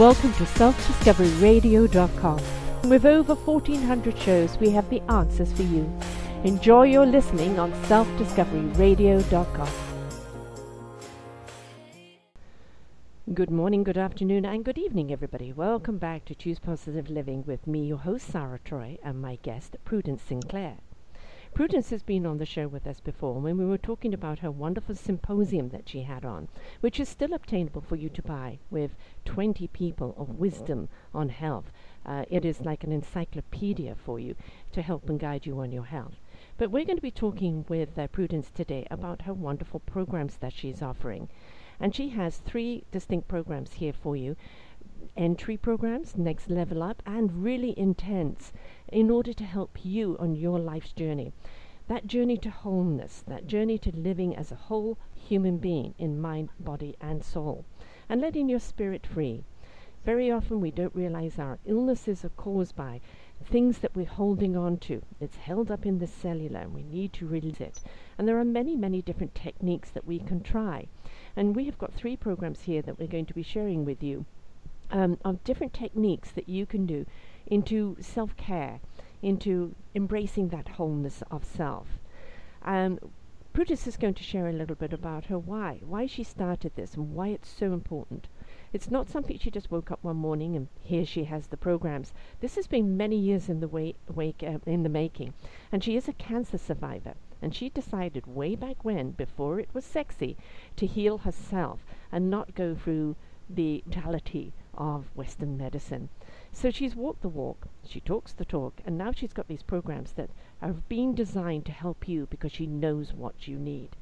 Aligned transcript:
welcome 0.00 0.32
to 0.32 0.44
selfdiscoveryradio.com. 0.44 2.40
With 2.88 3.04
over 3.04 3.34
1400 3.34 4.18
shows, 4.18 4.56
we 4.56 4.70
have 4.70 4.88
the 4.88 5.02
answers 5.10 5.52
for 5.52 5.60
you. 5.64 5.92
Enjoy 6.42 6.84
your 6.84 7.04
listening 7.04 7.58
on 7.58 7.70
selfdiscoveryradio.com. 7.82 9.68
Good 13.34 13.50
morning, 13.50 13.84
good 13.84 13.98
afternoon, 13.98 14.46
and 14.46 14.64
good 14.64 14.78
evening, 14.78 15.12
everybody. 15.12 15.52
Welcome 15.52 15.98
back 15.98 16.24
to 16.24 16.34
Choose 16.34 16.58
Positive 16.58 17.10
Living 17.10 17.44
with 17.46 17.66
me, 17.66 17.84
your 17.84 17.98
host, 17.98 18.32
Sarah 18.32 18.58
Troy, 18.64 18.96
and 19.04 19.20
my 19.20 19.36
guest, 19.42 19.76
Prudence 19.84 20.22
Sinclair. 20.22 20.78
Prudence 21.52 21.90
has 21.90 22.04
been 22.04 22.26
on 22.26 22.38
the 22.38 22.46
show 22.46 22.68
with 22.68 22.86
us 22.86 23.00
before 23.00 23.34
when 23.40 23.58
we 23.58 23.66
were 23.66 23.76
talking 23.76 24.14
about 24.14 24.38
her 24.38 24.52
wonderful 24.52 24.94
symposium 24.94 25.70
that 25.70 25.88
she 25.88 26.02
had 26.02 26.24
on, 26.24 26.46
which 26.80 27.00
is 27.00 27.08
still 27.08 27.32
obtainable 27.32 27.80
for 27.80 27.96
you 27.96 28.08
to 28.08 28.22
buy 28.22 28.60
with 28.70 28.94
20 29.24 29.66
people 29.68 30.14
of 30.16 30.38
wisdom 30.38 30.88
on 31.12 31.28
health. 31.28 31.72
Uh, 32.06 32.24
it 32.30 32.44
is 32.44 32.60
like 32.60 32.84
an 32.84 32.92
encyclopedia 32.92 33.96
for 33.96 34.20
you 34.20 34.36
to 34.70 34.80
help 34.80 35.10
and 35.10 35.18
guide 35.18 35.44
you 35.44 35.58
on 35.58 35.72
your 35.72 35.86
health. 35.86 36.20
But 36.56 36.70
we're 36.70 36.84
going 36.84 36.98
to 36.98 37.02
be 37.02 37.10
talking 37.10 37.64
with 37.68 37.98
uh, 37.98 38.06
Prudence 38.06 38.50
today 38.50 38.86
about 38.88 39.22
her 39.22 39.34
wonderful 39.34 39.80
programs 39.80 40.36
that 40.36 40.52
she's 40.52 40.80
offering. 40.80 41.28
And 41.80 41.94
she 41.94 42.10
has 42.10 42.38
three 42.38 42.84
distinct 42.92 43.26
programs 43.26 43.72
here 43.74 43.92
for 43.92 44.14
you 44.14 44.36
entry 45.16 45.56
programs, 45.56 46.16
next 46.16 46.48
level 46.48 46.82
up, 46.82 47.02
and 47.06 47.42
really 47.42 47.76
intense 47.78 48.52
in 48.92 49.10
order 49.10 49.32
to 49.32 49.44
help 49.44 49.84
you 49.84 50.16
on 50.18 50.34
your 50.34 50.58
life's 50.58 50.92
journey. 50.92 51.32
That 51.88 52.06
journey 52.06 52.36
to 52.38 52.50
wholeness, 52.50 53.22
that 53.26 53.46
journey 53.46 53.78
to 53.78 53.96
living 53.96 54.36
as 54.36 54.52
a 54.52 54.56
whole 54.56 54.98
human 55.14 55.58
being 55.58 55.94
in 55.98 56.20
mind, 56.20 56.50
body, 56.58 56.96
and 57.00 57.24
soul, 57.24 57.64
and 58.08 58.20
letting 58.20 58.48
your 58.48 58.60
spirit 58.60 59.06
free. 59.06 59.44
Very 60.04 60.30
often 60.30 60.60
we 60.60 60.70
don't 60.70 60.94
realize 60.94 61.38
our 61.38 61.58
illnesses 61.66 62.24
are 62.24 62.30
caused 62.30 62.74
by 62.74 63.00
things 63.44 63.78
that 63.78 63.94
we're 63.94 64.06
holding 64.06 64.56
on 64.56 64.78
to. 64.78 65.02
It's 65.20 65.36
held 65.36 65.70
up 65.70 65.84
in 65.84 65.98
the 65.98 66.06
cellular 66.06 66.60
and 66.60 66.74
we 66.74 66.82
need 66.82 67.12
to 67.14 67.26
release 67.26 67.60
it. 67.60 67.80
And 68.16 68.26
there 68.26 68.38
are 68.38 68.44
many, 68.44 68.76
many 68.76 69.02
different 69.02 69.34
techniques 69.34 69.90
that 69.90 70.06
we 70.06 70.18
can 70.18 70.42
try. 70.42 70.86
And 71.36 71.54
we 71.54 71.64
have 71.66 71.78
got 71.78 71.92
three 71.92 72.16
programs 72.16 72.62
here 72.62 72.82
that 72.82 72.98
we're 72.98 73.06
going 73.08 73.26
to 73.26 73.34
be 73.34 73.42
sharing 73.42 73.84
with 73.84 74.02
you 74.02 74.24
um, 74.90 75.18
of 75.24 75.44
different 75.44 75.72
techniques 75.72 76.30
that 76.32 76.48
you 76.48 76.66
can 76.66 76.86
do 76.86 77.06
into 77.46 77.96
self 78.00 78.36
care, 78.36 78.80
into 79.22 79.74
embracing 79.94 80.48
that 80.48 80.68
wholeness 80.68 81.22
of 81.30 81.44
self. 81.44 81.98
Um, 82.62 82.98
Prudence 83.52 83.88
is 83.88 83.96
going 83.96 84.14
to 84.14 84.22
share 84.22 84.46
a 84.46 84.52
little 84.52 84.76
bit 84.76 84.92
about 84.92 85.24
her 85.24 85.38
why, 85.38 85.80
why 85.84 86.06
she 86.06 86.22
started 86.22 86.76
this, 86.76 86.94
and 86.94 87.14
why 87.14 87.28
it's 87.28 87.48
so 87.48 87.72
important. 87.72 88.28
It's 88.72 88.92
not 88.92 89.08
something 89.08 89.36
she 89.36 89.50
just 89.50 89.72
woke 89.72 89.90
up 89.90 89.98
one 90.02 90.16
morning 90.16 90.54
and 90.54 90.68
here 90.78 91.04
she 91.04 91.24
has 91.24 91.48
the 91.48 91.56
programs. 91.56 92.14
This 92.38 92.54
has 92.54 92.68
been 92.68 92.96
many 92.96 93.16
years 93.16 93.48
in 93.48 93.58
the 93.58 93.66
wake, 93.66 93.96
wake 94.08 94.44
uh, 94.44 94.58
in 94.66 94.84
the 94.84 94.88
making, 94.88 95.34
and 95.72 95.82
she 95.82 95.96
is 95.96 96.06
a 96.06 96.12
cancer 96.12 96.58
survivor. 96.58 97.14
And 97.42 97.52
she 97.52 97.70
decided 97.70 98.26
way 98.28 98.54
back 98.54 98.84
when, 98.84 99.10
before 99.10 99.58
it 99.58 99.70
was 99.72 99.84
sexy, 99.84 100.36
to 100.76 100.86
heal 100.86 101.18
herself 101.18 101.84
and 102.12 102.30
not 102.30 102.54
go 102.54 102.76
through 102.76 103.16
the 103.48 103.82
brutality 103.84 104.52
of 104.74 105.10
Western 105.14 105.56
medicine. 105.56 106.08
So 106.52 106.70
she's 106.70 106.96
walked 106.96 107.22
the 107.22 107.28
walk, 107.28 107.68
she 107.84 108.00
talks 108.00 108.32
the 108.32 108.44
talk, 108.44 108.80
and 108.84 108.96
now 108.98 109.12
she's 109.12 109.32
got 109.32 109.48
these 109.48 109.62
programs 109.62 110.12
that 110.12 110.30
have 110.60 110.88
been 110.88 111.14
designed 111.14 111.66
to 111.66 111.72
help 111.72 112.08
you 112.08 112.26
because 112.30 112.52
she 112.52 112.66
knows 112.66 113.12
what 113.12 113.48
you 113.48 113.58
need. 113.58 113.96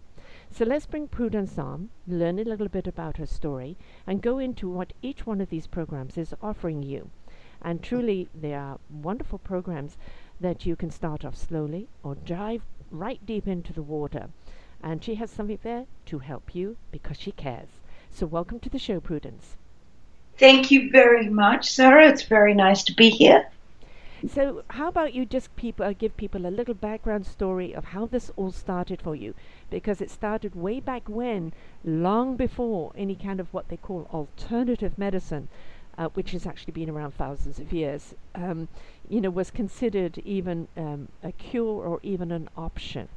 So 0.51 0.65
let's 0.65 0.87
bring 0.87 1.09
Prudence 1.09 1.59
on, 1.59 1.91
learn 2.07 2.39
a 2.39 2.45
little 2.45 2.69
bit 2.69 2.87
about 2.87 3.17
her 3.17 3.27
story, 3.27 3.77
and 4.07 4.21
go 4.21 4.39
into 4.39 4.69
what 4.69 4.93
each 5.03 5.27
one 5.27 5.41
of 5.41 5.51
these 5.51 5.67
programs 5.67 6.19
is 6.19 6.35
offering 6.43 6.83
you. 6.83 7.11
And 7.63 7.83
truly, 7.83 8.29
they 8.35 8.55
are 8.55 8.79
wonderful 8.91 9.39
programs 9.39 9.97
that 10.41 10.67
you 10.67 10.77
can 10.77 10.91
start 10.91 11.25
off 11.25 11.37
slowly 11.37 11.89
or 12.03 12.15
dive 12.15 12.63
right 12.91 13.25
deep 13.25 13.49
into 13.49 13.73
the 13.73 13.83
water. 13.83 14.29
And 14.83 15.03
she 15.03 15.17
has 15.17 15.31
something 15.31 15.59
there 15.63 15.87
to 16.07 16.19
help 16.21 16.55
you 16.55 16.77
because 16.93 17.19
she 17.19 17.33
cares. 17.33 17.81
So, 18.11 18.27
welcome 18.27 18.61
to 18.61 18.69
the 18.69 18.79
show, 18.79 19.01
Prudence. 19.01 19.57
Thank 20.39 20.71
you 20.71 20.91
very 20.91 21.29
much, 21.29 21.69
Sarah. 21.71 22.09
It's 22.09 22.23
very 22.23 22.55
nice 22.55 22.85
to 22.85 22.95
be 22.95 23.11
here. 23.11 23.51
So, 24.27 24.63
how 24.69 24.89
about 24.89 25.13
you 25.13 25.27
just 25.27 25.55
people 25.57 25.85
uh, 25.85 25.93
give 25.93 26.17
people 26.17 26.47
a 26.47 26.51
little 26.51 26.75
background 26.75 27.27
story 27.27 27.73
of 27.73 27.87
how 27.87 28.07
this 28.07 28.31
all 28.37 28.53
started 28.53 29.03
for 29.03 29.17
you? 29.17 29.35
Because 29.69 30.01
it 30.01 30.11
started 30.11 30.55
way 30.55 30.79
back 30.81 31.09
when, 31.09 31.53
long 31.85 32.37
before 32.37 32.93
any 32.97 33.17
kind 33.17 33.41
of 33.41 33.53
what 33.53 33.69
they 33.69 33.77
call 33.77 34.09
alternative 34.13 34.97
medicine, 34.97 35.49
uh, 35.97 36.09
which 36.15 36.31
has 36.31 36.47
actually 36.47 36.73
been 36.73 36.91
around 36.91 37.15
thousands 37.15 37.59
of 37.59 37.73
years, 37.73 38.15
um, 38.37 38.69
you 39.09 39.21
know, 39.21 39.31
was 39.31 39.51
considered 39.51 40.19
even 40.19 40.69
um, 40.77 41.09
a 41.23 41.33
cure 41.33 41.85
or 41.85 41.99
even 42.03 42.31
an 42.31 42.49
option. 42.57 43.09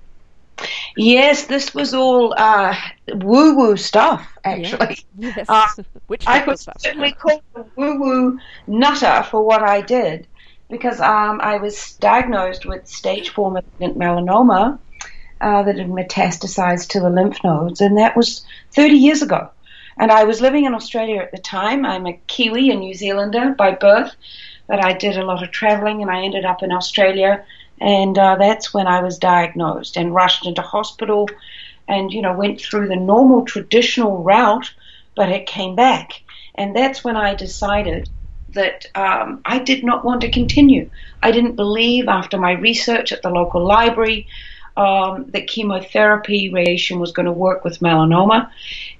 Yes, 0.98 1.46
this 1.46 1.74
was 1.74 1.94
all 1.94 2.34
uh, 2.38 2.76
woo 3.14 3.56
woo 3.56 3.78
stuff, 3.78 4.28
actually. 4.44 4.98
Yes. 5.18 5.36
yes. 5.38 5.50
Uh, 5.50 5.68
Which 6.08 6.28
I 6.28 6.44
was 6.46 6.62
stuff? 6.62 6.76
certainly 6.80 7.14
called 7.14 7.42
a 7.56 7.64
woo 7.76 8.00
woo 8.00 8.40
nutter 8.68 9.24
for 9.24 9.44
what 9.44 9.64
I 9.64 9.82
did 9.82 10.28
because 10.70 11.00
um, 11.02 11.40
I 11.42 11.58
was 11.58 11.94
diagnosed 12.00 12.66
with 12.66 12.88
stage 12.88 13.30
four 13.30 13.52
malignant 13.52 13.98
melanoma 13.98 14.80
uh, 15.42 15.64
that 15.64 15.78
had 15.78 15.88
metastasized 15.88 16.90
to 16.90 17.00
the 17.00 17.10
lymph 17.10 17.44
nodes, 17.44 17.82
and 17.82 17.98
that 17.98 18.16
was 18.16 18.46
30 18.76 18.96
years 18.96 19.22
ago. 19.22 19.50
And 19.98 20.12
I 20.12 20.24
was 20.24 20.42
living 20.42 20.66
in 20.66 20.74
Australia 20.74 21.22
at 21.22 21.32
the 21.32 21.38
time. 21.38 21.86
I'm 21.86 22.08
a 22.08 22.20
Kiwi, 22.28 22.72
a 22.72 22.76
New 22.76 22.94
Zealander 22.94 23.54
by 23.58 23.72
birth, 23.72 24.16
but 24.68 24.84
I 24.84 24.94
did 24.94 25.18
a 25.18 25.26
lot 25.26 25.44
of 25.44 25.52
traveling 25.52 26.02
and 26.02 26.10
I 26.10 26.24
ended 26.24 26.46
up 26.46 26.64
in 26.64 26.72
Australia 26.72 27.44
and 27.82 28.16
uh, 28.18 28.36
that's 28.36 28.74
when 28.74 28.86
I 28.86 29.02
was 29.02 29.18
diagnosed 29.18 29.98
and 29.98 30.14
rushed 30.14 30.46
into 30.46 30.62
hospital 30.62 31.28
and, 31.88 32.14
you 32.14 32.22
know, 32.22 32.34
went 32.34 32.62
through 32.62 32.88
the 32.88 32.96
normal 32.96 33.44
traditional 33.44 34.24
route, 34.24 34.72
but 35.16 35.30
it 35.30 35.48
came 35.48 35.76
back. 35.76 36.22
And 36.54 36.76
that's 36.76 37.04
when 37.04 37.18
I 37.18 37.34
decided 37.34 38.08
that 38.54 38.86
um, 38.94 39.42
I 39.46 39.58
did 39.60 39.84
not 39.84 40.06
want 40.06 40.22
to 40.22 40.30
continue. 40.30 40.92
I 41.24 41.32
didn't 41.32 41.56
believe 41.56 42.08
after 42.08 42.38
my 42.38 42.52
research 42.52 43.12
at 43.12 43.24
the 43.24 43.32
local 43.32 43.66
library 43.66 44.28
um, 44.78 45.26
that 45.32 45.48
chemotherapy 45.48 46.52
radiation 46.54 47.00
was 47.00 47.12
going 47.12 47.26
to 47.26 47.32
work 47.32 47.64
with 47.64 47.80
melanoma. 47.80 48.52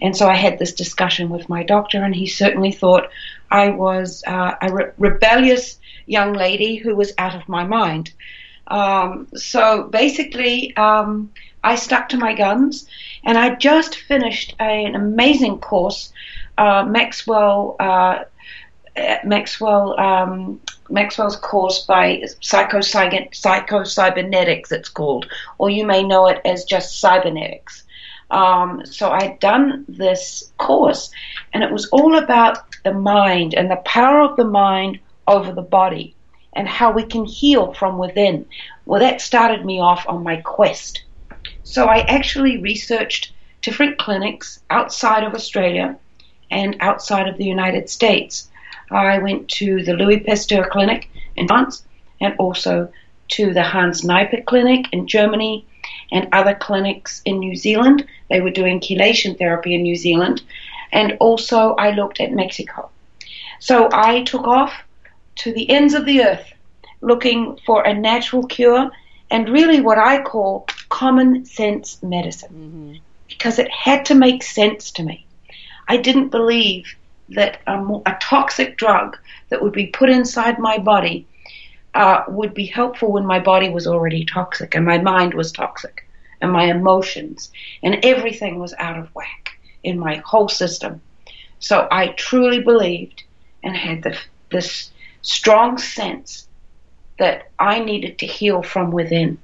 And 0.02 0.18
so 0.18 0.28
I 0.28 0.36
had 0.36 0.58
this 0.58 0.74
discussion 0.74 1.30
with 1.30 1.50
my 1.50 1.62
doctor, 1.62 2.04
and 2.04 2.16
he 2.16 2.26
certainly 2.26 2.72
thought 2.72 3.12
I 3.52 3.70
was 3.70 4.24
uh, 4.26 4.56
a 4.60 4.74
re- 4.74 4.92
rebellious 4.98 5.78
young 6.08 6.34
lady 6.34 6.78
who 6.78 6.96
was 6.96 7.14
out 7.20 7.36
of 7.36 7.48
my 7.48 7.64
mind. 7.64 8.12
Um, 8.68 9.28
so 9.36 9.84
basically, 9.84 10.76
um, 10.78 11.32
I 11.64 11.76
stuck 11.76 12.10
to 12.10 12.18
my 12.18 12.34
guns, 12.34 12.88
and 13.24 13.38
I 13.38 13.56
just 13.56 13.96
finished 13.96 14.56
a, 14.60 14.86
an 14.86 14.96
amazing 14.96 15.60
course, 15.60 16.12
uh, 16.58 16.86
Maxwell. 16.88 17.76
Uh, 17.80 18.24
Maxwell 19.24 19.98
um, 19.98 20.60
Maxwell's 20.90 21.38
course 21.38 21.86
by 21.86 22.24
psychocybernetics, 22.42 24.72
it's 24.72 24.90
called, 24.90 25.28
or 25.58 25.70
you 25.70 25.86
may 25.86 26.04
know 26.04 26.28
it 26.28 26.42
as 26.44 26.66
just 26.66 27.00
cybernetics. 27.00 27.86
Um, 28.32 28.86
so 28.86 29.10
I'd 29.10 29.40
done 29.40 29.86
this 29.88 30.52
course, 30.58 31.10
and 31.54 31.64
it 31.64 31.72
was 31.72 31.88
all 31.88 32.18
about 32.18 32.58
the 32.84 32.94
mind 32.94 33.54
and 33.54 33.72
the 33.72 33.78
power 33.78 34.22
of 34.22 34.36
the 34.36 34.46
mind 34.46 35.00
over 35.28 35.54
the 35.54 35.62
body 35.62 36.16
and 36.54 36.68
how 36.68 36.92
we 36.92 37.04
can 37.04 37.26
heal 37.26 37.74
from 37.74 37.98
within. 37.98 38.46
Well, 38.86 39.00
that 39.00 39.22
started 39.22 39.66
me 39.66 39.80
off 39.80 40.06
on 40.08 40.24
my 40.24 40.38
quest. 40.38 41.04
So 41.64 41.86
I 41.86 42.00
actually 42.00 42.58
researched 42.58 43.32
different 43.62 43.98
clinics 43.98 44.60
outside 44.70 45.24
of 45.24 45.34
Australia 45.34 45.98
and 46.50 46.76
outside 46.80 47.28
of 47.28 47.38
the 47.38 47.46
United 47.46 47.90
States. 47.90 48.50
I 48.90 49.20
went 49.20 49.48
to 49.50 49.84
the 49.84 49.94
Louis 49.94 50.20
Pasteur 50.20 50.68
Clinic 50.70 51.10
in 51.36 51.48
France 51.48 51.86
and 52.20 52.36
also 52.38 52.92
to 53.30 53.54
the 53.54 53.64
Hans 53.64 54.04
Nieper 54.04 54.42
Clinic 54.46 54.88
in 54.92 55.08
Germany 55.08 55.66
and 56.12 56.28
other 56.34 56.54
clinics 56.54 57.22
in 57.24 57.40
New 57.40 57.56
Zealand. 57.56 58.06
They 58.30 58.42
were 58.42 58.50
doing 58.50 58.82
chelation 58.82 59.38
therapy 59.38 59.74
in 59.74 59.84
New 59.84 59.96
Zealand. 59.96 60.42
And 60.92 61.16
also 61.22 61.74
I 61.76 61.92
looked 61.92 62.20
at 62.20 62.34
Mexico. 62.34 62.90
So 63.60 63.88
I 63.94 64.24
took 64.24 64.46
off 64.46 64.74
to 65.36 65.54
the 65.54 65.70
ends 65.70 65.94
of 65.94 66.06
the 66.06 66.24
earth 66.24 66.54
looking 67.02 67.58
for 67.66 67.84
a 67.84 67.94
natural 67.94 68.46
cure 68.46 68.92
and 69.30 69.50
really 69.50 69.82
what 69.82 69.98
I 69.98 70.22
call 70.22 70.68
common 70.90 71.46
sense 71.46 72.02
medicine 72.04 72.50
mm-hmm. 72.50 72.94
because 73.28 73.60
it 73.60 73.72
had 73.72 74.06
to 74.06 74.16
make 74.16 74.44
sense 74.44 74.92
to 74.92 75.04
me. 75.04 75.26
I 75.88 75.98
didn't 75.98 76.30
believe 76.30 76.96
that 77.30 77.62
a, 77.66 77.82
a 78.06 78.18
toxic 78.22 78.78
drug 78.78 79.18
that 79.50 79.62
would 79.62 79.74
be 79.74 79.88
put 79.88 80.10
inside 80.10 80.60
my 80.60 80.78
body 80.78 81.26
uh, 81.94 82.24
would 82.28 82.54
be 82.54 82.66
helpful 82.66 83.12
when 83.12 83.26
my 83.26 83.40
body 83.40 83.70
was 83.70 83.88
already 83.88 84.26
toxic 84.26 84.76
and 84.76 84.86
my 84.86 84.98
mind 84.98 85.34
was 85.34 85.52
toxic 85.52 86.08
and 86.42 86.52
my 86.52 86.66
emotions 86.66 87.52
and 87.84 88.04
everything 88.04 88.60
was 88.60 88.74
out 88.78 88.98
of 88.98 89.14
whack 89.16 89.60
in 89.84 90.00
my 90.00 90.22
whole 90.26 90.50
system. 90.50 91.02
So 91.60 91.88
I 91.92 92.08
truly 92.10 92.62
believed 92.62 93.24
and 93.64 93.76
had 93.76 94.04
the, 94.04 94.18
this 94.52 94.91
strong 95.22 95.78
sense 95.78 96.48
that 97.20 97.52
I 97.60 97.80
needed 97.80 98.20
to 98.20 98.26
heal 98.26 98.64
from 98.64 98.92
within. 98.92 99.38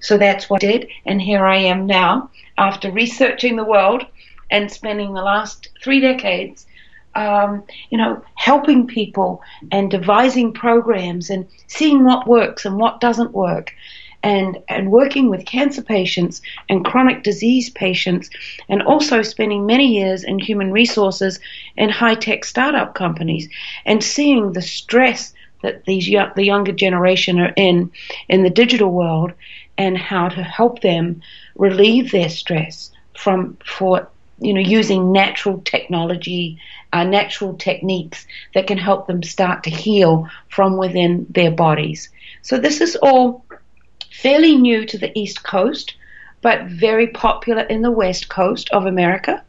So 0.00 0.18
that's 0.18 0.48
what 0.48 0.64
I 0.64 0.66
did, 0.66 0.88
and 1.06 1.20
here 1.20 1.44
I 1.44 1.56
am 1.56 1.86
now 1.86 2.30
after 2.56 2.90
researching 2.90 3.56
the 3.56 3.64
world 3.64 4.04
and 4.50 4.70
spending 4.70 5.12
the 5.12 5.22
last 5.22 5.68
three 5.82 6.00
decades, 6.00 6.66
um, 7.14 7.62
you 7.90 7.98
know, 7.98 8.22
helping 8.34 8.86
people 8.86 9.42
and 9.70 9.90
devising 9.90 10.52
programs 10.52 11.30
and 11.30 11.46
seeing 11.66 12.04
what 12.04 12.26
works 12.26 12.64
and 12.64 12.76
what 12.76 13.00
doesn't 13.00 13.32
work. 13.32 13.72
And, 14.22 14.58
and 14.68 14.90
working 14.92 15.30
with 15.30 15.46
cancer 15.46 15.82
patients 15.82 16.42
and 16.68 16.84
chronic 16.84 17.22
disease 17.22 17.70
patients, 17.70 18.28
and 18.68 18.82
also 18.82 19.22
spending 19.22 19.64
many 19.64 19.96
years 19.96 20.24
in 20.24 20.38
human 20.38 20.72
resources 20.72 21.40
in 21.76 21.88
high 21.88 22.16
tech 22.16 22.44
startup 22.44 22.94
companies, 22.94 23.48
and 23.86 24.04
seeing 24.04 24.52
the 24.52 24.60
stress 24.60 25.32
that 25.62 25.84
these 25.84 26.06
the 26.36 26.44
younger 26.44 26.72
generation 26.72 27.38
are 27.40 27.52
in 27.56 27.90
in 28.28 28.42
the 28.42 28.50
digital 28.50 28.90
world, 28.90 29.32
and 29.78 29.96
how 29.96 30.28
to 30.28 30.42
help 30.42 30.80
them 30.80 31.22
relieve 31.56 32.10
their 32.10 32.28
stress 32.28 32.90
from 33.16 33.56
for 33.64 34.08
you 34.40 34.54
know 34.54 34.60
using 34.60 35.12
natural 35.12 35.60
technology, 35.64 36.58
uh, 36.92 37.04
natural 37.04 37.54
techniques 37.54 38.26
that 38.54 38.66
can 38.66 38.78
help 38.78 39.06
them 39.06 39.22
start 39.22 39.64
to 39.64 39.70
heal 39.70 40.28
from 40.48 40.76
within 40.76 41.26
their 41.30 41.50
bodies. 41.50 42.08
So 42.42 42.58
this 42.58 42.80
is 42.80 42.96
all 42.96 43.44
fairly 44.12 44.56
new 44.56 44.84
to 44.86 44.98
the 44.98 45.16
East 45.18 45.42
Coast, 45.42 45.94
but 46.42 46.66
very 46.66 47.08
popular 47.08 47.62
in 47.62 47.82
the 47.82 47.90
West 47.90 48.28
Coast 48.28 48.70
of 48.70 48.86
America 48.86 49.42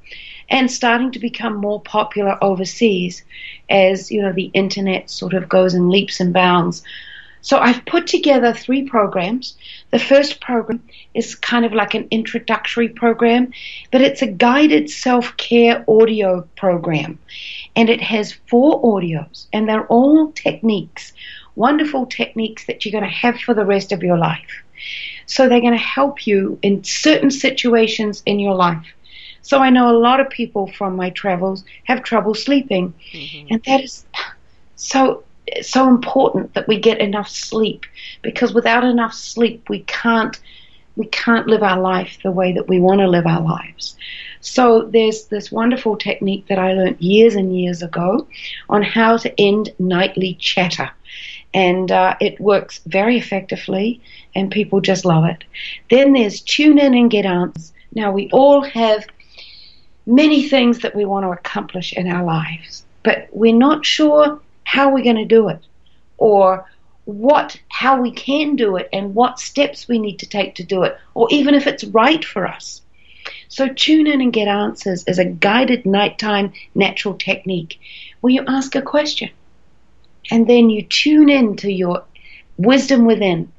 and 0.49 0.69
starting 0.69 1.11
to 1.11 1.19
become 1.19 1.55
more 1.55 1.81
popular 1.81 2.37
overseas 2.43 3.23
as 3.69 4.11
you 4.11 4.21
know 4.21 4.33
the 4.33 4.51
internet 4.53 5.09
sort 5.09 5.33
of 5.33 5.47
goes 5.47 5.73
in 5.73 5.89
leaps 5.89 6.19
and 6.19 6.33
bounds 6.33 6.83
so 7.41 7.57
I've 7.57 7.85
put 7.85 8.07
together 8.07 8.53
three 8.53 8.83
programs. 8.83 9.57
The 9.89 9.99
first 9.99 10.41
program 10.41 10.81
is 11.15 11.35
kind 11.35 11.65
of 11.65 11.73
like 11.73 11.95
an 11.95 12.07
introductory 12.11 12.87
program, 12.87 13.51
but 13.91 14.01
it's 14.01 14.21
a 14.21 14.27
guided 14.27 14.89
self 14.89 15.35
care 15.37 15.83
audio 15.87 16.47
program. 16.55 17.17
And 17.75 17.89
it 17.89 18.01
has 18.01 18.33
four 18.47 18.81
audios, 18.83 19.47
and 19.51 19.67
they're 19.67 19.87
all 19.87 20.31
techniques, 20.33 21.13
wonderful 21.67 22.05
techniques 22.05 22.65
that 22.65 22.77
you're 22.83 22.97
going 22.97 23.09
to 23.11 23.21
have 23.25 23.37
for 23.39 23.53
the 23.53 23.65
rest 23.65 23.91
of 23.91 24.03
your 24.03 24.17
life. 24.17 24.51
So 25.27 25.47
they're 25.47 25.67
going 25.67 25.79
to 25.83 25.89
help 25.99 26.25
you 26.25 26.57
in 26.61 26.83
certain 26.83 27.31
situations 27.31 28.23
in 28.25 28.39
your 28.39 28.55
life. 28.55 28.87
So 29.43 29.59
I 29.59 29.69
know 29.69 29.89
a 29.89 30.03
lot 30.07 30.19
of 30.19 30.29
people 30.29 30.67
from 30.77 30.95
my 30.95 31.09
travels 31.11 31.63
have 31.85 32.03
trouble 32.03 32.35
sleeping, 32.35 32.93
mm-hmm. 33.13 33.47
and 33.49 33.63
that 33.63 33.81
is 33.83 34.05
so 34.75 35.23
so 35.61 35.87
important 35.87 36.53
that 36.53 36.67
we 36.67 36.79
get 36.79 36.99
enough 36.99 37.27
sleep 37.27 37.85
because 38.21 38.53
without 38.53 38.83
enough 38.83 39.13
sleep 39.13 39.69
we 39.69 39.79
can't 39.79 40.39
we 40.95 41.05
can't 41.07 41.47
live 41.47 41.63
our 41.63 41.79
life 41.79 42.17
the 42.23 42.31
way 42.31 42.53
that 42.53 42.67
we 42.67 42.79
want 42.79 42.99
to 42.99 43.07
live 43.07 43.25
our 43.25 43.41
lives. 43.41 43.95
So 44.41 44.83
there's 44.83 45.25
this 45.25 45.51
wonderful 45.51 45.95
technique 45.97 46.47
that 46.47 46.59
I 46.59 46.73
learned 46.73 46.99
years 46.99 47.35
and 47.35 47.57
years 47.57 47.81
ago 47.81 48.27
on 48.69 48.81
how 48.81 49.17
to 49.17 49.41
end 49.49 49.73
nightly 49.79 50.35
chatter. 50.39 50.89
And 51.53 51.91
uh, 51.91 52.15
it 52.21 52.39
works 52.39 52.79
very 52.85 53.17
effectively, 53.17 53.99
and 54.33 54.49
people 54.49 54.79
just 54.79 55.03
love 55.03 55.25
it. 55.25 55.43
Then 55.89 56.13
there's 56.13 56.39
tune 56.39 56.79
in 56.79 56.93
and 56.93 57.11
get 57.11 57.25
answers. 57.25 57.73
Now, 57.93 58.11
we 58.11 58.29
all 58.31 58.63
have 58.63 59.05
many 60.05 60.47
things 60.47 60.79
that 60.79 60.95
we 60.95 61.05
want 61.05 61.25
to 61.25 61.31
accomplish 61.31 61.93
in 61.93 62.07
our 62.07 62.23
lives, 62.23 62.85
but 63.03 63.27
we're 63.31 63.53
not 63.53 63.85
sure 63.85 64.39
how 64.63 64.93
we're 64.93 65.03
going 65.03 65.17
to 65.17 65.25
do 65.25 65.49
it 65.49 65.59
or 66.17 66.65
what 67.05 67.59
how 67.69 67.99
we 67.99 68.11
can 68.11 68.55
do 68.55 68.77
it 68.77 68.87
and 68.93 69.15
what 69.15 69.39
steps 69.39 69.87
we 69.87 69.99
need 69.99 70.17
to 70.19 70.27
take 70.27 70.55
to 70.55 70.63
do 70.63 70.83
it 70.83 70.95
or 71.13 71.27
even 71.31 71.55
if 71.55 71.65
it's 71.65 71.83
right 71.83 72.23
for 72.23 72.47
us 72.47 72.81
so 73.47 73.67
tune 73.67 74.07
in 74.07 74.21
and 74.21 74.31
get 74.31 74.47
answers 74.47 75.03
is 75.07 75.17
a 75.17 75.25
guided 75.25 75.85
nighttime 75.85 76.53
natural 76.75 77.15
technique 77.15 77.79
where 78.21 78.31
you 78.31 78.43
ask 78.47 78.75
a 78.75 78.81
question 78.81 79.29
and 80.29 80.47
then 80.47 80.69
you 80.69 80.83
tune 80.83 81.29
in 81.29 81.55
to 81.55 81.71
your 81.71 82.03
wisdom 82.57 83.05
within 83.05 83.51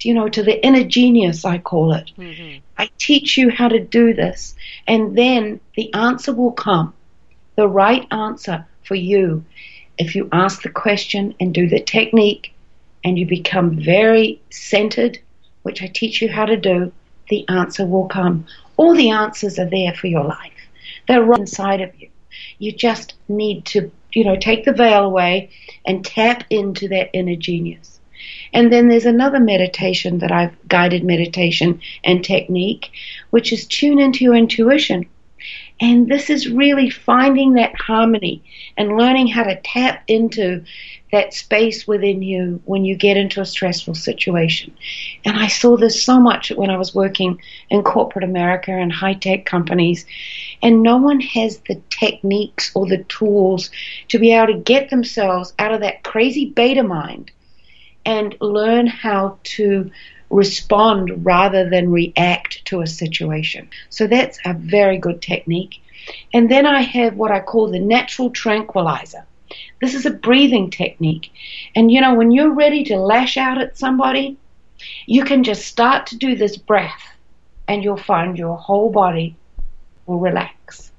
you 0.00 0.14
know 0.14 0.28
to 0.28 0.42
the 0.42 0.64
inner 0.64 0.84
genius 0.84 1.44
i 1.44 1.58
call 1.58 1.92
it 1.92 2.10
mm-hmm. 2.16 2.58
i 2.78 2.88
teach 2.98 3.36
you 3.36 3.50
how 3.50 3.66
to 3.66 3.80
do 3.80 4.14
this 4.14 4.54
and 4.86 5.16
then 5.18 5.58
the 5.74 5.92
answer 5.94 6.32
will 6.32 6.52
come 6.52 6.94
the 7.56 7.66
right 7.68 8.06
answer 8.10 8.64
for 8.84 8.94
you 8.94 9.44
if 9.98 10.14
you 10.14 10.28
ask 10.32 10.62
the 10.62 10.70
question 10.70 11.34
and 11.40 11.54
do 11.54 11.68
the 11.68 11.80
technique 11.80 12.52
and 13.04 13.18
you 13.18 13.26
become 13.26 13.80
very 13.80 14.40
centered, 14.50 15.18
which 15.62 15.82
I 15.82 15.86
teach 15.86 16.20
you 16.20 16.28
how 16.28 16.46
to 16.46 16.56
do, 16.56 16.92
the 17.28 17.48
answer 17.48 17.86
will 17.86 18.08
come. 18.08 18.46
All 18.76 18.94
the 18.94 19.10
answers 19.10 19.58
are 19.58 19.70
there 19.70 19.94
for 19.94 20.06
your 20.06 20.24
life. 20.24 20.52
They're 21.08 21.22
right 21.22 21.40
inside 21.40 21.80
of 21.80 21.94
you. 22.00 22.08
You 22.58 22.72
just 22.72 23.14
need 23.28 23.64
to, 23.66 23.90
you 24.16 24.24
know, 24.24 24.34
take 24.34 24.64
the 24.64 24.72
veil 24.72 25.04
away 25.04 25.50
and 25.84 26.02
tap 26.02 26.42
into 26.48 26.88
that 26.88 27.10
inner 27.12 27.36
genius. 27.36 28.00
And 28.54 28.72
then 28.72 28.88
there's 28.88 29.04
another 29.04 29.38
meditation 29.38 30.20
that 30.20 30.32
I've 30.32 30.56
guided 30.66 31.04
meditation 31.04 31.82
and 32.02 32.24
technique, 32.24 32.90
which 33.28 33.52
is 33.52 33.66
tune 33.66 33.98
into 33.98 34.24
your 34.24 34.34
intuition. 34.34 35.06
And 35.80 36.08
this 36.08 36.30
is 36.30 36.48
really 36.48 36.88
finding 36.88 37.52
that 37.54 37.74
harmony 37.74 38.42
and 38.78 38.96
learning 38.96 39.26
how 39.26 39.42
to 39.42 39.60
tap 39.60 40.02
into 40.08 40.64
that 41.12 41.32
space 41.32 41.86
within 41.86 42.22
you 42.22 42.60
when 42.64 42.84
you 42.84 42.96
get 42.96 43.16
into 43.16 43.40
a 43.40 43.46
stressful 43.46 43.94
situation. 43.94 44.74
And 45.24 45.36
I 45.36 45.46
saw 45.48 45.76
this 45.76 46.02
so 46.02 46.18
much 46.18 46.50
when 46.50 46.70
I 46.70 46.76
was 46.76 46.94
working 46.94 47.40
in 47.70 47.82
corporate 47.82 48.24
America 48.24 48.72
and 48.72 48.92
high 48.92 49.14
tech 49.14 49.46
companies. 49.46 50.04
And 50.62 50.82
no 50.82 50.96
one 50.96 51.20
has 51.20 51.58
the 51.58 51.80
techniques 51.90 52.72
or 52.74 52.86
the 52.86 53.04
tools 53.04 53.70
to 54.08 54.18
be 54.18 54.32
able 54.32 54.52
to 54.54 54.58
get 54.58 54.90
themselves 54.90 55.54
out 55.58 55.72
of 55.72 55.80
that 55.80 56.02
crazy 56.02 56.46
beta 56.46 56.82
mind 56.82 57.30
and 58.04 58.36
learn 58.40 58.86
how 58.86 59.38
to 59.42 59.90
respond 60.30 61.24
rather 61.24 61.70
than 61.70 61.92
react 61.92 62.64
to 62.66 62.80
a 62.80 62.86
situation. 62.86 63.68
So 63.90 64.06
that's 64.06 64.38
a 64.44 64.54
very 64.54 64.98
good 64.98 65.22
technique. 65.22 65.80
And 66.32 66.50
then 66.50 66.66
I 66.66 66.82
have 66.82 67.16
what 67.16 67.30
I 67.30 67.40
call 67.40 67.70
the 67.70 67.80
natural 67.80 68.30
tranquilizer. 68.30 69.24
This 69.80 69.94
is 69.94 70.06
a 70.06 70.10
breathing 70.10 70.70
technique. 70.70 71.32
And 71.74 71.90
you 71.90 72.00
know, 72.00 72.14
when 72.14 72.30
you're 72.30 72.54
ready 72.54 72.84
to 72.84 72.96
lash 72.96 73.36
out 73.36 73.58
at 73.58 73.78
somebody, 73.78 74.36
you 75.06 75.24
can 75.24 75.44
just 75.44 75.66
start 75.66 76.06
to 76.08 76.16
do 76.16 76.36
this 76.36 76.56
breath 76.56 77.02
and 77.68 77.82
you'll 77.82 77.96
find 77.96 78.38
your 78.38 78.56
whole 78.56 78.90
body 78.90 79.36
will 80.06 80.18
relax. 80.18 80.92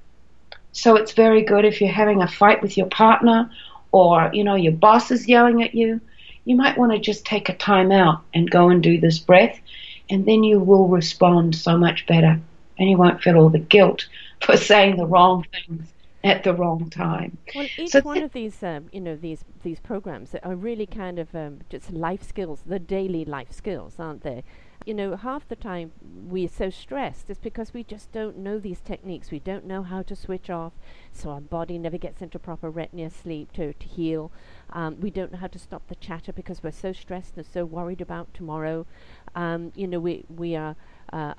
So 0.72 0.96
it's 0.96 1.12
very 1.12 1.42
good 1.42 1.64
if 1.64 1.80
you're 1.80 1.90
having 1.90 2.22
a 2.22 2.28
fight 2.28 2.62
with 2.62 2.76
your 2.76 2.86
partner 2.86 3.50
or, 3.90 4.30
you 4.32 4.44
know, 4.44 4.54
your 4.54 4.72
boss 4.72 5.10
is 5.10 5.26
yelling 5.26 5.62
at 5.62 5.74
you 5.74 6.00
you 6.48 6.56
might 6.56 6.78
want 6.78 6.92
to 6.92 6.98
just 6.98 7.26
take 7.26 7.50
a 7.50 7.54
time 7.54 7.92
out 7.92 8.22
and 8.32 8.50
go 8.50 8.70
and 8.70 8.82
do 8.82 8.98
this 8.98 9.18
breath, 9.18 9.60
and 10.08 10.24
then 10.24 10.42
you 10.42 10.58
will 10.58 10.88
respond 10.88 11.54
so 11.54 11.76
much 11.76 12.06
better, 12.06 12.40
and 12.78 12.88
you 12.88 12.96
won't 12.96 13.22
feel 13.22 13.36
all 13.36 13.50
the 13.50 13.58
guilt 13.58 14.08
for 14.40 14.56
saying 14.70 14.96
the 14.96 15.04
wrong 15.04 15.44
things 15.52 15.92
at 16.24 16.42
the 16.44 16.52
wrong 16.54 16.90
time. 16.90 17.38
Well, 17.54 17.68
each 17.76 17.92
so 17.92 18.00
one 18.00 18.22
of 18.22 18.32
these, 18.32 18.62
um, 18.62 18.88
you 18.92 19.00
know, 19.00 19.16
these 19.16 19.44
these 19.62 19.80
programs 19.80 20.34
are 20.42 20.56
really 20.56 20.86
kind 20.86 21.18
of 21.18 21.34
um, 21.34 21.60
just 21.68 21.90
life 21.92 22.22
skills, 22.22 22.62
the 22.66 22.78
daily 22.78 23.24
life 23.24 23.52
skills, 23.52 23.94
aren't 23.98 24.22
they? 24.22 24.44
you 24.88 24.94
know, 24.94 25.16
half 25.16 25.46
the 25.48 25.54
time 25.56 25.92
we're 26.02 26.48
so 26.48 26.70
stressed 26.70 27.28
is 27.28 27.38
because 27.38 27.74
we 27.74 27.84
just 27.84 28.10
don't 28.10 28.38
know 28.38 28.58
these 28.58 28.80
techniques. 28.80 29.30
We 29.30 29.38
don't 29.38 29.66
know 29.66 29.82
how 29.82 30.00
to 30.02 30.16
switch 30.16 30.48
off, 30.48 30.72
so 31.12 31.28
our 31.28 31.42
body 31.42 31.76
never 31.76 31.98
gets 31.98 32.22
into 32.22 32.38
proper 32.38 32.70
retina 32.70 33.10
sleep 33.10 33.52
to, 33.52 33.74
to 33.74 33.86
heal. 33.86 34.32
Um, 34.70 34.98
we 34.98 35.10
don't 35.10 35.32
know 35.32 35.38
how 35.38 35.48
to 35.48 35.58
stop 35.58 35.88
the 35.88 35.94
chatter 35.96 36.32
because 36.32 36.62
we're 36.62 36.70
so 36.70 36.94
stressed 36.94 37.36
and 37.36 37.44
so 37.44 37.66
worried 37.66 38.00
about 38.00 38.32
tomorrow. 38.32 38.86
Um, 39.34 39.72
you 39.74 39.86
know, 39.86 40.00
we 40.00 40.24
we 40.34 40.56
are. 40.56 40.74
Uh, 41.12 41.34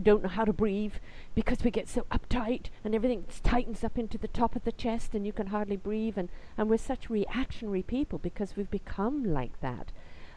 don't 0.00 0.22
know 0.22 0.28
how 0.28 0.44
to 0.44 0.52
breathe 0.52 0.94
because 1.34 1.62
we 1.64 1.70
get 1.70 1.88
so 1.88 2.06
uptight 2.10 2.66
and 2.84 2.94
everything 2.94 3.24
tightens 3.42 3.82
up 3.82 3.98
into 3.98 4.18
the 4.18 4.28
top 4.28 4.54
of 4.54 4.64
the 4.64 4.72
chest 4.72 5.14
and 5.14 5.26
you 5.26 5.32
can 5.32 5.48
hardly 5.48 5.76
breathe 5.76 6.16
and, 6.16 6.28
and 6.56 6.70
we're 6.70 6.76
such 6.78 7.10
reactionary 7.10 7.82
people 7.82 8.18
because 8.18 8.56
we've 8.56 8.70
become 8.70 9.24
like 9.24 9.60
that. 9.60 9.92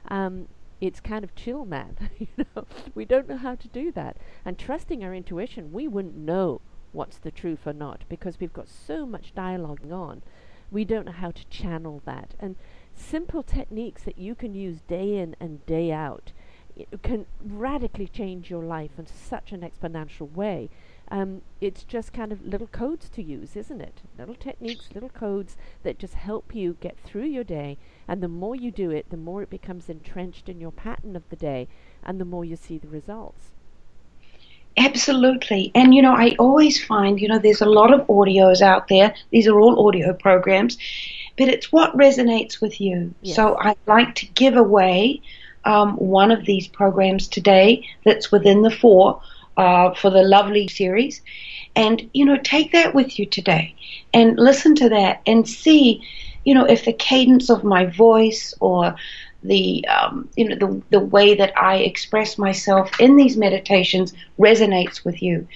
Um, 0.07 0.47
it's 0.81 0.99
kind 0.99 1.23
of 1.23 1.35
chill 1.35 1.65
man. 1.65 1.95
you 2.19 2.27
know, 2.37 2.65
we 2.93 3.05
don't 3.05 3.27
know 3.27 3.37
how 3.37 3.55
to 3.55 3.67
do 3.67 3.91
that. 3.93 4.17
And 4.43 4.57
trusting 4.57 5.03
our 5.03 5.13
intuition, 5.13 5.71
we 5.71 5.87
wouldn't 5.87 6.17
know 6.17 6.61
what's 6.91 7.17
the 7.17 7.31
truth 7.31 7.67
or 7.67 7.73
not 7.73 8.03
because 8.09 8.39
we've 8.39 8.53
got 8.53 8.67
so 8.67 9.05
much 9.05 9.35
dialogue 9.35 9.91
on. 9.91 10.23
We 10.71 10.85
don't 10.85 11.05
know 11.05 11.11
how 11.11 11.31
to 11.31 11.47
channel 11.47 12.01
that. 12.05 12.33
And 12.39 12.55
simple 12.93 13.43
techniques 13.43 14.03
that 14.03 14.17
you 14.17 14.35
can 14.35 14.55
use 14.55 14.81
day 14.81 15.17
in 15.17 15.35
and 15.39 15.65
day 15.65 15.91
out 15.91 16.31
can 17.03 17.25
radically 17.43 18.07
change 18.07 18.49
your 18.49 18.63
life 18.63 18.91
in 18.97 19.07
such 19.07 19.51
an 19.51 19.61
exponential 19.61 20.31
way. 20.33 20.69
Um, 21.09 21.41
it's 21.61 21.83
just 21.83 22.13
kind 22.13 22.31
of 22.31 22.43
little 22.43 22.67
codes 22.67 23.09
to 23.09 23.21
use, 23.21 23.55
isn't 23.55 23.79
it? 23.79 24.01
Little 24.17 24.35
techniques, 24.35 24.89
little 24.93 25.09
codes 25.09 25.55
that 25.83 25.99
just 25.99 26.15
help 26.15 26.55
you 26.55 26.77
get 26.81 26.97
through 26.97 27.25
your 27.25 27.43
day. 27.43 27.77
And 28.07 28.23
the 28.23 28.27
more 28.27 28.55
you 28.55 28.71
do 28.71 28.89
it, 28.89 29.09
the 29.09 29.17
more 29.17 29.43
it 29.43 29.49
becomes 29.49 29.87
entrenched 29.87 30.49
in 30.49 30.59
your 30.59 30.71
pattern 30.71 31.15
of 31.15 31.29
the 31.29 31.35
day, 31.35 31.67
and 32.03 32.19
the 32.19 32.25
more 32.25 32.43
you 32.43 32.55
see 32.55 32.77
the 32.77 32.87
results. 32.87 33.51
Absolutely. 34.77 35.71
And, 35.73 35.93
you 35.93 36.01
know, 36.01 36.13
I 36.13 36.35
always 36.37 36.83
find, 36.83 37.21
you 37.21 37.29
know, 37.29 37.39
there's 37.39 37.61
a 37.61 37.65
lot 37.65 37.93
of 37.93 38.05
audios 38.07 38.61
out 38.61 38.89
there. 38.89 39.13
These 39.31 39.47
are 39.47 39.57
all 39.57 39.87
audio 39.87 40.13
programs, 40.13 40.77
but 41.37 41.47
it's 41.47 41.71
what 41.71 41.95
resonates 41.95 42.59
with 42.59 42.81
you. 42.81 43.13
Yes. 43.21 43.35
So 43.37 43.57
I'd 43.59 43.77
like 43.85 44.15
to 44.15 44.25
give 44.25 44.57
away 44.57 45.21
um, 45.65 45.95
one 45.97 46.31
of 46.31 46.45
these 46.45 46.67
programs 46.67 47.27
today 47.27 47.87
that's 48.05 48.31
within 48.31 48.61
the 48.61 48.71
four 48.71 49.21
uh, 49.57 49.93
for 49.93 50.09
the 50.09 50.23
lovely 50.23 50.67
series. 50.67 51.21
And, 51.75 52.09
you 52.13 52.25
know, 52.25 52.37
take 52.43 52.71
that 52.71 52.95
with 52.95 53.19
you 53.19 53.25
today 53.25 53.75
and 54.13 54.39
listen 54.39 54.75
to 54.75 54.89
that 54.89 55.21
and 55.25 55.47
see, 55.47 56.01
you 56.45 56.53
know, 56.53 56.65
if 56.65 56.85
the 56.85 56.93
cadence 56.93 57.49
of 57.49 57.63
my 57.63 57.85
voice 57.85 58.53
or 58.61 58.95
the 59.47 59.87
um, 59.87 60.29
you 60.35 60.47
know 60.47 60.55
the 60.55 60.81
the 60.89 60.99
way 60.99 61.35
that 61.35 61.53
I 61.57 61.77
express 61.77 62.37
myself 62.37 62.99
in 62.99 63.15
these 63.15 63.37
meditations 63.37 64.13
resonates 64.39 65.05
with 65.05 65.21
you, 65.21 65.47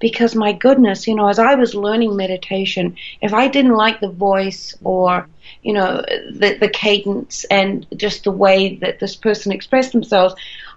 because 0.00 0.34
my 0.34 0.52
goodness, 0.52 1.06
you 1.06 1.14
know, 1.14 1.28
as 1.28 1.38
I 1.38 1.54
was 1.54 1.74
learning 1.74 2.16
meditation, 2.16 2.96
if 3.20 3.32
I 3.32 3.48
didn't 3.48 3.74
like 3.74 4.00
the 4.00 4.10
voice 4.10 4.76
or 4.82 5.28
you 5.62 5.72
know 5.72 6.02
the 6.32 6.56
the 6.60 6.68
cadence 6.68 7.44
and 7.50 7.86
just 7.96 8.24
the 8.24 8.32
way 8.32 8.76
that 8.76 8.98
this 8.98 9.16
person 9.16 9.52
expressed 9.52 9.92
themselves, 9.92 10.34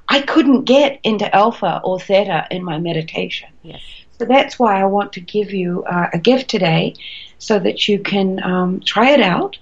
I 0.08 0.22
couldn't 0.22 0.66
get 0.66 1.00
into 1.04 1.34
alpha 1.36 1.82
or 1.84 2.00
theta 2.00 2.48
in 2.52 2.64
my 2.64 2.78
meditation. 2.80 3.50
Yes. 3.64 3.82
So 4.18 4.26
that's 4.26 4.60
why 4.60 4.82
I 4.82 4.86
want 4.86 5.14
to 5.14 5.22
give 5.22 5.54
you 5.54 5.84
uh, 5.86 6.08
a 6.14 6.20
gift 6.20 6.50
today, 6.50 6.94
so 7.38 7.58
that 7.60 7.88
you 7.88 8.00
can 8.00 8.44
um, 8.44 8.82
try 8.82 9.12
it 9.12 9.22
out 9.22 9.58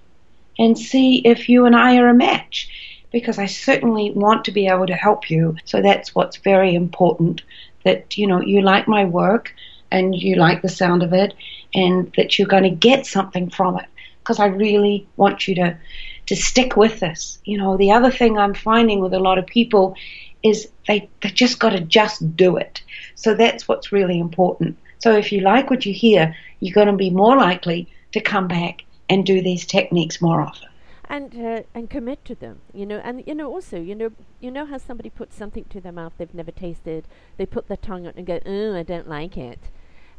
and 0.60 0.78
see 0.78 1.22
if 1.24 1.50
you 1.50 1.66
and 1.66 1.76
I 1.76 1.98
are 1.98 2.10
a 2.10 2.14
match 2.14 2.68
because 3.12 3.40
I 3.40 3.46
certainly 3.46 4.12
want 4.12 4.46
to 4.46 4.52
be 4.52 4.68
able 4.68 4.88
to 4.88 4.96
help 4.96 5.30
you. 5.30 5.56
So 5.66 5.82
that's 5.82 6.14
what's 6.14 6.38
very 6.38 6.76
important 6.76 7.42
that 7.84 8.18
you 8.18 8.28
know 8.28 8.42
you 8.42 8.62
like 8.62 8.88
my 8.88 9.06
work 9.06 9.54
and 9.92 10.14
you 10.16 10.36
like 10.36 10.62
the 10.62 10.70
sound 10.70 11.04
of 11.04 11.14
it 11.14 11.34
and 11.74 12.12
that 12.18 12.38
you're 12.38 12.48
going 12.48 12.64
to 12.64 12.70
get 12.70 13.06
something 13.06 13.50
from 13.50 13.80
it 13.80 13.86
because 14.20 14.40
I 14.40 14.48
really 14.48 15.08
want 15.16 15.48
you 15.48 15.56
to 15.56 15.78
to 16.26 16.36
stick 16.36 16.76
with 16.76 17.00
this. 17.00 17.40
You 17.46 17.58
know, 17.58 17.78
the 17.78 17.92
other 17.94 18.12
thing 18.12 18.38
I'm 18.38 18.54
finding 18.54 19.00
with 19.00 19.14
a 19.14 19.20
lot 19.20 19.38
of 19.38 19.46
people 19.46 19.96
is 20.44 20.70
they 20.88 21.10
they 21.22 21.30
just 21.30 21.60
got 21.60 21.72
to 21.72 21.80
just 21.80 22.36
do 22.36 22.58
it. 22.58 22.84
So 23.16 23.34
that's 23.34 23.68
what's 23.68 23.92
really 23.92 24.20
important. 24.20 24.78
So 25.00 25.16
if 25.16 25.32
you 25.32 25.42
like 25.42 25.70
what 25.70 25.86
you 25.86 25.94
hear, 25.94 26.36
you're 26.60 26.74
going 26.74 26.88
to 26.88 26.94
be 26.94 27.10
more 27.10 27.38
likely 27.38 27.88
to 28.12 28.20
come 28.20 28.48
back 28.48 28.84
and 29.10 29.26
do 29.26 29.42
these 29.42 29.66
techniques 29.66 30.22
more 30.22 30.42
often 30.42 30.68
and 31.10 31.36
uh, 31.36 31.64
and 31.74 31.90
commit 31.90 32.24
to 32.26 32.36
them 32.36 32.60
you 32.74 32.86
know 32.86 33.00
and 33.04 33.24
you 33.26 33.34
know 33.34 33.50
also 33.50 33.80
you 33.80 33.96
know 33.96 34.12
you 34.40 34.52
know 34.52 34.66
how 34.66 34.78
somebody 34.78 35.10
puts 35.10 35.36
something 35.36 35.64
to 35.66 35.80
their 35.80 35.92
mouth 35.92 36.14
they've 36.18 36.34
never 36.34 36.52
tasted 36.52 37.08
they 37.38 37.46
put 37.46 37.68
their 37.68 37.78
tongue 37.78 38.06
out 38.06 38.16
and 38.16 38.28
go 38.28 38.40
oh 38.46 38.76
i 38.76 38.84
don't 38.84 39.08
like 39.08 39.38
it. 39.38 39.60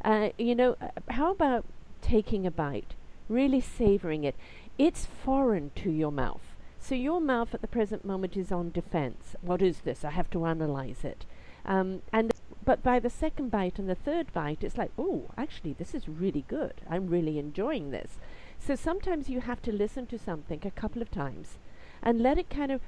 Uh, 0.03 0.29
you 0.37 0.55
know 0.55 0.75
uh, 0.81 0.87
how 1.11 1.31
about 1.31 1.65
taking 2.01 2.45
a 2.45 2.51
bite 2.51 2.95
really 3.29 3.61
savoring 3.61 4.23
it? 4.23 4.35
It's 4.77 5.05
foreign 5.05 5.71
to 5.75 5.91
your 5.91 6.11
mouth. 6.11 6.55
So 6.79 6.95
your 6.95 7.21
mouth 7.21 7.53
at 7.53 7.61
the 7.61 7.67
present 7.67 8.03
moment 8.03 8.35
is 8.35 8.51
on 8.51 8.71
defense. 8.71 9.35
What 9.41 9.61
is 9.61 9.81
this? 9.81 10.03
I 10.03 10.11
have 10.11 10.29
to 10.31 10.45
analyze 10.45 11.03
it. 11.03 11.25
Um, 11.65 12.01
and 12.11 12.33
but 12.65 12.81
by 12.83 12.99
the 12.99 13.09
second 13.09 13.51
bite 13.51 13.79
and 13.79 13.89
the 13.89 13.95
third 13.95 14.31
bite 14.33 14.63
it's 14.63 14.77
like 14.77 14.91
oh 14.97 15.29
actually 15.37 15.73
this 15.73 15.93
is 15.93 16.09
really 16.09 16.45
good. 16.47 16.81
I'm 16.89 17.07
really 17.07 17.37
enjoying 17.37 17.91
this 17.91 18.17
so 18.59 18.75
sometimes 18.75 19.29
you 19.29 19.41
have 19.41 19.61
to 19.63 19.71
listen 19.71 20.05
to 20.07 20.17
something 20.17 20.61
a 20.63 20.71
couple 20.71 21.01
of 21.01 21.09
times 21.11 21.57
and 22.03 22.21
let 22.21 22.37
it 22.37 22.49
kind 22.49 22.71
of 22.71 22.81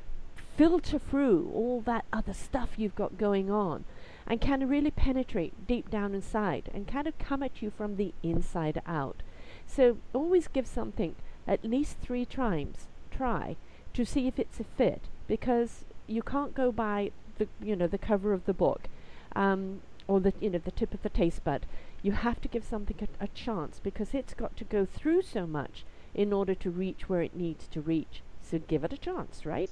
filter 0.57 0.99
through 0.99 1.49
all 1.53 1.81
that 1.81 2.05
other 2.11 2.33
stuff 2.33 2.71
you've 2.77 2.95
got 2.95 3.17
going 3.17 3.49
on 3.49 3.83
and 4.27 4.39
kind 4.41 4.61
of 4.61 4.69
really 4.69 4.91
penetrate 4.91 5.67
deep 5.67 5.89
down 5.89 6.13
inside 6.13 6.69
and 6.73 6.87
kind 6.87 7.07
of 7.07 7.17
come 7.17 7.41
at 7.41 7.61
you 7.61 7.71
from 7.71 7.97
the 7.97 8.13
inside 8.21 8.81
out. 8.85 9.23
So 9.65 9.97
always 10.13 10.47
give 10.47 10.67
something 10.67 11.15
at 11.47 11.65
least 11.65 11.97
three 11.99 12.25
times, 12.25 12.87
try 13.09 13.55
to 13.93 14.05
see 14.05 14.27
if 14.27 14.37
it's 14.37 14.59
a 14.59 14.63
fit 14.63 15.01
because 15.27 15.85
you 16.07 16.21
can't 16.21 16.53
go 16.53 16.71
by 16.71 17.11
the 17.37 17.47
you 17.61 17.75
know 17.75 17.87
the 17.87 17.97
cover 17.97 18.33
of 18.33 18.45
the 18.45 18.53
book 18.53 18.87
um, 19.35 19.81
or 20.11 20.19
the 20.19 20.33
you 20.41 20.49
know 20.49 20.59
the 20.59 20.71
tip 20.71 20.93
of 20.93 21.01
the 21.03 21.09
taste 21.09 21.41
bud 21.45 21.65
you 22.01 22.11
have 22.11 22.41
to 22.41 22.49
give 22.49 22.65
something 22.65 22.97
a, 23.01 23.23
a 23.23 23.27
chance 23.29 23.79
because 23.79 24.13
it's 24.13 24.33
got 24.33 24.57
to 24.57 24.65
go 24.65 24.85
through 24.85 25.21
so 25.21 25.47
much 25.47 25.85
in 26.13 26.33
order 26.33 26.53
to 26.55 26.69
reach 26.69 27.07
where 27.07 27.21
it 27.21 27.35
needs 27.35 27.67
to 27.67 27.79
reach. 27.79 28.21
So 28.41 28.59
give 28.59 28.83
it 28.83 28.93
a 28.93 28.97
chance, 28.97 29.45
right? 29.45 29.71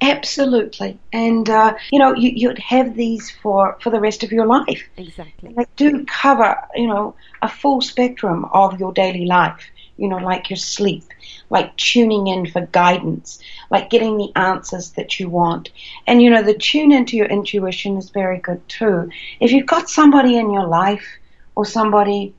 Absolutely, 0.00 0.98
and 1.12 1.50
uh, 1.50 1.74
you 1.92 1.98
know 1.98 2.14
you, 2.14 2.30
you'd 2.34 2.58
have 2.58 2.96
these 2.96 3.30
for 3.42 3.76
for 3.82 3.90
the 3.90 4.00
rest 4.00 4.22
of 4.22 4.32
your 4.32 4.46
life. 4.46 4.88
Exactly, 4.96 5.52
they 5.54 5.66
do 5.76 6.06
cover 6.06 6.56
you 6.74 6.86
know 6.86 7.14
a 7.42 7.48
full 7.48 7.82
spectrum 7.82 8.46
of 8.46 8.80
your 8.80 8.92
daily 8.92 9.26
life. 9.26 9.70
You 9.96 10.08
know, 10.08 10.16
like 10.16 10.50
your 10.50 10.56
sleep, 10.56 11.04
like 11.50 11.76
tuning 11.76 12.26
in 12.26 12.46
for 12.46 12.66
guidance, 12.66 13.38
like 13.70 13.90
getting 13.90 14.16
the 14.16 14.32
answers 14.34 14.90
that 14.92 15.20
you 15.20 15.28
want. 15.28 15.70
And 16.06 16.20
you 16.20 16.30
know, 16.30 16.42
the 16.42 16.54
tune 16.54 16.92
into 16.92 17.16
your 17.16 17.26
intuition 17.26 17.96
is 17.96 18.10
very 18.10 18.38
good 18.38 18.66
too. 18.68 19.10
If 19.40 19.52
you've 19.52 19.66
got 19.66 19.88
somebody 19.88 20.36
in 20.36 20.50
your 20.50 20.66
life 20.66 21.06
or 21.54 21.64
somebody, 21.64 22.34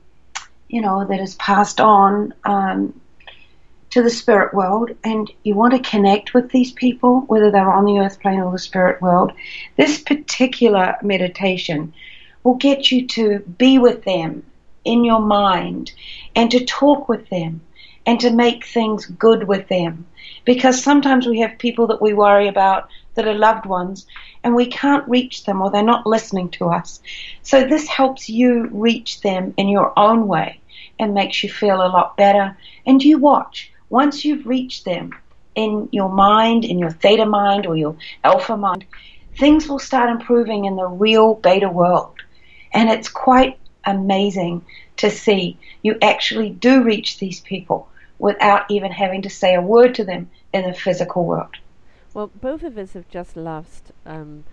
you 0.68 0.82
know, 0.82 1.06
that 1.06 1.20
has 1.20 1.34
passed 1.36 1.80
on 1.80 2.34
um, 2.44 3.00
to 3.90 4.02
the 4.02 4.10
spirit 4.10 4.52
world 4.52 4.90
and 5.04 5.30
you 5.42 5.54
want 5.54 5.72
to 5.72 5.90
connect 5.90 6.34
with 6.34 6.50
these 6.50 6.72
people, 6.72 7.20
whether 7.20 7.50
they're 7.50 7.72
on 7.72 7.86
the 7.86 7.98
earth 7.98 8.20
plane 8.20 8.40
or 8.40 8.52
the 8.52 8.58
spirit 8.58 9.00
world, 9.00 9.32
this 9.76 10.02
particular 10.02 10.96
meditation 11.02 11.94
will 12.44 12.56
get 12.56 12.92
you 12.92 13.06
to 13.06 13.38
be 13.40 13.78
with 13.78 14.04
them 14.04 14.42
in 14.86 15.04
your 15.04 15.20
mind 15.20 15.92
and 16.34 16.50
to 16.52 16.64
talk 16.64 17.08
with 17.08 17.28
them 17.28 17.60
and 18.06 18.20
to 18.20 18.30
make 18.30 18.64
things 18.64 19.04
good 19.04 19.46
with 19.46 19.68
them. 19.68 20.06
Because 20.44 20.82
sometimes 20.82 21.26
we 21.26 21.40
have 21.40 21.58
people 21.58 21.88
that 21.88 22.00
we 22.00 22.14
worry 22.14 22.46
about 22.48 22.88
that 23.14 23.26
are 23.26 23.34
loved 23.34 23.66
ones 23.66 24.06
and 24.44 24.54
we 24.54 24.66
can't 24.66 25.08
reach 25.08 25.44
them 25.44 25.60
or 25.60 25.70
they're 25.70 25.82
not 25.82 26.06
listening 26.06 26.48
to 26.50 26.66
us. 26.66 27.00
So 27.42 27.64
this 27.64 27.88
helps 27.88 28.28
you 28.28 28.68
reach 28.70 29.20
them 29.22 29.54
in 29.56 29.68
your 29.68 29.92
own 29.98 30.28
way 30.28 30.60
and 30.98 31.14
makes 31.14 31.42
you 31.42 31.50
feel 31.50 31.82
a 31.82 31.88
lot 31.88 32.16
better. 32.16 32.56
And 32.86 33.02
you 33.02 33.18
watch, 33.18 33.72
once 33.90 34.24
you've 34.24 34.46
reached 34.46 34.84
them 34.84 35.10
in 35.56 35.88
your 35.90 36.10
mind, 36.10 36.64
in 36.64 36.78
your 36.78 36.90
theta 36.90 37.26
mind 37.26 37.66
or 37.66 37.76
your 37.76 37.96
alpha 38.22 38.56
mind, 38.56 38.84
things 39.36 39.68
will 39.68 39.78
start 39.78 40.10
improving 40.10 40.64
in 40.64 40.76
the 40.76 40.86
real 40.86 41.34
beta 41.34 41.68
world. 41.68 42.14
And 42.72 42.88
it's 42.88 43.08
quite 43.08 43.58
amazing 43.86 44.64
to 44.96 45.10
see 45.10 45.58
you 45.82 45.96
actually 46.02 46.50
do 46.50 46.82
reach 46.82 47.18
these 47.18 47.40
people 47.40 47.88
without 48.18 48.70
even 48.70 48.90
having 48.90 49.22
to 49.22 49.30
say 49.30 49.54
a 49.54 49.60
word 49.60 49.94
to 49.94 50.04
them 50.04 50.30
in 50.52 50.62
the 50.62 50.74
physical 50.74 51.24
world. 51.24 51.54
Well, 52.14 52.28
both 52.28 52.62
of 52.62 52.78
us 52.78 52.94
have 52.94 53.08
just 53.10 53.36
lost 53.36 53.92
um, 54.06 54.44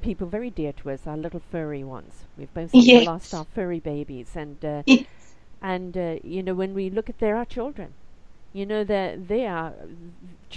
people 0.00 0.26
very 0.26 0.50
dear 0.50 0.72
to 0.72 0.90
us, 0.90 1.06
our 1.06 1.16
little 1.16 1.42
furry 1.50 1.84
ones. 1.84 2.24
We've 2.36 2.52
both 2.54 2.70
yes. 2.72 3.06
lost 3.06 3.34
our 3.34 3.44
furry 3.44 3.80
babies, 3.80 4.30
and 4.34 4.64
uh, 4.64 4.82
yes. 4.86 5.04
and 5.60 5.96
uh, 5.96 6.16
you 6.22 6.42
know 6.42 6.54
when 6.54 6.74
we 6.74 6.90
look 6.90 7.10
at 7.10 7.18
there 7.18 7.36
are 7.36 7.44
children, 7.44 7.92
you 8.52 8.66
know 8.66 8.84
that 8.84 9.28
they 9.28 9.46
are 9.46 9.74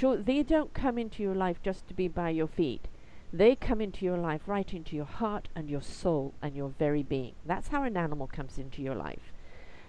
they 0.01 0.43
don't 0.43 0.73
come 0.73 0.97
into 0.97 1.21
your 1.21 1.35
life 1.35 1.57
just 1.61 1.87
to 1.89 1.93
be 1.93 2.07
by 2.07 2.29
your 2.29 2.47
feet. 2.47 2.87
They 3.35 3.55
come 3.55 3.81
into 3.81 4.05
your 4.05 4.19
life 4.19 4.41
right 4.45 4.71
into 4.71 4.95
your 4.95 5.05
heart 5.05 5.49
and 5.55 5.67
your 5.67 5.81
soul 5.81 6.35
and 6.39 6.55
your 6.55 6.69
very 6.69 7.01
being. 7.01 7.33
That's 7.43 7.69
how 7.69 7.81
an 7.81 7.97
animal 7.97 8.27
comes 8.27 8.59
into 8.59 8.83
your 8.83 8.93
life. 8.93 9.33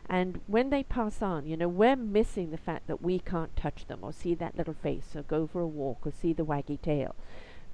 And 0.09 0.41
when 0.47 0.71
they 0.71 0.83
pass 0.83 1.21
on, 1.21 1.47
you 1.47 1.55
know, 1.55 1.69
we're 1.69 1.95
missing 1.95 2.51
the 2.51 2.57
fact 2.57 2.87
that 2.87 3.03
we 3.03 3.19
can't 3.19 3.55
touch 3.55 3.87
them 3.87 3.99
or 4.01 4.15
see 4.15 4.35
that 4.35 4.57
little 4.57 4.73
face 4.73 5.15
or 5.15 5.23
go 5.23 5.47
for 5.47 5.61
a 5.61 5.67
walk 5.67 6.07
or 6.07 6.11
see 6.11 6.33
the 6.33 6.45
waggy 6.45 6.81
tail. 6.81 7.15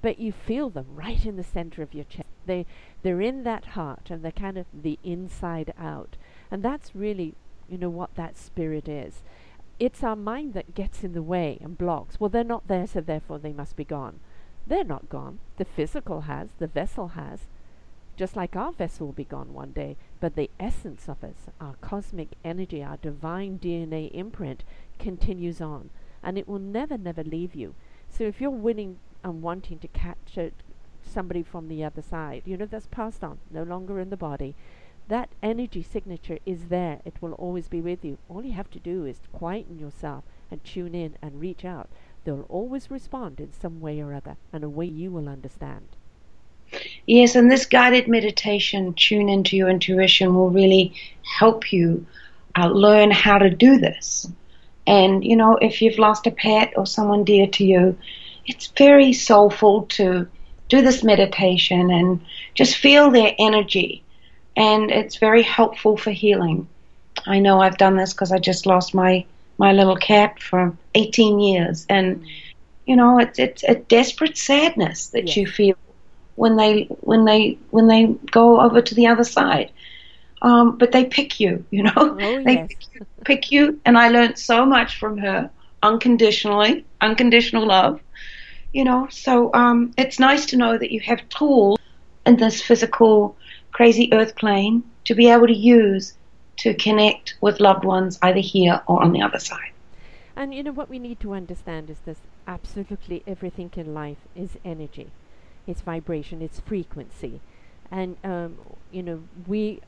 But 0.01 0.19
you 0.19 0.33
feel 0.33 0.69
them 0.69 0.87
right 0.89 1.25
in 1.25 1.37
the 1.37 1.43
center 1.43 1.81
of 1.81 1.93
your 1.93 2.05
chest. 2.05 2.27
They 2.45 2.65
they're 3.01 3.21
in 3.21 3.43
that 3.43 3.67
heart 3.67 4.09
and 4.09 4.23
they're 4.23 4.31
kind 4.33 4.57
of 4.57 4.65
the 4.73 4.99
inside 5.05 5.73
out. 5.79 6.17
And 6.49 6.63
that's 6.63 6.93
really, 6.93 7.35
you 7.69 7.77
know, 7.77 7.89
what 7.89 8.15
that 8.15 8.37
spirit 8.37 8.89
is. 8.89 9.23
It's 9.79 10.03
our 10.03 10.17
mind 10.17 10.53
that 10.53 10.75
gets 10.75 11.03
in 11.03 11.13
the 11.13 11.23
way 11.23 11.59
and 11.61 11.77
blocks. 11.77 12.19
Well, 12.19 12.29
they're 12.29 12.43
not 12.43 12.67
there, 12.67 12.87
so 12.87 12.99
therefore 12.99 13.39
they 13.39 13.53
must 13.53 13.77
be 13.77 13.85
gone. 13.85 14.19
They're 14.67 14.83
not 14.83 15.09
gone. 15.09 15.39
The 15.57 15.65
physical 15.65 16.21
has, 16.21 16.49
the 16.59 16.67
vessel 16.67 17.09
has, 17.09 17.41
just 18.15 18.35
like 18.35 18.55
our 18.55 18.71
vessel 18.71 19.07
will 19.07 19.13
be 19.13 19.23
gone 19.23 19.53
one 19.53 19.71
day, 19.71 19.97
but 20.19 20.35
the 20.35 20.49
essence 20.59 21.09
of 21.09 21.23
us, 21.23 21.47
our 21.59 21.75
cosmic 21.81 22.29
energy, 22.43 22.83
our 22.83 22.97
divine 22.97 23.57
DNA 23.59 24.11
imprint, 24.13 24.63
continues 24.99 25.61
on. 25.61 25.89
And 26.23 26.37
it 26.37 26.47
will 26.47 26.59
never, 26.59 26.97
never 26.97 27.23
leave 27.23 27.55
you. 27.55 27.73
So 28.09 28.25
if 28.25 28.39
you're 28.39 28.51
willing 28.51 28.99
and 29.23 29.41
wanting 29.41 29.79
to 29.79 29.87
catch 29.87 30.37
it, 30.37 30.53
somebody 31.03 31.41
from 31.41 31.67
the 31.67 31.83
other 31.83 32.01
side, 32.01 32.43
you 32.45 32.57
know, 32.57 32.65
that's 32.65 32.87
passed 32.87 33.23
on, 33.23 33.39
no 33.49 33.63
longer 33.63 33.99
in 33.99 34.09
the 34.09 34.17
body, 34.17 34.55
that 35.07 35.29
energy 35.41 35.81
signature 35.83 36.37
is 36.45 36.67
there. 36.67 37.01
It 37.03 37.21
will 37.21 37.33
always 37.33 37.67
be 37.67 37.81
with 37.81 38.05
you. 38.05 38.17
All 38.29 38.45
you 38.45 38.53
have 38.53 38.69
to 38.71 38.79
do 38.79 39.05
is 39.05 39.19
quieten 39.33 39.79
yourself 39.79 40.23
and 40.49 40.63
tune 40.63 40.93
in 40.93 41.17
and 41.21 41.39
reach 41.39 41.65
out. 41.65 41.89
They'll 42.23 42.45
always 42.49 42.91
respond 42.91 43.39
in 43.39 43.51
some 43.53 43.79
way 43.79 43.99
or 44.01 44.13
other, 44.13 44.37
and 44.53 44.63
a 44.63 44.69
way 44.69 44.85
you 44.85 45.11
will 45.11 45.27
understand. 45.27 45.85
Yes, 47.05 47.35
and 47.35 47.51
this 47.51 47.65
guided 47.65 48.07
meditation, 48.07 48.93
tune 48.93 49.27
into 49.27 49.57
your 49.57 49.69
intuition, 49.69 50.35
will 50.35 50.49
really 50.49 50.93
help 51.23 51.73
you 51.73 52.05
uh, 52.57 52.67
learn 52.67 53.11
how 53.11 53.37
to 53.37 53.49
do 53.49 53.77
this. 53.77 54.27
And, 54.87 55.23
you 55.23 55.35
know, 55.35 55.57
if 55.61 55.81
you've 55.81 55.99
lost 55.99 56.27
a 56.27 56.31
pet 56.31 56.73
or 56.75 56.85
someone 56.85 57.23
dear 57.23 57.47
to 57.47 57.65
you, 57.65 57.97
it's 58.45 58.67
very 58.67 59.13
soulful 59.13 59.83
to 59.83 60.27
do 60.69 60.81
this 60.81 61.03
meditation 61.03 61.91
and 61.91 62.21
just 62.53 62.77
feel 62.77 63.11
their 63.11 63.35
energy. 63.37 64.03
And 64.55 64.91
it's 64.91 65.17
very 65.17 65.43
helpful 65.43 65.97
for 65.97 66.11
healing. 66.11 66.67
I 67.25 67.39
know 67.39 67.61
I've 67.61 67.77
done 67.77 67.97
this 67.97 68.13
because 68.13 68.31
I 68.31 68.39
just 68.39 68.65
lost 68.65 68.93
my, 68.93 69.25
my 69.61 69.71
little 69.73 69.95
cat 69.95 70.41
for 70.41 70.75
18 70.95 71.39
years. 71.39 71.85
And, 71.87 72.25
you 72.87 72.95
know, 72.95 73.19
it's, 73.19 73.37
it's 73.37 73.63
a 73.63 73.75
desperate 73.75 74.35
sadness 74.35 75.09
that 75.09 75.27
yes. 75.27 75.37
you 75.37 75.45
feel 75.45 75.75
when 76.35 76.55
they 76.55 76.83
when 77.01 77.25
they 77.25 77.59
when 77.69 77.87
they 77.87 78.07
go 78.31 78.59
over 78.59 78.81
to 78.81 78.95
the 78.95 79.05
other 79.05 79.23
side. 79.23 79.71
Um, 80.41 80.77
but 80.79 80.91
they 80.91 81.05
pick 81.05 81.39
you, 81.39 81.63
you 81.69 81.83
know. 81.83 81.93
Oh, 81.95 82.15
they 82.45 82.53
yes. 82.53 82.69
pick, 82.69 82.79
you, 82.93 83.05
pick 83.23 83.51
you, 83.51 83.79
and 83.85 83.95
I 83.95 84.09
learned 84.09 84.39
so 84.39 84.65
much 84.65 84.97
from 84.97 85.19
her 85.19 85.51
unconditionally, 85.83 86.83
unconditional 86.99 87.67
love. 87.67 88.01
You 88.73 88.83
know, 88.85 89.07
so 89.11 89.53
um, 89.53 89.93
it's 89.97 90.17
nice 90.17 90.47
to 90.47 90.57
know 90.57 90.75
that 90.77 90.91
you 90.91 91.01
have 91.01 91.27
tools 91.29 91.77
in 92.25 92.37
this 92.37 92.61
physical, 92.63 93.37
crazy 93.71 94.11
earth 94.11 94.35
plane 94.35 94.83
to 95.05 95.13
be 95.13 95.29
able 95.29 95.47
to 95.47 95.61
use 95.77 96.13
to 96.61 96.73
connect 96.73 97.35
with 97.41 97.59
loved 97.59 97.85
ones 97.85 98.17
either 98.21 98.39
here 98.39 98.81
or 98.87 99.01
on 99.03 99.11
the 99.11 99.21
other 99.21 99.39
side. 99.39 99.71
And 100.35 100.53
you 100.53 100.63
know 100.63 100.71
what 100.71 100.89
we 100.89 100.99
need 100.99 101.19
to 101.21 101.33
understand 101.33 101.89
is 101.89 101.99
this 101.99 102.21
absolutely 102.47 103.23
everything 103.27 103.71
in 103.75 103.93
life 103.93 104.17
is 104.35 104.57
energy 104.63 105.11
its 105.67 105.81
vibration, 105.81 106.41
its 106.41 106.59
frequency. 106.59 107.41
And, 107.89 108.17
um, 108.23 108.57
you 108.91 109.03
know, 109.03 109.23
we 109.47 109.81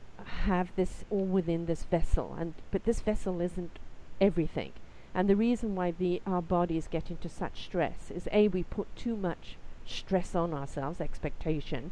have 0.46 0.70
this 0.76 1.04
all 1.10 1.24
within 1.24 1.66
this 1.66 1.84
vessel, 1.84 2.36
and 2.38 2.54
but 2.70 2.84
this 2.84 3.00
vessel 3.00 3.40
isn't 3.40 3.78
everything. 4.20 4.72
And 5.14 5.28
the 5.28 5.36
reason 5.36 5.74
why 5.74 5.92
the 5.92 6.20
our 6.26 6.42
bodies 6.42 6.88
get 6.90 7.10
into 7.10 7.28
such 7.28 7.64
stress 7.64 8.10
is 8.10 8.28
a 8.32 8.48
we 8.48 8.62
put 8.62 8.94
too 8.96 9.16
much 9.16 9.56
stress 9.86 10.34
on 10.34 10.52
ourselves, 10.54 11.00
expectation, 11.00 11.90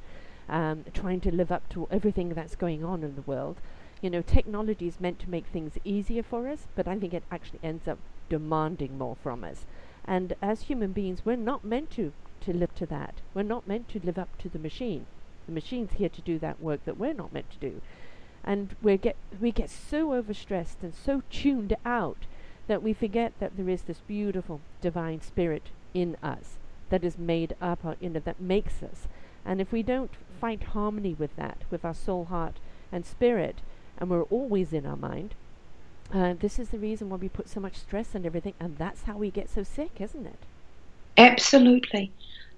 um, 0.49 0.85
trying 0.93 1.21
to 1.21 1.35
live 1.35 1.53
up 1.53 1.69
to 1.71 1.89
everything 1.91 2.31
that's 2.31 2.57
going 2.57 2.85
on 2.85 3.03
in 3.03 3.15
the 3.15 3.23
world. 3.23 3.57
You 4.03 4.11
know, 4.11 4.21
technology 4.21 4.89
is 4.89 5.01
meant 5.01 5.21
to 5.21 5.31
make 5.31 5.47
things 5.47 5.79
easier 5.85 6.25
for 6.25 6.49
us, 6.49 6.67
but 6.75 6.89
I 6.89 6.99
think 6.99 7.15
it 7.15 7.23
actually 7.31 7.61
ends 7.63 7.89
up 7.89 7.99
demanding 8.29 8.99
more 8.99 9.17
from 9.23 9.45
us. 9.45 9.65
And 10.05 10.35
as 10.43 10.63
human 10.63 10.93
beings, 10.93 11.25
we're 11.25 11.37
not 11.37 11.65
meant 11.65 11.91
to 11.93 12.13
to 12.41 12.53
live 12.53 12.75
to 12.75 12.87
that. 12.87 13.21
We're 13.33 13.45
not 13.45 13.69
meant 13.69 13.89
to 13.91 14.01
live 14.03 14.19
up 14.19 14.37
to 14.39 14.49
the 14.49 14.59
machine. 14.59 15.07
The 15.47 15.53
machine's 15.53 15.93
here 15.93 16.09
to 16.09 16.21
do 16.21 16.39
that 16.41 16.61
work 16.61 16.85
that 16.85 16.99
we're 16.99 17.15
not 17.15 17.33
meant 17.33 17.51
to 17.53 17.71
do. 17.71 17.81
And 18.43 18.75
we 18.83 18.97
get 18.97 19.15
we 19.41 19.53
get 19.53 19.71
so 19.71 20.09
overstressed 20.09 20.83
and 20.83 20.93
so 20.95 21.23
tuned 21.31 21.77
out 21.87 22.27
that 22.67 22.83
we 22.83 22.93
forget 22.93 23.33
that 23.39 23.57
there 23.57 23.69
is 23.69 23.83
this 23.83 24.01
beautiful 24.09 24.61
divine 24.81 25.21
spirit 25.21 25.71
in 25.95 26.17
us 26.23 26.59
that 26.91 27.05
is 27.05 27.19
made 27.19 27.55
up, 27.61 27.85
uh, 27.85 27.95
you 28.01 28.11
know, 28.11 28.21
that 28.25 28.41
makes 28.41 28.83
us. 28.83 29.07
And 29.45 29.61
if 29.61 29.71
we 29.71 29.83
don't 29.83 30.13
find 30.41 30.63
harmony 30.63 31.15
with 31.17 31.35
that, 31.37 31.59
with 31.71 31.85
our 31.85 31.95
soul, 31.95 32.25
heart, 32.27 32.59
and 32.91 33.07
spirit, 33.07 33.63
and 34.03 34.11
we're 34.11 34.25
always 34.25 34.73
in 34.73 34.85
our 34.85 34.97
mind, 34.97 35.33
uh, 36.13 36.35
this 36.41 36.59
is 36.59 36.71
the 36.71 36.79
reason 36.79 37.09
why 37.09 37.17
we 37.17 37.29
put 37.29 37.49
so 37.49 37.61
much 37.61 37.77
stress 37.77 38.17
on 38.17 38.27
everything, 38.27 38.53
and 38.59 38.77
that's 38.77 39.05
how 39.05 39.17
we 39.17 39.31
get 39.31 39.49
so 39.49 39.63
sick, 39.63 40.01
isn't 40.01 40.27
it? 40.27 40.41
Absolutely. 41.17 42.11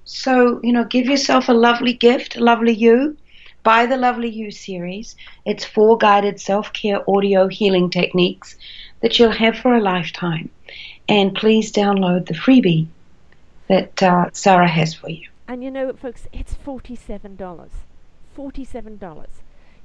So, 0.06 0.58
you 0.62 0.72
know, 0.72 0.84
give 0.84 1.04
yourself 1.04 1.50
a 1.50 1.52
lovely 1.52 1.92
gift, 1.92 2.36
Lovely 2.36 2.72
You. 2.72 3.18
Buy 3.62 3.84
the 3.84 3.98
Lovely 3.98 4.30
You 4.30 4.50
series. 4.50 5.16
It's 5.44 5.66
four 5.66 5.98
guided 5.98 6.40
self 6.40 6.72
care 6.72 7.08
audio 7.08 7.46
healing 7.48 7.90
techniques 7.90 8.56
that 9.02 9.18
you'll 9.18 9.30
have 9.30 9.56
for 9.56 9.74
a 9.74 9.82
lifetime. 9.82 10.48
And 11.10 11.34
please 11.34 11.70
download 11.70 12.26
the 12.26 12.34
freebie 12.34 12.86
that 13.68 14.02
uh, 14.02 14.30
Sarah 14.32 14.68
has 14.68 14.94
for 14.94 15.10
you. 15.10 15.28
And 15.46 15.62
you 15.62 15.70
know, 15.70 15.92
folks, 15.92 16.26
it's 16.32 16.54
$47. 16.54 17.36
$47. 18.34 19.28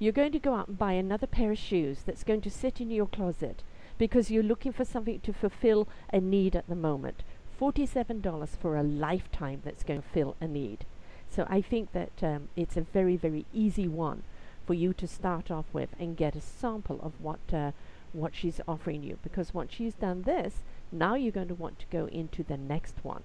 You're 0.01 0.13
going 0.13 0.31
to 0.31 0.39
go 0.39 0.55
out 0.55 0.69
and 0.69 0.77
buy 0.77 0.93
another 0.93 1.27
pair 1.27 1.51
of 1.51 1.57
shoes 1.57 2.03
that's 2.05 2.23
going 2.23 2.39
to 2.41 2.49
sit 2.49 2.79
in 2.79 2.89
your 2.89 3.05
closet 3.05 3.63
because 3.97 4.31
you're 4.31 4.41
looking 4.41 4.71
for 4.71 4.85
something 4.85 5.19
to 5.19 5.33
fulfill 5.33 5.89
a 6.13 6.21
need 6.21 6.55
at 6.55 6.69
the 6.69 6.75
moment. 6.75 7.21
$47 7.59 8.47
for 8.57 8.77
a 8.77 8.83
lifetime 8.83 9.61
that's 9.65 9.83
going 9.83 10.01
to 10.01 10.07
fill 10.07 10.37
a 10.39 10.47
need. 10.47 10.85
So 11.29 11.45
I 11.49 11.59
think 11.59 11.91
that 11.91 12.23
um, 12.23 12.47
it's 12.55 12.77
a 12.77 12.81
very, 12.81 13.17
very 13.17 13.45
easy 13.53 13.89
one 13.89 14.23
for 14.65 14.73
you 14.73 14.93
to 14.93 15.05
start 15.05 15.51
off 15.51 15.65
with 15.73 15.89
and 15.99 16.15
get 16.15 16.35
a 16.35 16.41
sample 16.41 16.99
of 17.01 17.11
what 17.19 17.39
uh, 17.51 17.71
what 18.13 18.33
she's 18.33 18.61
offering 18.67 19.03
you. 19.03 19.19
Because 19.21 19.53
once 19.53 19.73
she's 19.73 19.93
done 19.93 20.21
this, 20.21 20.63
now 20.93 21.15
you're 21.15 21.31
going 21.33 21.49
to 21.49 21.53
want 21.53 21.77
to 21.79 21.85
go 21.91 22.07
into 22.07 22.41
the 22.41 22.57
next 22.57 22.95
one. 23.03 23.23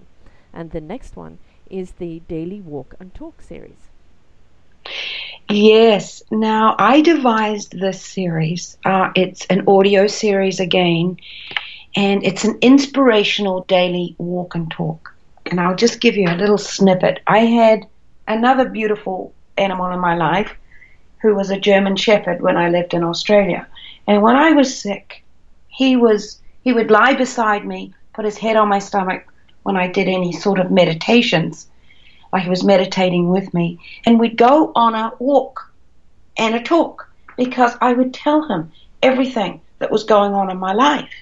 And 0.53 0.71
the 0.71 0.81
next 0.81 1.15
one 1.15 1.39
is 1.69 1.93
the 1.93 2.21
Daily 2.27 2.59
Walk 2.59 2.95
and 2.99 3.13
Talk 3.13 3.41
series. 3.41 3.94
Yes. 5.49 6.23
Now, 6.31 6.75
I 6.79 7.01
devised 7.01 7.79
this 7.79 8.01
series. 8.01 8.77
Uh, 8.83 9.11
it's 9.15 9.45
an 9.47 9.65
audio 9.67 10.07
series 10.07 10.59
again, 10.59 11.17
and 11.95 12.23
it's 12.23 12.43
an 12.43 12.57
inspirational 12.61 13.61
daily 13.67 14.15
walk 14.17 14.55
and 14.55 14.69
talk. 14.71 15.13
And 15.45 15.59
I'll 15.61 15.75
just 15.75 16.01
give 16.01 16.15
you 16.15 16.27
a 16.27 16.35
little 16.35 16.57
snippet. 16.57 17.21
I 17.27 17.39
had 17.39 17.85
another 18.27 18.67
beautiful 18.67 19.33
animal 19.57 19.91
in 19.91 19.99
my 19.99 20.15
life 20.15 20.51
who 21.21 21.35
was 21.35 21.51
a 21.51 21.59
German 21.59 21.95
Shepherd 21.95 22.41
when 22.41 22.57
I 22.57 22.69
lived 22.69 22.93
in 22.93 23.03
Australia. 23.03 23.67
And 24.07 24.21
when 24.21 24.35
I 24.35 24.51
was 24.51 24.79
sick, 24.79 25.23
he 25.67 25.95
was 25.95 26.39
he 26.63 26.73
would 26.73 26.89
lie 26.89 27.13
beside 27.13 27.65
me, 27.65 27.93
put 28.13 28.25
his 28.25 28.37
head 28.39 28.55
on 28.55 28.69
my 28.69 28.79
stomach 28.79 29.31
when 29.61 29.75
I 29.75 29.87
did 29.87 30.07
any 30.07 30.31
sort 30.31 30.59
of 30.59 30.71
meditations, 30.71 31.67
like 32.35 32.43
he 32.43 32.49
was 32.49 32.65
meditating 32.65 33.29
with 33.29 33.53
me, 33.53 33.79
and 34.05 34.19
we'd 34.19 34.35
go 34.35 34.73
on 34.75 34.93
a 34.93 35.13
walk 35.19 35.71
and 36.35 36.53
a 36.53 36.61
talk 36.61 37.09
because 37.37 37.71
I 37.79 37.93
would 37.93 38.13
tell 38.13 38.45
him 38.45 38.73
everything 39.01 39.61
that 39.79 39.89
was 39.89 40.03
going 40.03 40.33
on 40.33 40.51
in 40.51 40.57
my 40.57 40.73
life. 40.73 41.13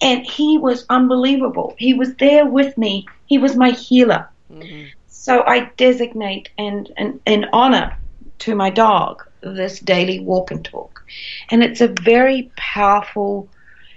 And 0.00 0.26
he 0.26 0.58
was 0.58 0.84
unbelievable. 0.88 1.76
He 1.78 1.94
was 1.94 2.16
there 2.16 2.46
with 2.46 2.76
me. 2.76 3.06
He 3.26 3.38
was 3.38 3.54
my 3.54 3.70
healer. 3.70 4.28
Mm-hmm. 4.52 4.86
So 5.06 5.44
I 5.46 5.70
designate 5.76 6.48
and, 6.58 6.90
and, 6.96 7.20
and 7.24 7.46
honor 7.52 7.96
to 8.40 8.56
my 8.56 8.70
dog 8.70 9.24
this 9.40 9.78
daily 9.78 10.18
walk 10.18 10.50
and 10.50 10.64
talk. 10.64 11.04
And 11.48 11.62
it's 11.62 11.80
a 11.80 11.94
very 12.02 12.50
powerful, 12.56 13.48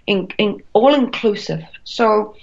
in, 0.05 0.27
in, 0.37 0.61
all 0.73 0.93
inclusive. 0.93 1.63
So, 1.83 2.35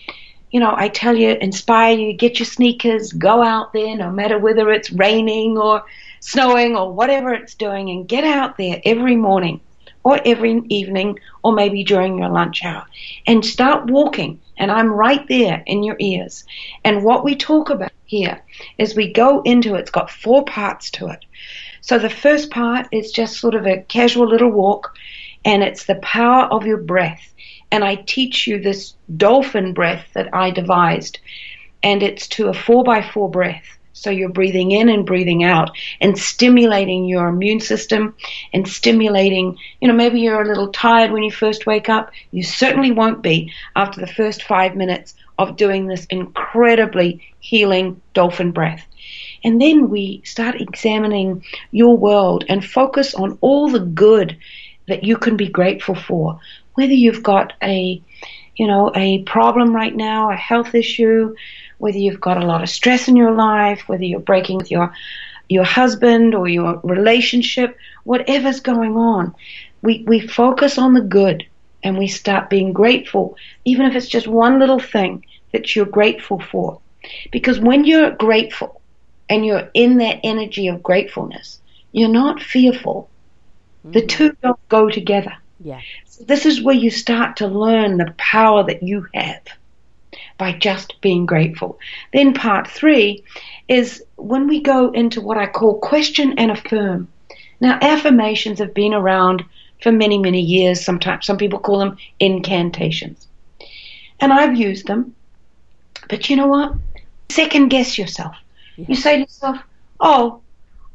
you 0.50 0.60
know, 0.60 0.74
I 0.76 0.88
tell 0.88 1.16
you, 1.16 1.36
inspire 1.40 1.96
you, 1.96 2.12
get 2.12 2.38
your 2.38 2.46
sneakers, 2.46 3.12
go 3.12 3.42
out 3.42 3.72
there, 3.72 3.96
no 3.96 4.10
matter 4.10 4.38
whether 4.38 4.70
it's 4.70 4.90
raining 4.90 5.58
or 5.58 5.84
snowing 6.20 6.76
or 6.76 6.92
whatever 6.92 7.32
it's 7.34 7.54
doing, 7.54 7.90
and 7.90 8.08
get 8.08 8.24
out 8.24 8.56
there 8.56 8.80
every 8.84 9.16
morning 9.16 9.60
or 10.04 10.20
every 10.24 10.62
evening 10.68 11.18
or 11.42 11.52
maybe 11.52 11.84
during 11.84 12.18
your 12.18 12.30
lunch 12.30 12.64
hour 12.64 12.86
and 13.26 13.44
start 13.44 13.90
walking. 13.90 14.40
And 14.56 14.70
I'm 14.70 14.92
right 14.92 15.26
there 15.28 15.62
in 15.66 15.82
your 15.82 15.96
ears. 15.98 16.44
And 16.84 17.04
what 17.04 17.24
we 17.24 17.36
talk 17.36 17.70
about 17.70 17.92
here 18.06 18.42
is 18.78 18.96
we 18.96 19.12
go 19.12 19.42
into 19.42 19.74
it, 19.74 19.80
it's 19.80 19.90
got 19.90 20.10
four 20.10 20.44
parts 20.44 20.90
to 20.92 21.08
it. 21.08 21.24
So 21.80 21.98
the 21.98 22.10
first 22.10 22.50
part 22.50 22.88
is 22.90 23.12
just 23.12 23.38
sort 23.38 23.54
of 23.54 23.66
a 23.66 23.82
casual 23.82 24.28
little 24.28 24.50
walk, 24.50 24.94
and 25.44 25.62
it's 25.62 25.84
the 25.84 25.94
power 25.96 26.44
of 26.46 26.66
your 26.66 26.78
breath. 26.78 27.32
And 27.70 27.84
I 27.84 27.96
teach 27.96 28.46
you 28.46 28.60
this 28.60 28.94
dolphin 29.14 29.74
breath 29.74 30.06
that 30.14 30.34
I 30.34 30.50
devised, 30.50 31.18
and 31.82 32.02
it's 32.02 32.26
to 32.28 32.48
a 32.48 32.54
four 32.54 32.82
by 32.84 33.02
four 33.02 33.30
breath. 33.30 33.78
So 33.92 34.10
you're 34.10 34.28
breathing 34.28 34.70
in 34.70 34.88
and 34.88 35.04
breathing 35.04 35.42
out 35.42 35.76
and 36.00 36.16
stimulating 36.16 37.06
your 37.06 37.26
immune 37.26 37.58
system 37.58 38.14
and 38.52 38.66
stimulating, 38.66 39.58
you 39.80 39.88
know, 39.88 39.94
maybe 39.94 40.20
you're 40.20 40.40
a 40.40 40.46
little 40.46 40.70
tired 40.70 41.10
when 41.10 41.24
you 41.24 41.32
first 41.32 41.66
wake 41.66 41.88
up. 41.88 42.12
You 42.30 42.44
certainly 42.44 42.92
won't 42.92 43.22
be 43.22 43.52
after 43.74 44.00
the 44.00 44.06
first 44.06 44.44
five 44.44 44.76
minutes 44.76 45.16
of 45.36 45.56
doing 45.56 45.86
this 45.86 46.06
incredibly 46.06 47.22
healing 47.40 48.00
dolphin 48.14 48.52
breath. 48.52 48.86
And 49.42 49.60
then 49.60 49.88
we 49.88 50.22
start 50.24 50.60
examining 50.60 51.44
your 51.72 51.96
world 51.96 52.44
and 52.48 52.64
focus 52.64 53.14
on 53.14 53.38
all 53.40 53.68
the 53.68 53.80
good 53.80 54.36
that 54.86 55.04
you 55.04 55.16
can 55.16 55.36
be 55.36 55.48
grateful 55.48 55.94
for. 55.94 56.40
Whether 56.78 56.92
you've 56.94 57.24
got 57.24 57.54
a, 57.60 58.00
you 58.54 58.66
know, 58.68 58.92
a 58.94 59.22
problem 59.24 59.74
right 59.74 59.96
now, 59.96 60.30
a 60.30 60.36
health 60.36 60.76
issue, 60.76 61.34
whether 61.78 61.98
you've 61.98 62.20
got 62.20 62.40
a 62.40 62.46
lot 62.46 62.62
of 62.62 62.68
stress 62.68 63.08
in 63.08 63.16
your 63.16 63.32
life, 63.32 63.88
whether 63.88 64.04
you're 64.04 64.20
breaking 64.20 64.58
with 64.58 64.70
your 64.70 64.94
your 65.48 65.64
husband 65.64 66.36
or 66.36 66.46
your 66.46 66.80
relationship, 66.84 67.76
whatever's 68.04 68.60
going 68.60 68.96
on, 68.96 69.34
we, 69.82 70.04
we 70.06 70.20
focus 70.20 70.78
on 70.78 70.94
the 70.94 71.00
good 71.00 71.44
and 71.82 71.98
we 71.98 72.06
start 72.06 72.48
being 72.48 72.72
grateful, 72.72 73.36
even 73.64 73.86
if 73.86 73.96
it's 73.96 74.06
just 74.08 74.28
one 74.28 74.60
little 74.60 74.78
thing 74.78 75.24
that 75.52 75.74
you're 75.74 75.86
grateful 76.00 76.38
for. 76.38 76.80
Because 77.32 77.58
when 77.58 77.84
you're 77.84 78.12
grateful 78.12 78.80
and 79.28 79.44
you're 79.44 79.68
in 79.74 79.98
that 79.98 80.20
energy 80.22 80.68
of 80.68 80.82
gratefulness, 80.82 81.60
you're 81.90 82.08
not 82.08 82.40
fearful. 82.40 83.08
Mm-hmm. 83.80 83.92
The 83.92 84.06
two 84.06 84.36
don't 84.42 84.68
go 84.68 84.88
together. 84.88 85.34
Yeah. 85.60 85.80
This 86.20 86.46
is 86.46 86.62
where 86.62 86.74
you 86.74 86.90
start 86.90 87.36
to 87.36 87.46
learn 87.46 87.96
the 87.96 88.14
power 88.16 88.64
that 88.64 88.82
you 88.82 89.06
have 89.14 89.42
by 90.36 90.52
just 90.52 91.00
being 91.00 91.26
grateful. 91.26 91.78
Then 92.12 92.32
part 92.32 92.68
three 92.68 93.24
is 93.66 94.02
when 94.16 94.48
we 94.48 94.60
go 94.60 94.90
into 94.90 95.20
what 95.20 95.36
I 95.36 95.46
call 95.46 95.78
question 95.78 96.38
and 96.38 96.50
affirm. 96.50 97.08
Now 97.60 97.78
affirmations 97.82 98.58
have 98.60 98.74
been 98.74 98.94
around 98.94 99.44
for 99.82 99.92
many, 99.92 100.18
many 100.18 100.40
years. 100.40 100.84
Sometimes 100.84 101.26
some 101.26 101.38
people 101.38 101.58
call 101.58 101.78
them 101.78 101.96
incantations. 102.20 103.26
And 104.20 104.32
I've 104.32 104.56
used 104.56 104.86
them. 104.86 105.14
But 106.08 106.30
you 106.30 106.36
know 106.36 106.46
what? 106.46 106.72
Second 107.30 107.68
guess 107.68 107.98
yourself. 107.98 108.34
You 108.76 108.94
say 108.94 109.16
to 109.16 109.20
yourself, 109.22 109.58
Oh, 110.00 110.40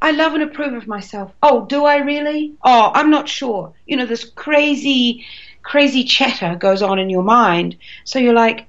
I 0.04 0.10
love 0.10 0.34
and 0.34 0.42
approve 0.42 0.74
of 0.74 0.86
myself. 0.86 1.32
Oh, 1.42 1.64
do 1.64 1.86
I 1.86 1.96
really? 1.96 2.52
Oh, 2.62 2.90
I'm 2.92 3.08
not 3.08 3.26
sure. 3.26 3.72
You 3.86 3.96
know, 3.96 4.04
this 4.04 4.22
crazy, 4.22 5.24
crazy 5.62 6.04
chatter 6.04 6.56
goes 6.56 6.82
on 6.82 6.98
in 6.98 7.08
your 7.08 7.22
mind. 7.22 7.76
So 8.04 8.18
you're 8.18 8.34
like, 8.34 8.66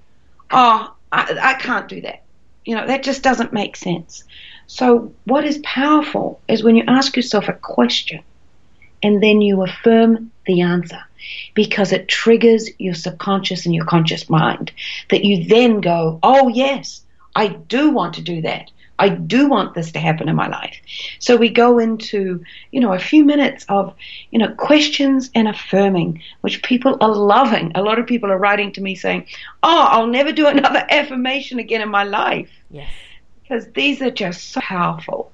oh, 0.52 0.96
I, 1.12 1.38
I 1.42 1.54
can't 1.56 1.90
do 1.90 2.00
that. 2.04 2.24
You 2.64 2.78
know, 2.78 2.88
that 2.88 3.04
just 3.04 3.22
doesn't 3.22 3.52
make 3.52 3.76
sense. 3.76 4.24
So, 4.68 5.14
what 5.26 5.44
is 5.44 5.58
powerful 5.58 6.40
is 6.48 6.64
when 6.64 6.78
you 6.78 6.86
ask 6.88 7.18
yourself 7.18 7.50
a 7.50 7.54
question 7.54 8.24
and 9.04 9.22
then 9.22 9.42
you 9.42 9.62
affirm 9.62 10.32
the 10.46 10.62
answer 10.62 11.04
because 11.54 11.92
it 11.92 12.08
triggers 12.08 12.70
your 12.80 12.96
subconscious 12.96 13.66
and 13.66 13.76
your 13.76 13.86
conscious 13.86 14.30
mind 14.30 14.72
that 15.10 15.26
you 15.26 15.44
then 15.50 15.82
go, 15.82 16.18
oh, 16.24 16.48
yes, 16.48 17.02
I 17.36 17.48
do 17.50 17.90
want 17.90 18.14
to 18.14 18.22
do 18.22 18.42
that. 18.44 18.72
I 18.98 19.10
do 19.10 19.50
want 19.50 19.74
this 19.74 19.92
to 19.92 20.00
happen 20.00 20.30
in 20.30 20.36
my 20.36 20.48
life. 20.48 20.76
So 21.20 21.36
we 21.36 21.50
go 21.50 21.80
into, 21.80 22.44
you 22.72 22.80
know, 22.80 22.94
a 22.94 23.00
few 23.00 23.26
minutes 23.26 23.66
of, 23.68 23.94
you 24.32 24.40
know, 24.40 24.54
questions 24.54 25.30
and 25.36 25.48
affirming, 25.48 26.22
which 26.42 26.64
people 26.64 26.98
are 27.02 27.14
loving. 27.14 27.72
A 27.76 27.82
lot 27.82 28.00
of 28.00 28.08
people 28.08 28.32
are 28.32 28.38
writing 28.38 28.72
to 28.74 28.82
me 28.82 28.96
saying, 28.96 29.28
Oh, 29.64 29.88
I'll 29.90 30.08
never 30.08 30.32
do 30.32 30.48
another 30.48 30.86
affirmation 30.90 31.60
again 31.60 31.82
in 31.82 31.90
my 31.90 32.04
life. 32.04 32.50
Yes. 32.72 32.90
Because 33.42 33.68
these 33.74 34.02
are 34.02 34.12
just 34.12 34.52
so 34.52 34.62
powerful. 34.62 35.32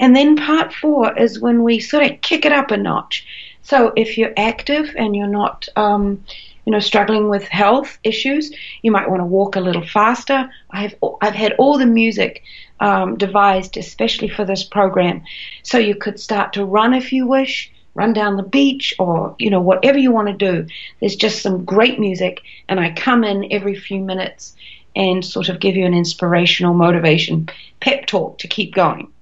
And 0.00 0.14
then 0.14 0.36
part 0.36 0.72
four 0.72 1.16
is 1.16 1.40
when 1.40 1.62
we 1.62 1.80
sort 1.80 2.04
of 2.04 2.20
kick 2.20 2.44
it 2.44 2.52
up 2.52 2.70
a 2.70 2.76
notch. 2.76 3.24
So 3.62 3.92
if 3.96 4.16
you're 4.16 4.32
active 4.36 4.94
and 4.96 5.14
you're 5.14 5.26
not, 5.26 5.68
um, 5.76 6.24
you 6.64 6.72
know, 6.72 6.80
struggling 6.80 7.28
with 7.28 7.44
health 7.48 7.98
issues, 8.02 8.52
you 8.82 8.90
might 8.90 9.08
want 9.08 9.20
to 9.20 9.26
walk 9.26 9.56
a 9.56 9.60
little 9.60 9.86
faster. 9.86 10.50
I've 10.70 10.94
I've 11.20 11.34
had 11.34 11.52
all 11.58 11.78
the 11.78 11.86
music 11.86 12.42
um, 12.80 13.16
devised 13.16 13.76
especially 13.76 14.28
for 14.28 14.44
this 14.44 14.64
program. 14.64 15.22
So 15.62 15.78
you 15.78 15.94
could 15.94 16.20
start 16.20 16.52
to 16.54 16.64
run 16.64 16.94
if 16.94 17.12
you 17.12 17.26
wish, 17.26 17.70
run 17.94 18.12
down 18.12 18.36
the 18.36 18.42
beach, 18.42 18.94
or 18.98 19.34
you 19.38 19.50
know 19.50 19.60
whatever 19.60 19.98
you 19.98 20.12
want 20.12 20.28
to 20.28 20.34
do. 20.34 20.66
There's 21.00 21.16
just 21.16 21.42
some 21.42 21.64
great 21.64 21.98
music, 21.98 22.42
and 22.68 22.78
I 22.80 22.92
come 22.92 23.24
in 23.24 23.52
every 23.52 23.74
few 23.74 24.00
minutes 24.00 24.54
and 24.96 25.24
sort 25.24 25.48
of 25.48 25.60
give 25.60 25.76
you 25.76 25.86
an 25.86 25.94
inspirational 25.94 26.74
motivation 26.74 27.48
pep 27.80 28.06
talk 28.06 28.38
to 28.38 28.48
keep 28.48 28.74
going. 28.74 29.12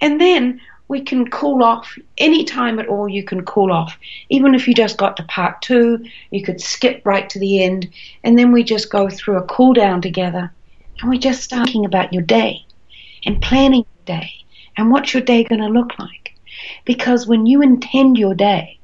And 0.00 0.20
then 0.20 0.60
we 0.88 1.00
can 1.00 1.30
cool 1.30 1.62
off 1.62 1.98
any 2.18 2.44
time 2.44 2.78
at 2.78 2.88
all 2.88 3.08
you 3.08 3.24
can 3.24 3.44
cool 3.44 3.72
off 3.72 3.98
even 4.28 4.54
if 4.54 4.68
you 4.68 4.74
just 4.74 4.98
got 4.98 5.16
to 5.16 5.22
part 5.24 5.60
two 5.62 6.04
you 6.30 6.42
could 6.42 6.60
skip 6.60 7.00
right 7.04 7.30
to 7.30 7.38
the 7.38 7.62
end 7.62 7.88
and 8.22 8.38
then 8.38 8.52
we 8.52 8.62
just 8.62 8.90
go 8.90 9.08
through 9.08 9.38
a 9.38 9.46
cool 9.46 9.72
down 9.72 10.02
together 10.02 10.52
and 11.00 11.10
we 11.10 11.18
just 11.18 11.42
start 11.42 11.64
thinking 11.64 11.84
about 11.84 12.12
your 12.12 12.22
day 12.22 12.64
and 13.26 13.40
planning 13.42 13.84
your 13.96 14.18
day 14.18 14.30
and 14.76 14.90
what's 14.90 15.14
your 15.14 15.22
day 15.22 15.44
going 15.44 15.60
to 15.60 15.68
look 15.68 15.98
like. 15.98 16.34
Because 16.84 17.26
when 17.26 17.46
you 17.46 17.62
intend 17.62 18.18
your 18.18 18.34
day, 18.34 18.78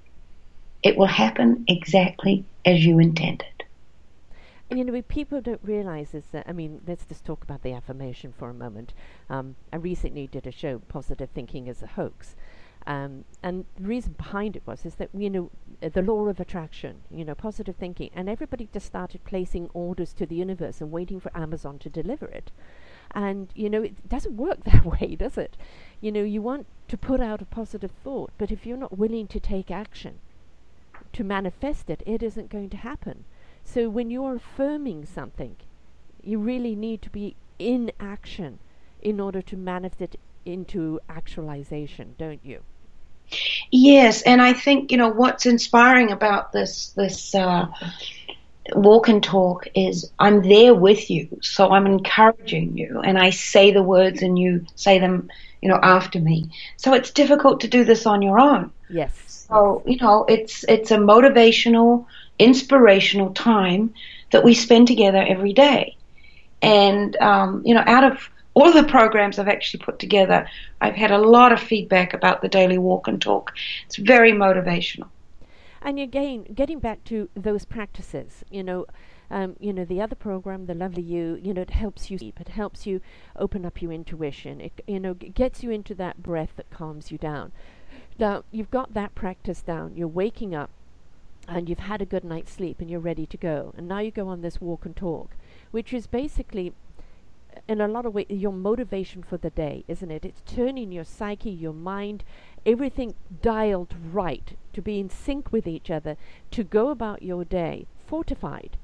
it 0.83 0.97
will 0.97 1.07
happen 1.07 1.65
exactly 1.69 2.45
as 2.65 2.85
you 2.85 2.99
intended. 2.99 3.47
And 4.71 4.79
you 4.79 4.85
know, 4.85 5.03
people 5.03 5.41
don't 5.41 5.61
realize 5.65 6.15
is 6.15 6.27
that, 6.33 6.47
I 6.49 6.53
mean, 6.53 6.81
let's 6.87 7.05
just 7.05 7.25
talk 7.25 7.43
about 7.43 7.63
the 7.63 7.73
affirmation 7.73 8.33
for 8.33 8.49
a 8.49 8.55
moment. 8.55 8.95
Um, 9.29 9.57
I 9.73 9.77
recently 9.77 10.29
did 10.29 10.47
a 10.47 10.53
show, 10.53 10.79
Positive 10.79 11.29
Thinking 11.31 11.67
is 11.67 11.83
a 11.83 11.89
Hoax. 11.89 12.37
Um, 12.87 13.25
and 13.43 13.67
the 13.77 13.87
reason 13.87 14.15
behind 14.15 14.57
it 14.57 14.63
was 14.67 14.87
is 14.87 14.95
that 14.97 15.11
you 15.13 15.29
know 15.29 15.51
the 15.81 16.03
law 16.03 16.27
of 16.27 16.41
attraction, 16.41 17.03
you 17.11 17.25
know, 17.25 17.35
positive 17.35 17.77
thinking, 17.77 18.11
and 18.15 18.29
everybody 18.29 18.69
just 18.73 18.87
started 18.87 19.25
placing 19.25 19.71
orders 19.73 20.13
to 20.15 20.27
the 20.27 20.35
universe 20.35 20.81
and 20.81 20.91
waiting 20.91 21.21
for 21.21 21.37
Amazon 21.37 21.79
to 21.79 21.89
deliver 21.89 22.27
it. 22.27 22.51
And, 23.13 23.49
you 23.55 23.69
know, 23.69 23.83
it 23.83 24.09
doesn't 24.09 24.37
work 24.37 24.65
that 24.65 24.85
way, 24.85 25.17
does 25.17 25.39
it? 25.39 25.57
You 26.01 26.13
know, 26.13 26.23
you 26.23 26.43
want 26.43 26.67
to 26.89 26.97
put 26.97 27.21
out 27.21 27.43
a 27.43 27.47
positive 27.47 27.93
thought, 28.05 28.31
but 28.39 28.51
if 28.51 28.67
you're 28.67 28.77
not 28.77 28.99
willing 28.99 29.27
to 29.29 29.41
take 29.41 29.71
action 29.71 30.19
to 31.13 31.25
manifest 31.25 31.91
it, 31.91 32.03
it 32.07 32.23
isn't 32.23 32.51
going 32.51 32.71
to 32.71 32.77
happen. 32.77 33.25
So 33.65 33.89
when 33.89 34.11
you're 34.11 34.37
affirming 34.37 35.07
something, 35.07 35.57
you 36.23 36.39
really 36.39 36.75
need 36.75 37.03
to 37.03 37.11
be 37.11 37.37
in 37.59 37.93
action 37.99 38.59
in 39.03 39.21
order 39.21 39.43
to 39.43 39.57
manifest 39.57 40.15
it 40.15 40.21
into 40.45 41.01
actualization, 41.09 42.15
don't 42.19 42.45
you? 42.45 42.61
Yes, 43.71 44.23
and 44.23 44.43
I 44.43 44.53
think 44.53 44.91
you 44.91 44.99
know 44.99 45.09
what's 45.09 45.47
inspiring 45.47 46.11
about 46.11 46.53
this 46.53 46.89
this 46.97 47.35
uh, 47.35 47.67
walk 48.75 49.09
and 49.09 49.23
talk 49.23 49.69
is 49.75 50.11
I'm 50.19 50.43
there 50.43 50.75
with 50.75 51.11
you, 51.11 51.29
so 51.43 51.71
I'm 51.71 51.87
encouraging 51.87 52.77
you, 52.77 53.01
and 53.01 53.19
I 53.19 53.31
say 53.31 53.73
the 53.73 53.83
words 53.83 54.23
and 54.23 54.39
you 54.39 54.67
say 54.75 54.99
them, 54.99 55.29
you 55.63 55.69
know, 55.69 55.79
after 55.81 56.19
me. 56.19 56.51
So 56.77 56.93
it's 56.95 57.11
difficult 57.11 57.61
to 57.61 57.69
do 57.69 57.85
this 57.85 58.07
on 58.07 58.23
your 58.23 58.41
own. 58.41 58.73
Yes. 58.89 59.47
So 59.49 59.83
you 59.87 59.99
know, 59.99 60.25
it's 60.29 60.65
it's 60.69 60.91
a 60.91 60.99
motivational, 60.99 62.07
inspirational 62.39 63.33
time 63.33 63.95
that 64.33 64.45
we 64.45 64.55
spend 64.55 64.89
together 64.89 65.25
every 65.27 65.53
day, 65.53 65.97
and 66.63 67.17
um, 67.19 67.63
you 67.65 67.75
know, 67.75 67.85
out 67.87 68.05
of 68.05 68.29
all 68.61 68.73
the 68.73 68.85
programs 68.85 69.39
I've 69.39 69.49
actually 69.49 69.85
put 69.85 69.99
together, 69.99 70.47
I've 70.81 70.95
had 70.95 71.11
a 71.11 71.19
lot 71.19 71.53
of 71.53 71.61
feedback 71.61 72.15
about 72.15 72.43
the 72.43 72.49
daily 72.49 72.79
walk 72.79 73.09
and 73.09 73.21
talk. 73.21 73.53
It's 73.87 73.97
very 73.97 74.33
motivational. 74.33 75.09
And 75.83 75.99
again, 75.99 76.45
getting 76.55 76.79
back 76.79 77.05
to 77.05 77.29
those 77.35 77.65
practices, 77.65 78.45
you 78.51 78.63
know, 78.63 78.87
um, 79.31 79.57
you 79.61 79.73
know, 79.73 79.85
the 79.85 80.01
other 80.01 80.17
program, 80.17 80.67
the 80.67 80.75
Lovely 80.75 81.03
You, 81.03 81.39
you 81.41 81.55
know, 81.55 81.63
it 81.63 81.71
helps 81.71 82.11
you 82.11 82.19
sleep. 82.19 82.41
It 82.41 82.49
helps 82.49 82.85
you 82.85 83.01
open 83.37 83.65
up 83.65 83.81
your 83.81 83.93
intuition. 83.93 84.61
It, 84.61 84.73
you 84.87 84.99
know, 84.99 85.15
gets 85.15 85.63
you 85.63 85.71
into 85.71 85.95
that 85.95 86.23
breath 86.23 86.51
that 86.57 86.69
calms 86.71 87.13
you 87.13 87.19
down. 87.19 87.53
Now, 88.19 88.45
you've 88.51 88.71
got 88.71 88.93
that 88.95 89.15
practice 89.15 89.63
down. 89.63 89.97
You're 89.97 90.09
waking 90.09 90.55
up 90.55 90.71
and 91.49 91.69
you've 91.69 91.79
had 91.79 92.03
a 92.03 92.07
good 92.07 92.25
night's 92.25 92.53
sleep 92.53 92.81
and 92.81 92.91
you're 92.91 93.01
ready 93.01 93.25
to 93.27 93.37
go. 93.37 93.73
And 93.77 93.89
now 93.89 94.01
you 94.01 94.11
go 94.11 94.29
on 94.29 94.43
this 94.43 94.61
walk 94.61 94.85
and 94.85 94.95
talk, 94.95 95.31
which 95.71 95.93
is 95.93 96.07
basically 96.07 96.73
in 97.69 97.81
a 97.81 97.89
lot 97.89 98.07
of 98.07 98.15
ways 98.15 98.27
your 98.29 98.53
motivation 98.53 99.23
for 99.23 99.37
the 99.37 99.51
day, 99.51 99.85
isn't 99.89 100.11
it? 100.11 100.25
It's 100.25 100.43
turning 100.47 100.93
your 100.93 101.05
psyche, 101.05 101.51
your 101.51 101.73
mind, 101.73 102.25
everything 102.67 103.15
dialed 103.43 103.95
right 104.13 104.57
to 104.73 104.83
be 104.83 104.99
in 104.99 105.11
sync 105.11 105.53
with 105.53 105.67
each 105.67 105.91
other, 105.91 106.17
to 106.51 106.65
go 106.65 106.91
about 106.91 107.23
your 107.23 107.45
day 107.45 107.87
fortified, 108.07 108.77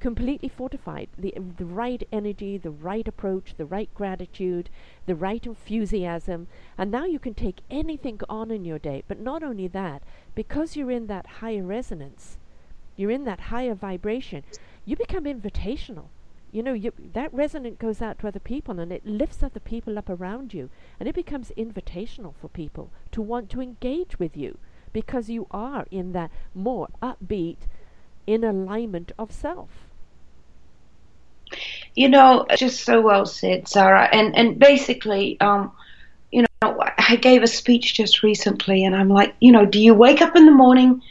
completely 0.00 0.48
fortified. 0.48 1.08
The, 1.18 1.34
the 1.56 1.66
right 1.66 2.06
energy, 2.10 2.56
the 2.56 2.70
right 2.70 3.06
approach, 3.06 3.54
the 3.56 3.66
right 3.66 3.88
gratitude, 3.94 4.70
the 5.06 5.14
right 5.14 5.44
enthusiasm. 5.44 6.46
And 6.78 6.90
now 6.90 7.04
you 7.04 7.18
can 7.18 7.34
take 7.34 7.60
anything 7.70 8.20
on 8.28 8.50
in 8.50 8.64
your 8.64 8.78
day. 8.78 9.02
But 9.06 9.20
not 9.20 9.42
only 9.42 9.68
that, 9.68 10.02
because 10.34 10.76
you're 10.76 10.90
in 10.90 11.06
that 11.08 11.26
higher 11.40 11.62
resonance, 11.62 12.38
you're 12.96 13.10
in 13.10 13.24
that 13.24 13.40
higher 13.40 13.74
vibration, 13.74 14.44
you 14.84 14.96
become 14.96 15.24
invitational 15.24 16.06
you 16.54 16.62
know, 16.62 16.72
you, 16.72 16.92
that 17.14 17.34
resonance 17.34 17.76
goes 17.80 18.00
out 18.00 18.20
to 18.20 18.28
other 18.28 18.38
people 18.38 18.78
and 18.78 18.92
it 18.92 19.04
lifts 19.04 19.42
other 19.42 19.58
people 19.58 19.98
up 19.98 20.08
around 20.08 20.54
you. 20.54 20.70
And 21.00 21.08
it 21.08 21.14
becomes 21.14 21.50
invitational 21.58 22.32
for 22.40 22.46
people 22.46 22.90
to 23.10 23.20
want 23.20 23.50
to 23.50 23.60
engage 23.60 24.20
with 24.20 24.36
you 24.36 24.58
because 24.92 25.28
you 25.28 25.48
are 25.50 25.84
in 25.90 26.12
that 26.12 26.30
more 26.54 26.88
upbeat, 27.02 27.56
in 28.28 28.44
alignment 28.44 29.10
of 29.18 29.32
self. 29.32 29.68
You 31.96 32.08
know, 32.08 32.46
just 32.56 32.84
so 32.84 33.00
well 33.00 33.26
said, 33.26 33.66
Sarah. 33.66 34.08
And, 34.12 34.36
and 34.36 34.56
basically, 34.56 35.36
um, 35.40 35.72
you 36.30 36.42
know, 36.62 36.78
I 36.98 37.16
gave 37.16 37.42
a 37.42 37.48
speech 37.48 37.94
just 37.94 38.22
recently 38.22 38.84
and 38.84 38.94
I'm 38.94 39.08
like, 39.08 39.34
you 39.40 39.50
know, 39.50 39.66
do 39.66 39.80
you 39.80 39.92
wake 39.92 40.22
up 40.22 40.36
in 40.36 40.46
the 40.46 40.52
morning 40.52 41.02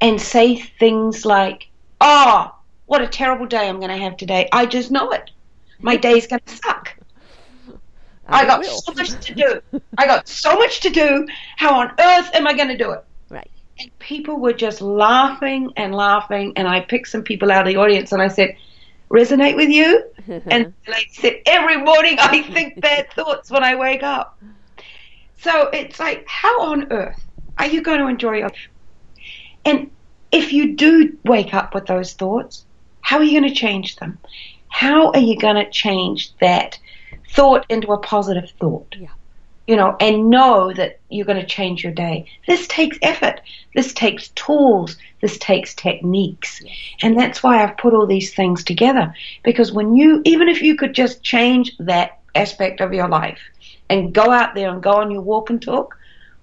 and 0.00 0.20
say 0.20 0.56
things 0.56 1.24
like, 1.24 1.68
oh, 2.00 2.52
what 2.90 3.00
a 3.00 3.06
terrible 3.06 3.46
day 3.46 3.68
I'm 3.68 3.76
going 3.76 3.96
to 3.96 3.96
have 3.98 4.16
today. 4.16 4.48
I 4.50 4.66
just 4.66 4.90
know 4.90 5.12
it. 5.12 5.30
My 5.78 5.94
day 5.94 6.18
is 6.18 6.26
going 6.26 6.42
to 6.44 6.56
suck. 6.56 6.96
I 8.26 8.44
got 8.44 8.66
so 8.66 8.92
much 8.92 9.26
to 9.26 9.32
do. 9.32 9.80
I 9.96 10.06
got 10.06 10.26
so 10.26 10.58
much 10.58 10.80
to 10.80 10.90
do. 10.90 11.24
How 11.56 11.78
on 11.78 11.92
earth 12.00 12.34
am 12.34 12.48
I 12.48 12.52
going 12.52 12.66
to 12.66 12.76
do 12.76 12.90
it? 12.90 13.04
Right. 13.28 13.48
And 13.78 13.96
people 14.00 14.40
were 14.40 14.52
just 14.52 14.80
laughing 14.80 15.72
and 15.76 15.94
laughing. 15.94 16.52
And 16.56 16.66
I 16.66 16.80
picked 16.80 17.06
some 17.06 17.22
people 17.22 17.52
out 17.52 17.64
of 17.64 17.72
the 17.72 17.78
audience 17.78 18.10
and 18.10 18.20
I 18.20 18.26
said, 18.26 18.56
resonate 19.08 19.54
with 19.54 19.68
you? 19.70 20.10
and 20.46 20.74
they 20.88 21.06
said, 21.12 21.42
every 21.46 21.76
morning 21.76 22.16
I 22.18 22.42
think 22.42 22.80
bad 22.80 23.08
thoughts 23.12 23.52
when 23.52 23.62
I 23.62 23.76
wake 23.76 24.02
up. 24.02 24.36
So 25.38 25.68
it's 25.68 26.00
like, 26.00 26.26
how 26.26 26.62
on 26.62 26.92
earth 26.92 27.24
are 27.56 27.68
you 27.68 27.82
going 27.82 28.00
to 28.00 28.08
enjoy 28.08 28.38
your 28.38 28.48
life? 28.48 28.68
And 29.64 29.92
if 30.32 30.52
you 30.52 30.74
do 30.74 31.16
wake 31.24 31.54
up 31.54 31.72
with 31.72 31.86
those 31.86 32.14
thoughts, 32.14 32.64
how 33.00 33.18
are 33.18 33.24
you 33.24 33.38
going 33.38 33.52
to 33.52 33.58
change 33.58 33.96
them? 33.96 34.18
How 34.68 35.10
are 35.12 35.20
you 35.20 35.38
going 35.38 35.56
to 35.56 35.70
change 35.70 36.34
that 36.38 36.78
thought 37.32 37.66
into 37.68 37.92
a 37.92 37.98
positive 37.98 38.50
thought? 38.58 38.94
Yeah. 38.98 39.08
You 39.66 39.76
know, 39.76 39.96
and 40.00 40.30
know 40.30 40.72
that 40.72 40.98
you're 41.10 41.26
going 41.26 41.40
to 41.40 41.46
change 41.46 41.84
your 41.84 41.92
day. 41.92 42.26
This 42.48 42.66
takes 42.66 42.98
effort. 43.02 43.40
This 43.74 43.92
takes 43.92 44.28
tools. 44.30 44.96
This 45.20 45.38
takes 45.38 45.74
techniques. 45.74 46.60
And 47.02 47.18
that's 47.18 47.42
why 47.42 47.62
I've 47.62 47.76
put 47.76 47.94
all 47.94 48.06
these 48.06 48.34
things 48.34 48.64
together. 48.64 49.14
Because 49.44 49.70
when 49.70 49.94
you, 49.94 50.22
even 50.24 50.48
if 50.48 50.60
you 50.60 50.74
could 50.76 50.94
just 50.94 51.22
change 51.22 51.76
that 51.78 52.18
aspect 52.34 52.80
of 52.80 52.92
your 52.92 53.08
life 53.08 53.40
and 53.88 54.12
go 54.12 54.30
out 54.30 54.54
there 54.54 54.70
and 54.70 54.82
go 54.82 54.92
on 54.92 55.10
your 55.10 55.22
walk 55.22 55.50
and 55.50 55.62
talk, 55.62 55.96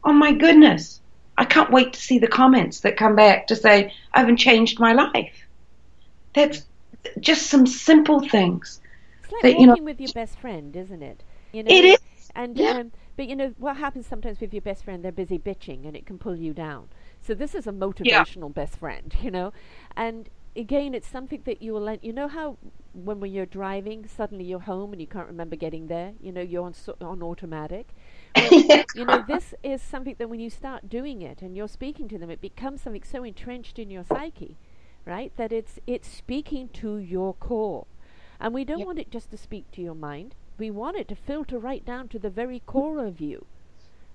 oh 0.06 0.14
my 0.14 0.32
goodness, 0.32 1.02
I 1.38 1.46
can't 1.46 1.72
wait 1.72 1.94
to 1.94 2.00
see 2.00 2.20
the 2.20 2.28
comments 2.28 2.80
that 2.82 2.98
come 2.98 3.16
back 3.16 3.48
to 3.48 3.56
say, 3.56 3.94
I 4.14 4.20
haven't 4.20 4.38
changed 4.38 4.80
my 4.80 4.94
life. 4.94 5.47
That's 6.38 6.64
just 7.20 7.48
some 7.48 7.68
simple 7.68 8.28
things. 8.30 8.82
It's 9.24 9.32
like 9.32 9.48
that, 9.48 9.56
walking 9.56 9.60
you 9.60 9.68
know, 9.68 9.78
with 9.84 10.00
your 10.02 10.10
best 10.10 10.40
friend, 10.40 10.76
isn't 10.76 11.04
it? 11.04 11.24
You 11.52 11.64
know, 11.64 11.78
It 11.78 11.86
is. 11.86 12.00
And 12.36 12.60
Yeah. 12.60 12.66
um, 12.66 12.92
but 13.16 13.28
you 13.28 13.36
know 13.36 13.54
what 13.58 13.78
happens 13.78 14.06
sometimes 14.08 14.40
with 14.42 14.54
your 14.54 14.62
best 14.62 14.84
friend? 14.86 15.04
They're 15.04 15.12
busy 15.12 15.40
bitching, 15.40 15.86
and 15.88 15.96
it 15.96 16.06
can 16.06 16.18
pull 16.20 16.36
you 16.36 16.54
down. 16.54 16.90
So 17.22 17.34
this 17.34 17.56
is 17.56 17.68
a 17.68 17.72
motivational 17.72 18.54
best 18.54 18.78
friend, 18.78 19.16
you 19.22 19.32
know. 19.32 19.54
And 19.96 20.30
again, 20.56 20.94
it's 20.94 21.08
something 21.08 21.42
that 21.46 21.62
you 21.62 21.74
will. 21.74 21.82
let- 21.82 22.04
You 22.04 22.14
know 22.14 22.28
how 22.28 22.58
when 22.94 23.20
when 23.20 23.34
you're 23.34 23.46
driving, 23.48 24.08
suddenly 24.08 24.46
you're 24.46 24.62
home 24.74 24.94
and 24.94 25.02
you 25.02 25.08
can't 25.08 25.28
remember 25.28 25.56
getting 25.56 25.88
there. 25.88 26.14
You 26.22 26.32
know, 26.32 26.42
you're 26.42 26.66
on 26.66 26.74
so, 26.74 26.96
on 27.02 27.24
automatic. 27.24 27.90
Well, 28.36 28.56
you 28.94 29.06
know, 29.06 29.22
this 29.22 29.54
is 29.64 29.82
something 29.82 30.16
that 30.20 30.30
when 30.30 30.40
you 30.40 30.50
start 30.50 30.90
doing 30.90 31.22
it 31.22 31.42
and 31.42 31.56
you're 31.58 31.68
speaking 31.68 32.08
to 32.10 32.18
them, 32.18 32.30
it 32.30 32.42
becomes 32.42 32.82
something 32.82 33.04
so 33.04 33.24
entrenched 33.24 33.80
in 33.80 33.90
your 33.90 34.04
psyche, 34.04 34.58
right? 35.08 35.32
That 35.38 35.52
it's 35.52 35.80
it's 35.88 36.08
speaking 36.08 36.70
to 36.82 36.98
your 36.98 37.34
core, 37.34 37.88
and 38.40 38.54
we 38.54 38.66
don't 38.66 38.80
Yep. 38.80 38.88
want 38.88 39.00
it 39.00 39.12
just 39.12 39.32
to 39.32 39.38
speak 39.38 39.72
to 39.72 39.82
your 39.82 39.96
mind. 39.96 40.36
We 40.60 40.70
want 40.72 40.98
it 40.98 41.08
to 41.10 41.16
filter 41.16 41.60
right 41.60 41.86
down 41.86 42.10
to 42.10 42.20
the 42.20 42.30
very 42.30 42.60
core 42.66 43.06
of 43.06 43.22
you, 43.22 43.46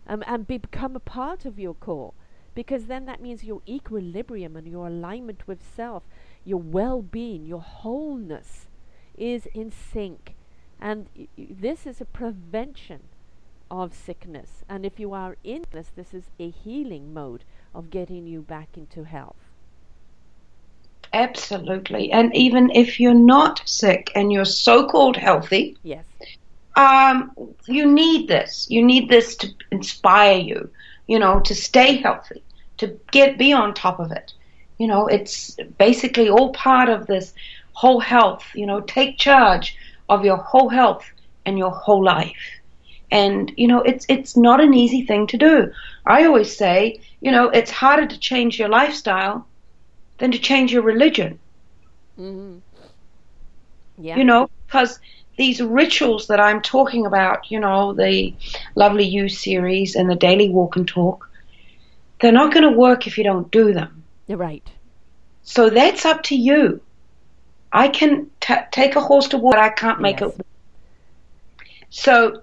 um, 0.06 0.22
and 0.26 0.46
be, 0.46 0.58
become 0.58 0.96
a 0.96 1.00
part 1.00 1.44
of 1.44 1.58
your 1.58 1.74
core, 1.74 2.12
because 2.54 2.86
then 2.86 3.06
that 3.06 3.22
means 3.22 3.44
your 3.44 3.62
equilibrium 3.68 4.56
and 4.56 4.66
your 4.66 4.86
alignment 4.88 5.46
with 5.48 5.60
self, 5.76 6.02
your 6.44 6.60
well-being, 6.60 7.46
your 7.46 7.60
wholeness, 7.62 8.68
is 9.16 9.46
in 9.54 9.70
sync, 9.70 10.34
and 10.80 11.06
y- 11.16 11.28
y- 11.38 11.46
this 11.50 11.86
is 11.86 12.00
a 12.00 12.04
prevention 12.04 13.02
of 13.70 13.94
sickness. 13.94 14.64
And 14.68 14.84
if 14.84 14.98
you 15.00 15.12
are 15.14 15.36
in 15.44 15.64
this, 15.70 15.90
this 15.94 16.12
is 16.12 16.24
a 16.38 16.50
healing 16.50 17.14
mode 17.14 17.44
of 17.74 17.88
getting 17.90 18.26
you 18.26 18.42
back 18.42 18.76
into 18.76 19.04
health. 19.04 19.51
Absolutely. 21.12 22.10
And 22.12 22.34
even 22.34 22.70
if 22.70 22.98
you're 22.98 23.14
not 23.14 23.62
sick 23.66 24.10
and 24.14 24.32
you're 24.32 24.44
so 24.46 24.86
called 24.86 25.16
healthy, 25.16 25.76
Yes. 25.82 26.04
um, 26.76 27.32
you 27.66 27.90
need 27.90 28.28
this. 28.28 28.66
You 28.70 28.84
need 28.84 29.08
this 29.08 29.36
to 29.36 29.48
inspire 29.70 30.38
you, 30.38 30.70
you 31.06 31.18
know, 31.18 31.40
to 31.40 31.54
stay 31.54 31.96
healthy, 31.96 32.42
to 32.78 32.98
get 33.10 33.38
be 33.38 33.52
on 33.52 33.74
top 33.74 34.00
of 34.00 34.10
it. 34.12 34.32
You 34.78 34.86
know, 34.86 35.06
it's 35.06 35.56
basically 35.78 36.28
all 36.30 36.52
part 36.52 36.88
of 36.88 37.06
this 37.06 37.34
whole 37.72 38.00
health, 38.00 38.44
you 38.54 38.66
know, 38.66 38.80
take 38.80 39.18
charge 39.18 39.76
of 40.08 40.24
your 40.24 40.36
whole 40.38 40.68
health 40.68 41.04
and 41.44 41.58
your 41.58 41.70
whole 41.70 42.02
life. 42.04 42.60
And, 43.10 43.52
you 43.56 43.68
know, 43.68 43.82
it's 43.82 44.06
it's 44.08 44.36
not 44.36 44.62
an 44.62 44.72
easy 44.72 45.04
thing 45.04 45.26
to 45.28 45.36
do. 45.36 45.70
I 46.06 46.24
always 46.24 46.56
say, 46.56 47.00
you 47.20 47.30
know, 47.30 47.50
it's 47.50 47.70
harder 47.70 48.06
to 48.06 48.18
change 48.18 48.58
your 48.58 48.70
lifestyle 48.70 49.46
than 50.22 50.30
to 50.30 50.38
change 50.38 50.72
your 50.72 50.82
religion 50.82 51.38
Mm-hmm. 52.18 52.58
Yeah. 53.98 54.16
you 54.16 54.24
know, 54.24 54.48
because 54.66 55.00
these 55.36 55.60
rituals 55.62 56.26
that 56.28 56.38
I'm 56.40 56.60
talking 56.62 57.06
about, 57.06 57.50
you 57.50 57.58
know, 57.58 57.92
the 57.94 58.34
Lovely 58.74 59.04
You 59.04 59.28
series 59.28 59.96
and 59.96 60.10
the 60.10 60.14
Daily 60.14 60.48
Walk 60.50 60.76
and 60.76 60.86
Talk, 60.86 61.28
they're 62.20 62.32
not 62.32 62.52
going 62.52 62.64
to 62.70 62.76
work 62.78 63.06
if 63.06 63.16
you 63.18 63.24
don't 63.24 63.50
do 63.50 63.72
them. 63.72 64.04
You're 64.26 64.38
right. 64.38 64.66
So 65.42 65.70
that's 65.70 66.04
up 66.04 66.22
to 66.24 66.36
you. 66.36 66.80
I 67.72 67.88
can 67.88 68.30
t- 68.40 68.54
take 68.70 68.94
a 68.96 69.00
horse 69.00 69.28
to 69.28 69.38
water, 69.38 69.58
I 69.58 69.70
can't 69.70 70.00
make 70.00 70.20
Yes. 70.20 70.38
it. 70.38 70.46
So, 71.90 72.42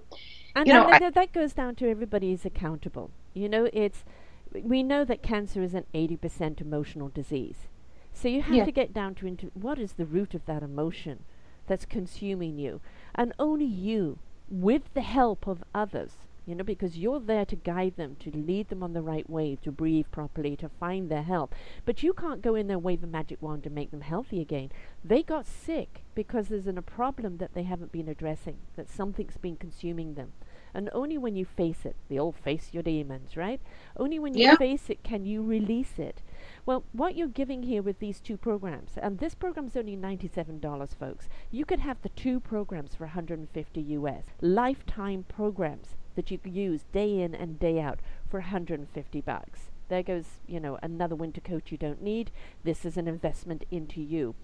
And, 0.56 0.68
You 0.68 0.74
know, 0.74 0.90
and 0.90 1.04
I- 1.06 1.10
that 1.12 1.32
goes 1.32 1.54
down 1.54 1.76
to 1.76 1.90
everybody 1.90 2.32
is 2.32 2.44
accountable. 2.46 3.12
You 3.34 3.48
know, 3.50 3.70
it's 3.72 4.04
we 4.54 4.84
know 4.84 5.04
that 5.06 5.22
cancer 5.22 5.62
is 5.62 5.74
an 5.74 5.86
80% 5.94 6.62
emotional 6.62 7.10
disease. 7.10 7.68
So 8.14 8.28
you 8.28 8.42
have 8.42 8.56
Yeah. 8.56 8.66
to 8.66 8.72
get 8.72 8.94
down 8.94 9.16
to 9.16 9.28
into 9.28 9.48
what 9.54 9.80
is 9.80 9.94
the 9.94 10.06
root 10.06 10.34
of 10.34 10.46
that 10.46 10.64
emotion 10.64 11.24
that's 11.68 11.86
consuming 11.86 12.58
you. 12.58 12.82
And 13.16 13.34
only 13.40 13.66
you, 13.66 14.18
with 14.50 14.94
the 14.94 15.02
help 15.02 15.48
of 15.48 15.64
others, 15.74 16.18
you 16.46 16.56
know, 16.56 16.64
because 16.64 16.98
you're 16.98 17.20
there 17.20 17.46
to 17.46 17.56
guide 17.56 17.96
them, 17.96 18.16
to 18.22 18.32
lead 18.36 18.70
them 18.70 18.82
on 18.82 18.94
the 18.94 19.04
right 19.04 19.30
way, 19.30 19.56
to 19.62 19.72
breathe 19.72 20.08
properly, 20.12 20.56
to 20.56 20.68
find 20.68 21.08
their 21.08 21.22
health. 21.22 21.52
But 21.86 22.02
you 22.02 22.12
can't 22.12 22.42
go 22.42 22.56
in 22.56 22.66
there, 22.66 22.80
wave 22.80 23.04
a 23.04 23.08
magic 23.08 23.40
wand, 23.40 23.68
and 23.68 23.76
make 23.76 23.92
them 23.92 24.02
healthy 24.02 24.42
again. 24.42 24.72
They 25.04 25.22
got 25.22 25.46
sick 25.46 26.02
because 26.16 26.48
there's 26.48 26.66
an, 26.66 26.80
a 26.80 26.82
problem 26.82 27.38
that 27.38 27.54
they 27.54 27.64
haven't 27.64 27.92
been 27.92 28.08
addressing, 28.10 28.58
that 28.78 28.90
something's 28.90 29.38
been 29.38 29.58
consuming 29.58 30.16
them. 30.16 30.34
And 30.74 30.90
only 30.94 31.18
when 31.18 31.36
you 31.36 31.46
face 31.46 31.86
it, 31.86 31.96
the 32.08 32.20
old 32.20 32.36
face 32.36 32.70
your 32.74 32.84
demons, 32.84 33.36
right? 33.36 33.62
Only 33.98 34.20
when 34.20 34.34
you 34.34 34.44
Yeah. 34.44 34.56
face 34.58 34.90
it 34.90 35.04
can 35.04 35.26
you 35.26 35.44
release 35.44 35.98
it. 36.00 36.22
Well, 36.66 36.84
what 36.92 37.16
you're 37.16 37.28
giving 37.28 37.64
here 37.64 37.82
with 37.82 38.00
these 38.00 38.20
two 38.22 38.38
programs, 38.38 38.98
and 38.98 39.18
this 39.18 39.36
program's 39.36 39.76
only 39.76 39.96
$97, 39.98 40.94
folks. 40.94 41.28
You 41.52 41.66
could 41.66 41.80
have 41.80 42.02
the 42.02 42.10
two 42.10 42.40
programs 42.40 42.96
for 42.96 43.06
150 43.06 43.82
US. 43.82 44.24
Lifetime 44.42 45.26
programs 45.28 45.96
that 46.16 46.32
you 46.32 46.38
could 46.38 46.54
use 46.54 46.84
day 46.92 47.22
in 47.22 47.34
and 47.34 47.60
day 47.60 47.80
out 47.80 48.00
for 48.30 48.40
150 48.40 49.22
bucks. 49.22 49.72
There 49.88 50.04
goes, 50.04 50.40
you 50.48 50.60
know, 50.60 50.78
another 50.84 51.16
winter 51.16 51.42
coat 51.42 51.72
you 51.72 51.78
don't 51.78 52.02
need. 52.04 52.30
This 52.64 52.86
is 52.86 52.98
an 52.98 53.08
investment 53.08 53.64
into 53.72 54.02
you. 54.02 54.36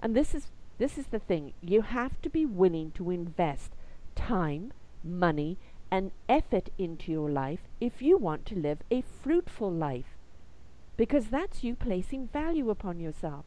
And 0.00 0.14
this 0.16 0.34
is 0.34 0.50
this 0.78 0.98
is 0.98 1.06
the 1.06 1.18
thing. 1.18 1.54
You 1.62 1.82
have 1.82 2.20
to 2.22 2.28
be 2.28 2.44
willing 2.44 2.90
to 2.92 3.10
invest 3.10 3.72
time, 4.14 4.72
money, 5.04 5.58
and 5.90 6.12
effort 6.28 6.68
into 6.78 7.12
your 7.12 7.30
life 7.30 7.60
if 7.80 8.02
you 8.02 8.16
want 8.18 8.44
to 8.46 8.54
live 8.56 8.82
a 8.90 9.02
fruitful 9.02 9.70
life. 9.72 10.16
Because 10.96 11.28
that's 11.28 11.62
you 11.64 11.76
placing 11.76 12.28
value 12.28 12.70
upon 12.70 13.00
yourself. 13.00 13.46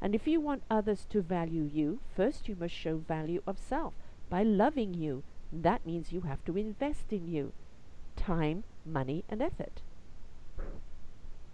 And 0.00 0.14
if 0.14 0.26
you 0.26 0.40
want 0.40 0.62
others 0.70 1.06
to 1.10 1.22
value 1.22 1.62
you, 1.62 2.00
first 2.14 2.48
you 2.48 2.56
must 2.56 2.74
show 2.74 2.98
value 2.98 3.42
of 3.46 3.58
self 3.58 3.94
by 4.28 4.42
loving 4.42 4.94
you. 4.94 5.24
That 5.52 5.86
means 5.86 6.12
you 6.12 6.22
have 6.22 6.44
to 6.44 6.56
invest 6.56 7.12
in 7.12 7.26
you 7.28 7.52
time, 8.16 8.64
money, 8.84 9.24
and 9.28 9.42
effort. 9.42 9.82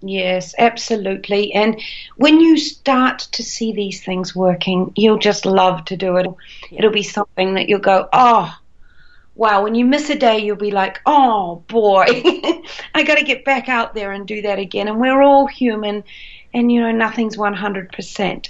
yes, 0.02 0.54
absolutely. 0.59 1.52
And 1.54 1.80
when 2.16 2.40
you 2.40 2.57
start 2.59 3.20
to 3.33 3.42
see 3.42 3.72
these 3.72 4.04
things 4.04 4.35
working, 4.35 4.92
you'll 4.96 5.18
just 5.18 5.46
love 5.46 5.85
to 5.87 5.96
do 5.96 6.16
it. 6.16 6.26
Yeah. 6.70 6.78
It'll 6.78 6.90
be 6.90 7.02
something 7.02 7.54
that 7.54 7.68
you'll 7.68 7.80
go, 7.80 8.09
oh, 8.12 8.54
wow. 9.35 9.62
When 9.62 9.75
you 9.75 9.85
miss 9.85 10.11
a 10.11 10.14
day, 10.14 10.38
you'll 10.38 10.57
be 10.57 10.70
like, 10.70 11.01
oh 11.07 11.62
boy, 11.68 12.05
I 12.94 13.03
got 13.03 13.16
to 13.16 13.25
get 13.25 13.44
back 13.44 13.68
out 13.68 13.94
there 13.94 14.12
and 14.12 14.27
do 14.27 14.42
that 14.42 14.59
again. 14.59 14.88
And 14.88 15.01
we're 15.01 15.23
all 15.23 15.47
human, 15.47 16.05
and 16.53 16.70
you 16.70 16.81
know, 16.81 16.92
nothing's 16.92 17.37
100%. 17.37 18.49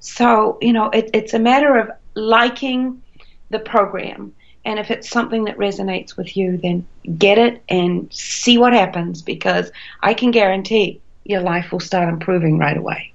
So, 0.00 0.58
you 0.60 0.72
know, 0.72 0.90
it, 0.90 1.10
it's 1.12 1.34
a 1.34 1.38
matter 1.38 1.76
of 1.76 1.90
liking 2.14 3.02
the 3.50 3.58
program. 3.58 4.34
And 4.64 4.78
if 4.78 4.90
it's 4.90 5.08
something 5.08 5.44
that 5.44 5.56
resonates 5.56 6.16
with 6.16 6.36
you, 6.36 6.58
then 6.58 6.86
get 7.16 7.38
it 7.38 7.62
and 7.68 8.12
see 8.12 8.58
what 8.58 8.72
happens 8.72 9.22
because 9.22 9.70
I 10.02 10.14
can 10.14 10.30
guarantee 10.30 11.00
your 11.24 11.40
life 11.40 11.72
will 11.72 11.80
start 11.80 12.08
improving 12.08 12.58
right 12.58 12.76
away. 12.76 13.12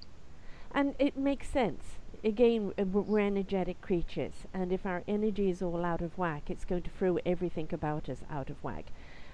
And 0.74 0.96
it 1.00 1.18
makes 1.18 1.48
sense. 1.48 1.95
Again, 2.26 2.74
uh, 2.80 2.86
we're 2.86 3.20
energetic 3.20 3.82
creatures, 3.82 4.34
and 4.52 4.74
if 4.74 4.84
our 4.84 5.04
energy 5.08 5.52
is 5.52 5.62
all 5.62 5.86
out 5.86 6.02
of 6.02 6.18
whack, 6.18 6.50
it's 6.50 6.66
going 6.66 6.82
to 6.82 6.90
throw 6.90 7.20
everything 7.24 7.70
about 7.72 8.10
us 8.10 8.24
out 8.32 8.50
of 8.50 8.64
whack. 8.64 8.86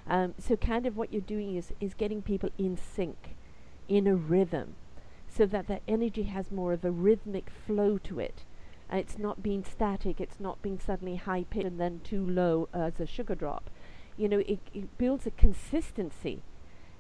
Um, 0.06 0.34
so, 0.38 0.58
kind 0.58 0.86
of 0.86 0.98
what 0.98 1.14
you're 1.14 1.22
doing 1.22 1.56
is, 1.56 1.72
is 1.80 1.94
getting 1.94 2.22
people 2.22 2.50
in 2.58 2.76
sync, 2.76 3.38
in 3.88 4.08
a 4.08 4.16
rhythm, 4.16 4.76
so 5.30 5.46
that 5.46 5.68
their 5.68 5.80
energy 5.88 6.24
has 6.24 6.52
more 6.52 6.74
of 6.74 6.84
a 6.84 6.92
rhythmic 6.92 7.50
flow 7.50 7.98
to 8.00 8.20
it. 8.20 8.44
And 8.90 9.00
it's 9.00 9.18
not 9.18 9.42
being 9.42 9.64
static. 9.64 10.20
It's 10.20 10.42
not 10.42 10.62
being 10.62 10.78
suddenly 10.78 11.16
high 11.16 11.46
pitched 11.50 11.66
and 11.66 11.80
then 11.80 12.02
too 12.04 12.26
low 12.26 12.68
as 12.74 13.00
a 13.00 13.06
sugar 13.06 13.36
drop. 13.36 13.70
You 14.18 14.28
know, 14.28 14.40
it, 14.40 14.60
it 14.74 14.98
builds 14.98 15.26
a 15.26 15.32
consistency. 15.32 16.42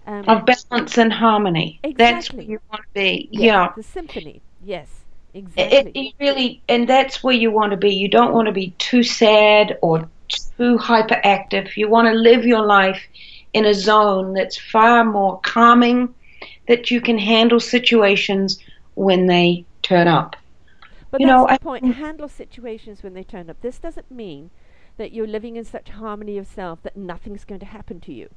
Um, 0.08 0.23
of 0.30 0.45
balance 0.45 0.97
and 0.97 1.12
harmony. 1.12 1.82
Exactly. 1.84 1.95
That's 1.95 2.32
where 2.32 2.43
you 2.43 2.60
want 2.71 2.84
to 2.84 2.93
be. 2.93 3.27
Yes, 3.30 3.43
yeah. 3.43 3.73
The 3.75 3.84
symphony. 3.84 4.41
Yes. 4.63 5.00
Exactly. 5.34 5.78
It, 5.78 5.91
it 5.96 6.13
really, 6.20 6.62
and 6.67 6.88
that's 6.88 7.24
where 7.24 7.34
you 7.34 7.52
want 7.52 7.72
to 7.72 7.78
be. 7.78 7.94
You 7.94 8.10
don't 8.10 8.34
want 8.34 8.48
to 8.48 8.52
be 8.52 8.72
too 8.78 9.04
sad 9.04 9.78
or 9.82 10.10
too 10.28 10.78
hyperactive. 10.78 11.76
You 11.78 11.89
want 11.89 12.08
to 12.08 12.13
live 12.13 12.46
your 12.46 12.65
life 12.65 13.02
in 13.54 13.65
a 13.65 13.74
zone 13.74 14.34
that's 14.34 14.58
far 14.58 15.04
more 15.04 15.39
calming, 15.41 16.13
that 16.67 16.91
you 16.91 17.02
can 17.02 17.17
handle 17.17 17.60
situations 17.60 18.60
when 18.96 19.28
they 19.28 19.65
turn 19.82 20.08
up. 20.08 20.36
But 21.10 21.22
you 21.22 21.28
that's 21.28 21.38
know, 21.38 21.48
the 21.48 21.54
I, 21.54 21.58
point. 21.58 21.96
Handle 21.96 22.30
situations 22.30 23.04
when 23.04 23.13
they 23.13 23.24
turn 23.24 23.50
up. 23.50 23.62
This 23.62 23.80
doesn't 23.80 24.10
mean 24.10 24.50
that 24.98 25.12
you're 25.12 25.28
living 25.28 25.56
in 25.56 25.65
such 25.65 25.89
harmony 25.89 26.38
of 26.38 26.48
self 26.48 26.82
that 26.84 26.96
nothing's 26.96 27.44
going 27.44 27.60
to 27.60 27.65
happen 27.65 28.00
to 28.02 28.13
you. 28.13 28.30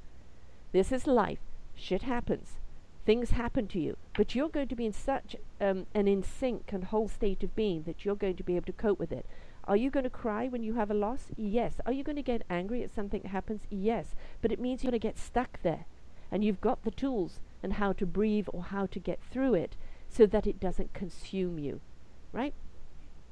This 0.73 0.91
is 0.91 1.07
life. 1.07 1.39
Shit 1.77 2.03
happens. 2.03 2.57
Things 3.05 3.31
happen 3.31 3.67
to 3.69 3.79
you. 3.79 3.97
But 4.17 4.35
you're 4.35 4.49
going 4.49 4.69
to 4.69 4.77
be 4.77 4.87
in 4.87 4.93
such 4.93 5.37
um, 5.61 5.87
an 5.95 6.09
in 6.09 6.23
sync 6.23 6.73
and 6.73 6.85
whole 6.85 7.09
state 7.09 7.43
of 7.43 7.55
being 7.55 7.83
that 7.83 8.05
you're 8.05 8.15
going 8.15 8.37
to 8.37 8.43
be 8.43 8.57
able 8.57 8.67
to 8.67 8.73
cope 8.73 8.99
with 8.99 9.13
it. 9.13 9.27
Are 9.67 9.77
you 9.77 9.91
going 9.91 10.05
to 10.05 10.11
cry 10.11 10.49
when 10.49 10.63
you 10.63 10.75
have 10.75 10.91
a 10.91 10.95
loss? 10.95 11.27
Yes. 11.37 11.81
Are 11.87 11.93
you 11.93 12.05
going 12.05 12.17
to 12.17 12.23
get 12.23 12.43
angry 12.51 12.83
at 12.83 12.95
something 12.95 13.23
that 13.23 13.31
happens? 13.31 13.63
Yes. 13.71 14.15
But 14.43 14.53
it 14.53 14.61
means 14.61 14.83
you're 14.83 14.91
going 14.91 15.01
to 15.01 15.07
get 15.07 15.19
stuck 15.19 15.63
there. 15.63 15.87
And 16.31 16.45
you've 16.45 16.61
got 16.61 16.85
the 16.85 16.91
tools 16.91 17.41
and 17.63 17.75
how 17.75 17.93
to 17.95 18.07
breathe 18.07 18.47
or 18.53 18.65
how 18.65 18.87
to 18.87 18.99
get 18.99 19.21
through 19.31 19.55
it 19.55 19.77
so 20.09 20.27
that 20.27 20.47
it 20.47 20.61
doesn't 20.61 20.93
consume 20.95 21.59
you. 21.59 21.81
Right? 22.33 22.55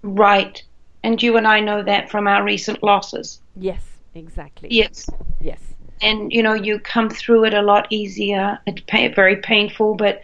Right. 0.02 0.62
And 1.02 1.22
you 1.22 1.36
and 1.36 1.46
I 1.46 1.60
know 1.60 1.82
that 1.82 2.10
from 2.10 2.28
our 2.28 2.44
recent 2.44 2.82
losses. 2.82 3.40
Yes, 3.56 3.82
exactly. 4.14 4.68
Yes. 4.70 5.08
Yes. 5.40 5.71
And, 6.02 6.32
you 6.32 6.42
know, 6.42 6.54
you 6.54 6.80
come 6.80 7.08
through 7.08 7.44
it 7.44 7.54
a 7.54 7.62
lot 7.62 7.86
easier. 7.90 8.58
It's 8.66 8.82
very 9.14 9.36
painful, 9.36 9.94
but 9.94 10.20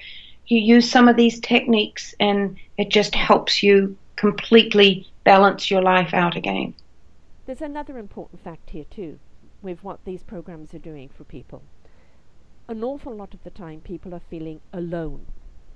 you 0.47 0.59
use 0.59 0.91
some 0.91 1.09
of 1.09 1.17
these 1.17 1.41
techniques 1.41 2.15
and 2.19 2.57
it 2.77 2.91
just 2.91 3.15
helps 3.15 3.63
you 3.63 3.97
completely 4.17 5.07
balance 5.25 5.71
your 5.71 5.83
life 5.83 6.13
out 6.13 6.37
again. 6.37 6.75
There's 7.47 7.63
another 7.63 7.99
important 7.99 8.43
fact 8.43 8.71
here, 8.71 8.87
too, 8.91 9.19
with 9.63 9.85
what 9.85 10.05
these 10.05 10.23
programs 10.23 10.75
are 10.75 10.79
doing 10.79 11.09
for 11.09 11.25
people. 11.25 11.63
An 12.69 12.83
awful 12.83 13.15
lot 13.15 13.33
of 13.33 13.45
the 13.45 13.51
time, 13.51 13.81
people 13.81 14.15
are 14.15 14.21
feeling 14.29 14.61
alone. 14.73 15.27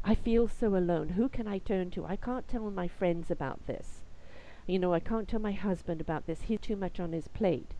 I 0.05 0.15
feel 0.15 0.49
so 0.49 0.75
alone. 0.75 1.11
Who 1.11 1.29
can 1.29 1.47
I 1.47 1.59
turn 1.59 1.91
to? 1.93 2.05
I 2.05 2.17
can't 2.17 2.49
tell 2.49 2.71
my 2.71 2.89
friends 2.89 3.31
about 3.31 3.67
this. 3.67 4.03
You 4.67 4.79
know, 4.79 4.93
I 4.93 5.01
can't 5.01 5.29
tell 5.29 5.41
my 5.41 5.53
husband 5.53 6.01
about 6.01 6.27
this. 6.27 6.43
He's 6.43 6.61
too 6.61 6.77
much 6.77 6.99
on 6.99 7.13
his 7.13 7.29
plate. 7.29 7.71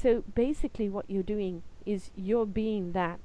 So 0.00 0.22
basically, 0.32 0.88
what 0.88 1.10
you're 1.10 1.24
doing 1.24 1.62
is 1.84 2.10
you're 2.14 2.46
being 2.46 2.92
that 2.92 3.18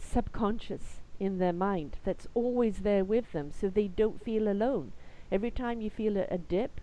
subconscious 0.00 1.00
in 1.20 1.38
their 1.38 1.52
mind 1.52 1.98
that's 2.02 2.26
always 2.34 2.78
there 2.78 3.04
with 3.04 3.30
them 3.30 3.52
so 3.52 3.68
they 3.68 3.86
don't 3.86 4.24
feel 4.24 4.48
alone. 4.48 4.90
Every 5.30 5.52
time 5.52 5.80
you 5.80 5.90
feel 5.90 6.16
a, 6.16 6.26
a 6.28 6.38
dip, 6.38 6.80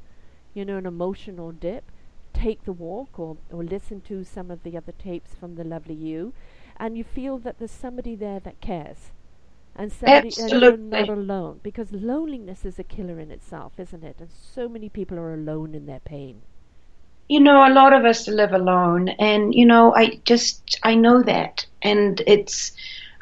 you 0.54 0.64
know, 0.64 0.78
an 0.78 0.86
emotional 0.86 1.52
dip, 1.52 1.92
take 2.34 2.64
the 2.64 2.72
walk 2.72 3.20
or, 3.20 3.36
or 3.52 3.62
listen 3.62 4.00
to 4.02 4.24
some 4.24 4.50
of 4.50 4.64
the 4.64 4.78
other 4.78 4.94
tapes 4.94 5.36
from 5.36 5.56
the 5.56 5.66
lovely 5.66 5.96
you, 5.96 6.34
and 6.78 6.98
you 6.98 7.04
feel 7.04 7.38
that 7.40 7.60
there's 7.60 7.72
somebody 7.72 8.16
there 8.16 8.40
that 8.40 8.62
cares. 8.62 9.12
And 9.76 9.92
somebody 9.92 10.32
and 10.40 10.50
you're 10.62 10.78
not 10.78 11.10
alone. 11.10 11.60
Because 11.62 11.92
loneliness 11.92 12.64
is 12.64 12.80
a 12.80 12.84
killer 12.84 13.20
in 13.20 13.32
itself, 13.32 13.74
isn't 13.78 14.04
it? 14.04 14.16
And 14.20 14.30
so 14.32 14.70
many 14.70 14.88
people 14.88 15.18
are 15.20 15.34
alone 15.34 15.76
in 15.76 15.86
their 15.88 16.00
pain. 16.00 16.42
You 17.30 17.40
know, 17.40 17.66
a 17.66 17.72
lot 17.72 17.94
of 17.94 18.06
us 18.06 18.28
live 18.28 18.54
alone 18.54 19.10
and 19.10 19.54
you 19.54 19.66
know, 19.66 19.96
I 19.96 20.20
just 20.26 20.80
I 20.84 20.96
know 20.96 21.22
that 21.24 21.66
and 21.82 22.22
it's 22.28 22.74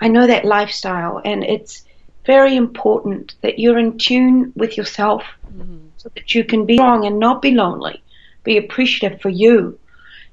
I 0.02 0.08
know 0.08 0.26
that 0.28 0.46
lifestyle 0.46 1.22
and 1.24 1.43
it's 1.43 1.84
very 2.26 2.56
important 2.56 3.36
that 3.41 3.60
you're 3.60 3.78
in 3.78 3.98
tune 3.98 4.54
with 4.56 4.78
yourself 4.78 5.24
mm-hmm. 5.54 5.88
so 5.98 6.10
that 6.15 6.34
you 6.34 6.43
can 6.43 6.65
be 6.65 6.78
strong 6.78 7.06
and 7.06 7.20
not 7.20 7.41
be 7.41 7.52
lonely. 7.52 8.02
Be 8.43 8.58
appreciative 8.58 9.22
for 9.22 9.30
you. 9.30 9.78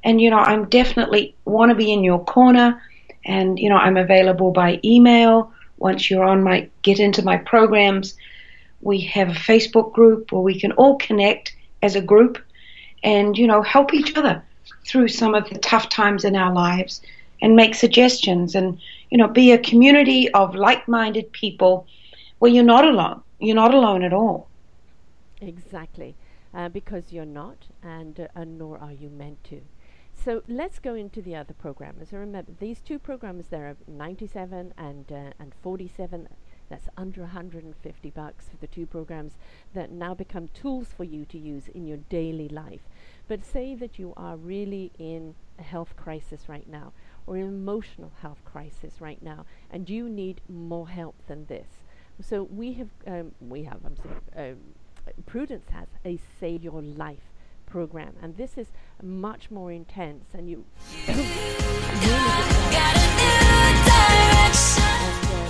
And 0.02 0.20
you 0.20 0.30
know, 0.30 0.38
I'm 0.38 0.68
definitely 0.68 1.34
want 1.44 1.70
to 1.70 1.74
be 1.74 1.92
in 1.92 2.04
your 2.04 2.24
corner 2.24 2.80
and 3.24 3.58
you 3.58 3.68
know, 3.68 3.76
I'm 3.76 3.96
available 3.96 4.52
by 4.52 4.80
email 4.84 5.52
once 5.78 6.10
you're 6.10 6.24
on 6.24 6.42
my 6.42 6.68
get 6.82 7.00
into 7.00 7.22
my 7.22 7.38
programs. 7.38 8.16
We 8.82 9.00
have 9.00 9.30
a 9.30 9.32
Facebook 9.50 9.92
group 9.92 10.30
where 10.30 10.42
we 10.42 10.60
can 10.60 10.72
all 10.72 10.96
connect 10.96 11.56
as 11.82 11.96
a 11.96 12.00
group 12.00 12.38
and 13.04 13.38
you 13.38 13.46
know, 13.46 13.62
help 13.62 13.94
each 13.94 14.16
other 14.16 14.42
through 14.86 15.08
some 15.08 15.34
of 15.34 15.48
the 15.50 15.58
tough 15.58 15.88
times 15.88 16.24
in 16.24 16.34
our 16.34 16.52
lives 16.52 17.00
and 17.40 17.54
make 17.54 17.74
suggestions 17.74 18.54
and 18.54 18.80
you 19.10 19.18
know, 19.18 19.28
be 19.28 19.52
a 19.52 19.58
community 19.58 20.28
of 20.32 20.56
like-minded 20.56 21.30
people 21.30 21.86
where 22.40 22.50
you're 22.50 22.64
not 22.64 22.84
alone. 22.84 23.22
You're 23.38 23.54
not 23.54 23.72
alone 23.72 24.02
at 24.02 24.12
all. 24.12 24.48
Exactly, 25.40 26.16
uh, 26.52 26.68
because 26.68 27.12
you're 27.12 27.24
not, 27.24 27.68
and, 27.82 28.18
uh, 28.18 28.28
and 28.34 28.58
nor 28.58 28.78
are 28.78 28.92
you 28.92 29.10
meant 29.10 29.44
to. 29.44 29.60
So 30.14 30.42
let's 30.48 30.78
go 30.78 30.94
into 30.94 31.20
the 31.20 31.36
other 31.36 31.54
programmers. 31.54 32.12
Remember, 32.12 32.50
these 32.58 32.80
two 32.80 32.98
programmers 32.98 33.46
there 33.48 33.66
are 33.66 33.76
97 33.86 34.72
and 34.76 35.12
uh, 35.12 35.32
and 35.38 35.52
47. 35.62 36.28
That's 36.70 36.88
under 36.96 37.20
150 37.20 38.10
bucks 38.10 38.48
for 38.48 38.56
the 38.56 38.66
two 38.66 38.86
programs 38.86 39.34
that 39.74 39.90
now 39.90 40.14
become 40.14 40.48
tools 40.48 40.88
for 40.96 41.04
you 41.04 41.24
to 41.26 41.38
use 41.38 41.68
in 41.68 41.86
your 41.86 41.98
daily 42.08 42.48
life. 42.48 42.80
But 43.26 43.44
say 43.44 43.74
that 43.74 43.98
you 43.98 44.12
are 44.16 44.36
really 44.36 44.92
in 44.98 45.34
a 45.58 45.62
health 45.62 45.96
crisis 45.96 46.48
right 46.48 46.68
now, 46.68 46.92
or 47.26 47.36
an 47.36 47.42
emotional 47.42 48.12
health 48.20 48.44
crisis 48.44 49.00
right 49.00 49.22
now, 49.22 49.46
and 49.70 49.88
you 49.88 50.08
need 50.08 50.40
more 50.48 50.88
help 50.88 51.14
than 51.26 51.46
this. 51.46 51.68
So 52.20 52.42
we 52.44 52.74
have, 52.74 52.88
um, 53.06 53.32
we 53.40 53.64
have, 53.64 53.78
I'm 53.84 53.96
sorry, 53.96 54.50
um, 54.52 54.58
Prudence 55.26 55.68
has 55.70 55.88
a 56.04 56.18
Save 56.38 56.62
Your 56.62 56.82
Life 56.82 57.32
program, 57.66 58.14
and 58.22 58.36
this 58.36 58.56
is 58.56 58.68
much 59.02 59.50
more 59.50 59.72
intense, 59.72 60.34
and 60.34 60.48
you. 60.48 60.64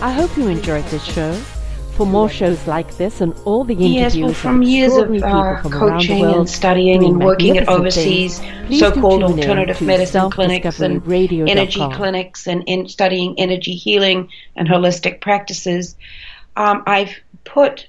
I 0.01 0.13
hope 0.15 0.37
you 0.37 0.47
enjoyed 0.49 0.85
this 0.87 1.03
show. 1.03 1.41
For 1.97 2.07
more 2.07 2.29
shows 2.29 2.67
like 2.67 2.97
this 2.97 3.21
and 3.21 3.33
all 3.45 3.63
the 3.63 3.75
interviews 3.75 4.17
yes, 4.17 4.17
well, 4.17 4.35
from 4.35 4.63
years 4.63 4.97
of 4.97 5.23
uh, 5.23 5.63
from 5.63 5.71
coaching 5.71 6.23
world, 6.23 6.37
and 6.39 6.51
studying 6.51 7.05
and 7.05 7.23
working 7.23 7.57
at 7.57 7.69
overseas 7.69 8.41
so-called 8.69 9.23
alternative 9.23 9.81
medicine 9.81 10.29
clinics 10.29 10.81
and 10.81 11.07
energy 11.49 11.87
clinics 11.93 12.49
and 12.49 12.65
in 12.67 12.89
studying 12.89 13.39
energy 13.39 13.77
healing 13.77 14.29
and 14.57 14.67
holistic 14.67 15.21
practices, 15.21 15.95
um, 16.57 16.83
I've 16.85 17.15
put 17.45 17.87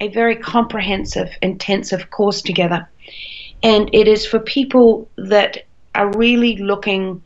a 0.00 0.08
very 0.08 0.36
comprehensive, 0.36 1.28
intensive 1.42 2.10
course 2.10 2.40
together, 2.40 2.88
and 3.62 3.90
it 3.92 4.08
is 4.08 4.24
for 4.24 4.38
people 4.38 5.10
that 5.16 5.66
are 5.94 6.10
really 6.16 6.56
looking 6.56 7.22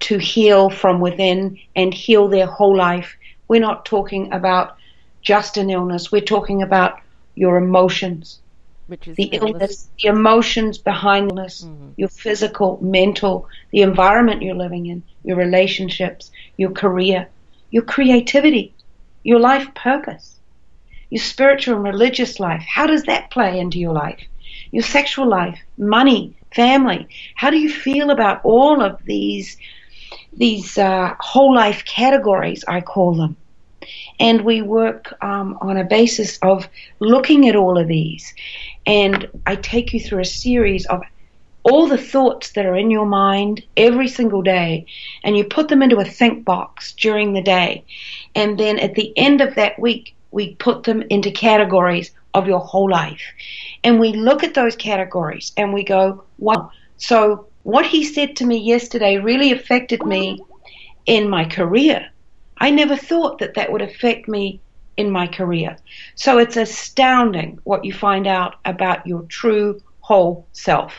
to 0.00 0.18
heal 0.18 0.70
from 0.70 1.00
within 1.00 1.58
and 1.74 1.92
heal 1.92 2.28
their 2.28 2.46
whole 2.46 2.76
life. 2.76 3.16
We're 3.48 3.60
not 3.60 3.84
talking 3.84 4.32
about 4.32 4.76
just 5.22 5.56
an 5.56 5.70
illness. 5.70 6.12
We're 6.12 6.20
talking 6.20 6.62
about 6.62 7.00
your 7.34 7.56
emotions, 7.56 8.40
which 8.88 9.08
is 9.08 9.16
the 9.16 9.24
illness. 9.24 9.52
illness, 9.52 9.88
the 10.02 10.08
emotions 10.08 10.78
behind 10.78 11.30
illness, 11.30 11.62
mm-hmm. 11.62 11.90
your 11.96 12.08
physical, 12.08 12.78
mental, 12.82 13.48
the 13.70 13.82
environment 13.82 14.42
you're 14.42 14.54
living 14.54 14.86
in, 14.86 15.02
your 15.24 15.36
relationships, 15.36 16.30
your 16.56 16.72
career, 16.72 17.28
your 17.70 17.84
creativity, 17.84 18.74
your 19.22 19.40
life 19.40 19.72
purpose, 19.74 20.38
your 21.08 21.22
spiritual 21.22 21.76
and 21.76 21.84
religious 21.84 22.40
life. 22.40 22.62
How 22.68 22.86
does 22.86 23.04
that 23.04 23.30
play 23.30 23.58
into 23.58 23.78
your 23.78 23.92
life? 23.94 24.20
Your 24.72 24.82
sexual 24.82 25.28
life, 25.28 25.58
money, 25.78 26.34
family. 26.54 27.06
How 27.36 27.50
do 27.50 27.58
you 27.58 27.70
feel 27.70 28.10
about 28.10 28.44
all 28.44 28.82
of 28.82 29.02
these 29.04 29.56
these 30.34 30.78
uh, 30.78 31.14
whole 31.20 31.54
life 31.54 31.84
categories? 31.84 32.64
I 32.66 32.80
call 32.80 33.14
them 33.14 33.36
and 34.18 34.42
we 34.42 34.62
work 34.62 35.14
um, 35.22 35.58
on 35.60 35.76
a 35.76 35.84
basis 35.84 36.38
of 36.42 36.68
looking 37.00 37.48
at 37.48 37.56
all 37.56 37.78
of 37.78 37.88
these. 37.88 38.34
And 38.86 39.28
I 39.46 39.56
take 39.56 39.92
you 39.92 40.00
through 40.00 40.20
a 40.20 40.24
series 40.24 40.86
of 40.86 41.02
all 41.64 41.86
the 41.86 41.98
thoughts 41.98 42.52
that 42.52 42.66
are 42.66 42.76
in 42.76 42.90
your 42.90 43.06
mind 43.06 43.62
every 43.76 44.08
single 44.08 44.42
day, 44.42 44.86
and 45.22 45.36
you 45.36 45.44
put 45.44 45.68
them 45.68 45.82
into 45.82 45.98
a 45.98 46.04
think 46.04 46.44
box 46.44 46.92
during 46.94 47.32
the 47.32 47.42
day. 47.42 47.84
And 48.34 48.58
then 48.58 48.78
at 48.78 48.94
the 48.94 49.12
end 49.16 49.40
of 49.40 49.54
that 49.54 49.78
week, 49.78 50.14
we 50.32 50.54
put 50.56 50.82
them 50.84 51.02
into 51.02 51.30
categories 51.30 52.10
of 52.34 52.48
your 52.48 52.60
whole 52.60 52.90
life. 52.90 53.22
And 53.84 54.00
we 54.00 54.12
look 54.12 54.42
at 54.42 54.54
those 54.54 54.74
categories 54.74 55.52
and 55.56 55.72
we 55.72 55.84
go, 55.84 56.24
wow. 56.38 56.72
So 56.96 57.46
what 57.62 57.86
he 57.86 58.04
said 58.04 58.36
to 58.36 58.46
me 58.46 58.58
yesterday 58.58 59.18
really 59.18 59.52
affected 59.52 60.04
me 60.04 60.42
in 61.06 61.28
my 61.28 61.44
career 61.44 62.11
I 62.62 62.70
never 62.70 62.96
thought 62.96 63.40
that 63.40 63.54
that 63.54 63.72
would 63.72 63.82
affect 63.82 64.28
me 64.28 64.60
in 64.96 65.10
my 65.10 65.26
career. 65.26 65.76
So 66.14 66.38
it's 66.38 66.56
astounding 66.56 67.58
what 67.64 67.84
you 67.84 67.92
find 67.92 68.24
out 68.28 68.54
about 68.64 69.04
your 69.04 69.22
true 69.22 69.80
whole 69.98 70.46
self. 70.52 70.94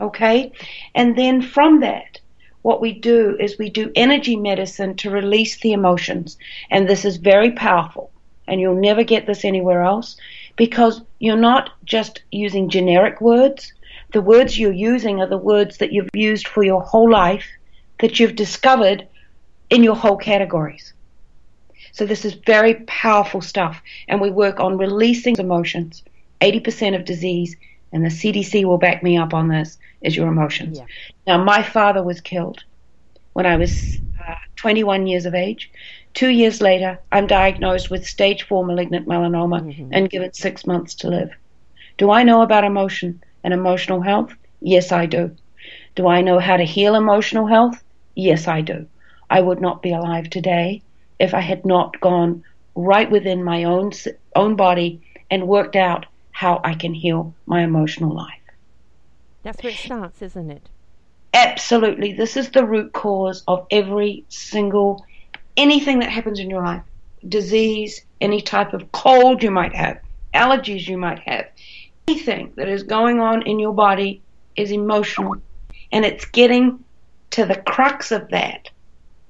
Okay? 0.00 0.52
And 0.94 1.18
then 1.18 1.42
from 1.42 1.80
that, 1.80 2.20
what 2.62 2.80
we 2.80 2.92
do 2.92 3.36
is 3.40 3.58
we 3.58 3.68
do 3.68 3.90
energy 3.96 4.36
medicine 4.36 4.94
to 4.98 5.10
release 5.10 5.58
the 5.58 5.72
emotions. 5.72 6.38
And 6.70 6.88
this 6.88 7.04
is 7.04 7.16
very 7.16 7.50
powerful. 7.50 8.12
And 8.46 8.60
you'll 8.60 8.80
never 8.80 9.02
get 9.02 9.26
this 9.26 9.44
anywhere 9.44 9.82
else 9.82 10.16
because 10.54 11.02
you're 11.18 11.36
not 11.36 11.70
just 11.84 12.22
using 12.30 12.70
generic 12.70 13.20
words. 13.20 13.72
The 14.12 14.22
words 14.22 14.56
you're 14.56 14.70
using 14.70 15.20
are 15.20 15.28
the 15.28 15.36
words 15.36 15.78
that 15.78 15.92
you've 15.92 16.10
used 16.14 16.46
for 16.46 16.62
your 16.62 16.80
whole 16.80 17.10
life 17.10 17.48
that 17.98 18.20
you've 18.20 18.36
discovered 18.36 19.08
in 19.72 19.82
your 19.82 19.96
whole 19.96 20.18
categories. 20.18 20.92
So 21.92 22.04
this 22.04 22.26
is 22.26 22.34
very 22.34 22.74
powerful 22.86 23.40
stuff. 23.40 23.80
And 24.06 24.20
we 24.20 24.30
work 24.30 24.60
on 24.60 24.76
releasing 24.76 25.36
emotions. 25.38 26.02
80% 26.42 26.94
of 26.94 27.06
disease, 27.06 27.56
and 27.90 28.04
the 28.04 28.10
CDC 28.10 28.64
will 28.64 28.76
back 28.76 29.02
me 29.02 29.16
up 29.16 29.32
on 29.32 29.48
this, 29.48 29.78
is 30.02 30.14
your 30.14 30.28
emotions. 30.28 30.78
Yeah. 30.78 30.84
Now, 31.26 31.42
my 31.42 31.62
father 31.62 32.02
was 32.02 32.20
killed 32.20 32.64
when 33.32 33.46
I 33.46 33.56
was 33.56 33.96
uh, 34.28 34.34
21 34.56 35.06
years 35.06 35.24
of 35.24 35.34
age. 35.34 35.70
Two 36.12 36.28
years 36.28 36.60
later, 36.60 36.98
I'm 37.10 37.26
diagnosed 37.26 37.90
with 37.90 38.06
stage 38.06 38.42
four 38.42 38.66
malignant 38.66 39.08
melanoma 39.08 39.62
mm-hmm. 39.62 39.88
and 39.90 40.10
given 40.10 40.34
six 40.34 40.66
months 40.66 40.96
to 40.96 41.08
live. 41.08 41.30
Do 41.96 42.10
I 42.10 42.24
know 42.24 42.42
about 42.42 42.64
emotion 42.64 43.22
and 43.42 43.54
emotional 43.54 44.02
health? 44.02 44.34
Yes, 44.60 44.92
I 44.92 45.06
do. 45.06 45.34
Do 45.94 46.08
I 46.08 46.20
know 46.20 46.40
how 46.40 46.58
to 46.58 46.64
heal 46.64 46.94
emotional 46.94 47.46
health? 47.46 47.82
Yes, 48.14 48.48
I 48.48 48.60
do. 48.60 48.86
I 49.32 49.40
would 49.40 49.62
not 49.62 49.80
be 49.80 49.94
alive 49.94 50.28
today 50.28 50.82
if 51.18 51.32
I 51.32 51.40
had 51.40 51.64
not 51.64 51.98
gone 52.02 52.44
right 52.74 53.10
within 53.10 53.42
my 53.42 53.64
own 53.64 53.92
own 54.36 54.56
body 54.56 55.00
and 55.30 55.48
worked 55.48 55.74
out 55.74 56.04
how 56.32 56.60
I 56.62 56.74
can 56.74 56.92
heal 56.92 57.34
my 57.46 57.62
emotional 57.62 58.14
life. 58.14 58.44
That's 59.42 59.62
where 59.62 59.72
it 59.72 59.78
starts, 59.78 60.20
isn't 60.20 60.50
it? 60.50 60.68
Absolutely. 61.32 62.12
This 62.12 62.36
is 62.36 62.50
the 62.50 62.66
root 62.66 62.92
cause 62.92 63.42
of 63.48 63.66
every 63.70 64.26
single 64.28 65.02
anything 65.56 66.00
that 66.00 66.10
happens 66.10 66.38
in 66.38 66.50
your 66.50 66.62
life. 66.62 66.82
Disease, 67.26 68.04
any 68.20 68.42
type 68.42 68.74
of 68.74 68.92
cold 68.92 69.42
you 69.42 69.50
might 69.50 69.74
have, 69.74 69.98
allergies 70.34 70.86
you 70.86 70.98
might 70.98 71.20
have. 71.20 71.46
Anything 72.06 72.52
that 72.56 72.68
is 72.68 72.82
going 72.82 73.18
on 73.18 73.40
in 73.46 73.58
your 73.58 73.72
body 73.72 74.20
is 74.56 74.70
emotional 74.72 75.36
and 75.90 76.04
it's 76.04 76.26
getting 76.26 76.84
to 77.30 77.46
the 77.46 77.56
crux 77.62 78.12
of 78.12 78.28
that 78.28 78.68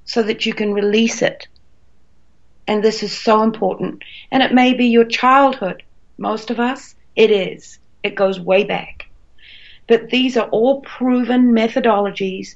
so 0.05 0.23
that 0.23 0.47
you 0.47 0.55
can 0.55 0.73
release 0.73 1.23
it. 1.23 1.47
And 2.67 2.83
this 2.83 3.03
is 3.03 3.17
so 3.17 3.43
important. 3.43 4.03
And 4.31 4.43
it 4.43 4.53
may 4.53 4.75
be 4.75 4.87
your 4.87 5.05
childhood. 5.05 5.83
Most 6.19 6.51
of 6.51 6.61
us, 6.61 6.95
it 7.17 7.31
is. 7.31 7.79
It 8.03 8.15
goes 8.15 8.39
way 8.39 8.65
back. 8.65 9.09
But 9.89 10.11
these 10.11 10.37
are 10.37 10.49
all 10.49 10.81
proven 10.81 11.53
methodologies 11.53 12.55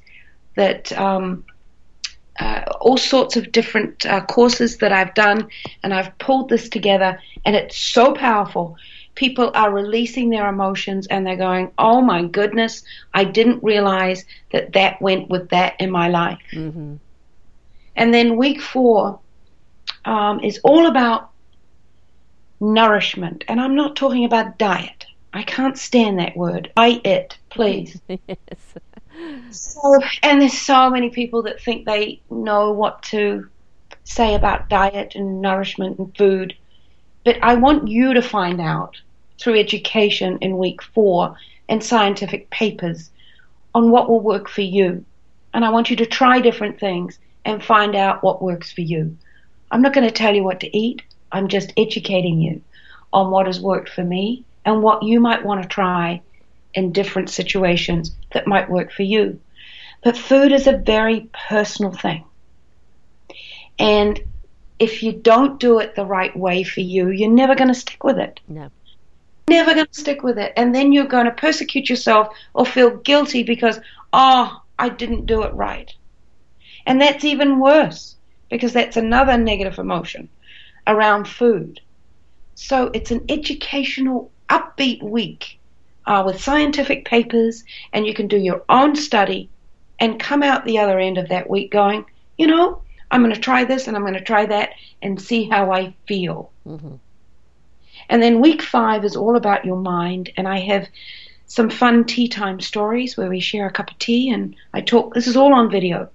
that 0.55 0.93
um, 0.99 1.45
uh, 2.39 2.63
all 2.81 2.97
sorts 2.97 3.37
of 3.37 3.53
different 3.53 4.07
uh, 4.07 4.25
courses 4.25 4.79
that 4.79 4.93
I've 4.93 5.15
done, 5.15 5.49
and 5.83 5.93
I've 5.93 6.17
pulled 6.19 6.49
this 6.49 6.69
together, 6.69 7.21
and 7.45 7.57
it's 7.57 7.79
so 7.79 8.15
powerful. 8.15 8.77
People 9.15 9.51
are 9.55 9.73
releasing 9.73 10.29
their 10.29 10.47
emotions 10.47 11.07
and 11.07 11.27
they're 11.27 11.37
going, 11.37 11.73
Oh 11.79 12.03
my 12.03 12.25
goodness, 12.25 12.85
I 13.15 13.25
didn't 13.25 13.65
realize 13.65 14.27
that 14.53 14.75
that 14.75 15.01
went 15.01 15.31
with 15.31 15.49
that 15.49 15.75
in 15.81 15.91
my 15.91 16.09
life. 16.09 16.39
Mm-hmm. 16.53 16.97
And 17.97 18.13
then 18.13 18.37
week 18.37 18.61
four 18.61 19.19
um, 20.05 20.41
is 20.41 20.61
all 20.63 20.87
about 20.87 21.31
nourishment. 22.61 23.45
And 23.49 23.61
I'm 23.61 23.75
not 23.75 23.97
talking 23.97 24.25
about 24.25 24.59
diet. 24.59 25.07
I 25.33 25.43
can't 25.43 25.77
stand 25.77 26.19
that 26.19 26.37
word. 26.37 26.73
I 26.77 27.01
it, 27.05 27.37
please. 27.51 28.01
yes. 28.09 28.75
So, 29.51 30.01
and 30.23 30.41
there's 30.41 30.59
so 30.59 30.91
many 30.91 31.11
people 31.11 31.43
that 31.43 31.61
think 31.61 31.85
they 31.85 32.21
know 32.31 32.73
what 32.73 33.03
to 33.05 33.49
say 34.05 34.35
about 34.35 34.69
diet 34.69 35.15
and 35.15 35.41
nourishment 35.41 35.99
and 35.99 36.17
food. 36.17 36.55
But 37.25 37.39
I 37.43 37.55
want 37.55 37.89
you 37.89 38.15
to 38.15 38.23
find 38.23 38.61
out 38.61 38.97
through 39.41 39.59
education 39.59 40.39
in 40.41 40.59
week 40.59 40.83
four 40.83 41.37
and 41.69 41.83
scientific 41.83 42.49
papers 42.51 43.11
on 43.75 43.91
what 43.91 44.09
will 44.09 44.21
work 44.21 44.49
for 44.49 44.63
you. 44.63 45.05
And 45.53 45.65
I 45.65 45.71
want 45.71 45.91
you 45.91 45.97
to 45.97 46.07
try 46.07 46.41
different 46.41 46.79
things 46.79 47.19
and 47.47 47.65
find 47.65 47.95
out 47.95 48.23
what 48.23 48.43
works 48.43 48.73
for 48.73 48.83
you. 48.83 49.17
I'm 49.71 49.81
not 49.81 49.95
going 49.95 50.07
to 50.07 50.13
tell 50.13 50.35
you 50.35 50.43
what 50.43 50.61
to 50.61 50.77
eat. 50.77 51.03
I'm 51.33 51.49
just 51.49 51.73
educating 51.77 52.41
you 52.41 52.61
on 53.13 53.31
what 53.31 53.47
has 53.47 53.61
worked 53.61 53.89
for 53.89 54.05
me 54.05 54.45
and 54.65 54.83
what 54.83 55.05
you 55.05 55.21
might 55.21 55.45
want 55.45 55.63
to 55.63 55.69
try 55.69 56.21
in 56.75 56.93
different 56.93 57.31
situations 57.31 58.11
that 58.35 58.47
might 58.47 58.69
work 58.69 58.93
for 58.93 59.05
you. 59.05 59.41
But 60.03 60.19
food 60.19 60.53
is 60.53 60.67
a 60.67 60.77
very 60.77 61.31
personal 61.49 61.93
thing. 61.93 62.25
And 63.79 64.21
if 64.79 65.03
you 65.03 65.13
don't 65.13 65.61
do 65.61 65.79
it 65.79 65.95
the 65.95 66.05
right 66.05 66.37
way 66.37 66.65
for 66.65 66.81
you, 66.81 67.09
you're 67.09 67.31
never 67.31 67.55
going 67.55 67.69
to 67.69 67.75
stick 67.75 68.03
with 68.03 68.19
it. 68.19 68.41
No. 68.49 68.71
Never 69.49 69.75
going 69.75 69.87
to 69.87 70.01
stick 70.01 70.23
with 70.23 70.39
it. 70.39 70.53
And 70.57 70.75
then 70.75 70.93
you're 70.93 71.07
going 71.07 71.27
to 71.27 71.31
persecute 71.31 71.89
yourself 71.89 72.35
or 72.55 72.67
feel 72.67 72.97
guilty 72.97 73.45
because, 73.45 73.79
oh, 74.13 74.63
I 74.79 74.89
didn't 74.89 75.27
do 75.27 75.43
it 75.43 75.55
right. 75.55 75.95
And 76.87 77.01
that's 77.01 77.25
even 77.25 77.59
worse 77.59 78.15
because 78.49 78.73
that's 78.73 78.97
another 78.97 79.37
negative 79.37 79.79
emotion 79.79 80.29
around 80.87 81.27
food. 81.27 81.81
So 82.55 82.91
it's 82.95 83.11
an 83.11 83.25
educational, 83.29 84.31
upbeat 84.49 85.03
week 85.03 85.59
uh, 86.07 86.23
with 86.25 86.41
scientific 86.41 87.05
papers, 87.05 87.65
and 87.93 88.07
you 88.07 88.15
can 88.15 88.29
do 88.29 88.39
your 88.39 88.63
own 88.69 88.95
study 88.95 89.51
and 89.99 90.21
come 90.21 90.43
out 90.43 90.65
the 90.65 90.79
other 90.79 90.99
end 90.99 91.19
of 91.19 91.29
that 91.31 91.51
week 91.51 91.73
going, 91.73 92.05
you 92.39 92.47
know, 92.47 92.83
I'm 93.11 93.23
going 93.23 93.35
to 93.35 93.41
try 93.41 93.65
this 93.65 93.89
and 93.89 93.97
I'm 93.97 94.03
going 94.03 94.15
to 94.15 94.21
try 94.21 94.47
that 94.47 94.71
and 95.03 95.21
see 95.21 95.49
how 95.49 95.73
I 95.73 95.95
feel. 96.07 96.51
Mm-hmm. 96.67 96.95
And 98.09 98.23
then 98.23 98.41
week 98.41 98.63
five 98.63 99.05
is 99.05 99.17
all 99.17 99.37
about 99.37 99.65
your 99.65 99.77
mind, 99.77 100.31
and 100.37 100.47
I 100.47 100.61
have 100.61 100.87
some 101.47 101.71
fun 101.71 102.05
tea 102.05 102.29
time 102.29 102.61
stories 102.61 103.17
where 103.17 103.29
we 103.29 103.41
share 103.41 103.67
a 103.67 103.73
cup 103.73 103.91
of 103.91 103.99
tea 103.99 104.31
and 104.31 104.55
I 104.73 104.81
talk. 104.81 105.15
This 105.15 105.27
is 105.27 105.37
all 105.37 105.55
on 105.55 105.71
video 105.71 106.09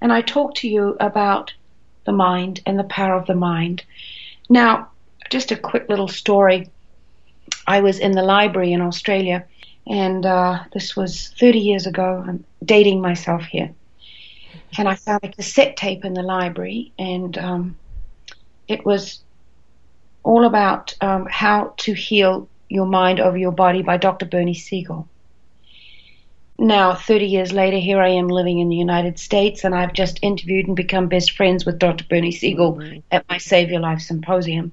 and 0.00 0.12
I 0.12 0.20
talk 0.22 0.54
to 0.56 0.68
you 0.68 0.96
about 1.00 1.52
the 2.04 2.12
mind 2.12 2.60
and 2.66 2.78
the 2.78 2.84
power 2.84 3.14
of 3.14 3.26
the 3.26 3.34
mind. 3.34 3.84
Now, 4.48 4.88
just 5.30 5.52
a 5.52 5.56
quick 5.56 5.88
little 5.88 6.08
story. 6.08 6.70
I 7.66 7.80
was 7.80 7.98
in 7.98 8.12
the 8.12 8.22
library 8.22 8.72
in 8.72 8.80
Australia, 8.80 9.46
and 9.86 10.24
uh, 10.24 10.64
this 10.72 10.96
was 10.96 11.34
30 11.38 11.58
years 11.58 11.86
ago. 11.86 12.24
I'm 12.26 12.44
dating 12.64 13.00
myself 13.00 13.42
here. 13.42 13.74
And 14.76 14.88
I 14.88 14.94
found 14.94 15.20
a 15.24 15.28
cassette 15.28 15.76
tape 15.76 16.04
in 16.04 16.14
the 16.14 16.22
library, 16.22 16.92
and 16.98 17.36
um, 17.38 17.76
it 18.68 18.84
was 18.84 19.22
all 20.22 20.44
about 20.44 20.94
um, 21.00 21.26
how 21.30 21.74
to 21.78 21.94
heal 21.94 22.48
your 22.68 22.86
mind 22.86 23.18
over 23.18 23.36
your 23.36 23.52
body 23.52 23.82
by 23.82 23.96
Dr. 23.96 24.26
Bernie 24.26 24.54
Siegel 24.54 25.08
now, 26.60 26.92
30 26.92 27.26
years 27.26 27.52
later, 27.52 27.76
here 27.76 28.00
I 28.00 28.08
am 28.08 28.26
living 28.26 28.58
in 28.58 28.68
the 28.68 28.76
United 28.76 29.16
States, 29.20 29.62
and 29.62 29.72
I've 29.72 29.92
just 29.92 30.18
interviewed 30.22 30.66
and 30.66 30.74
become 30.74 31.06
best 31.06 31.30
friends 31.36 31.64
with 31.64 31.78
Dr. 31.78 32.04
Bernie 32.10 32.32
Siegel 32.32 32.74
mm-hmm. 32.74 32.98
at 33.12 33.24
my 33.28 33.38
Save 33.38 33.70
Your 33.70 33.78
Life 33.80 34.00
Symposium. 34.00 34.72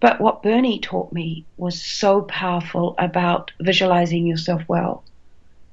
But 0.00 0.20
what 0.20 0.42
Bernie 0.42 0.80
taught 0.80 1.12
me 1.12 1.44
was 1.56 1.80
so 1.80 2.22
powerful 2.22 2.96
about 2.98 3.52
visualizing 3.60 4.26
yourself 4.26 4.62
well. 4.66 5.04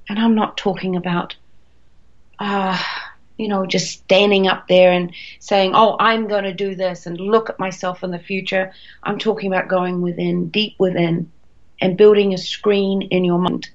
And 0.08 0.16
I'm 0.16 0.36
not 0.36 0.56
talking 0.56 0.94
about, 0.94 1.34
uh, 2.38 2.80
you 3.36 3.48
know, 3.48 3.66
just 3.66 3.90
standing 3.90 4.46
up 4.46 4.68
there 4.68 4.92
and 4.92 5.12
saying, 5.40 5.72
oh, 5.74 5.96
I'm 5.98 6.28
going 6.28 6.44
to 6.44 6.54
do 6.54 6.76
this 6.76 7.06
and 7.06 7.18
look 7.18 7.50
at 7.50 7.58
myself 7.58 8.04
in 8.04 8.12
the 8.12 8.18
future. 8.20 8.72
I'm 9.02 9.18
talking 9.18 9.52
about 9.52 9.66
going 9.66 10.02
within, 10.02 10.50
deep 10.50 10.76
within, 10.78 11.32
and 11.80 11.96
building 11.96 12.32
a 12.32 12.38
screen 12.38 13.02
in 13.02 13.24
your 13.24 13.40
mind 13.40 13.70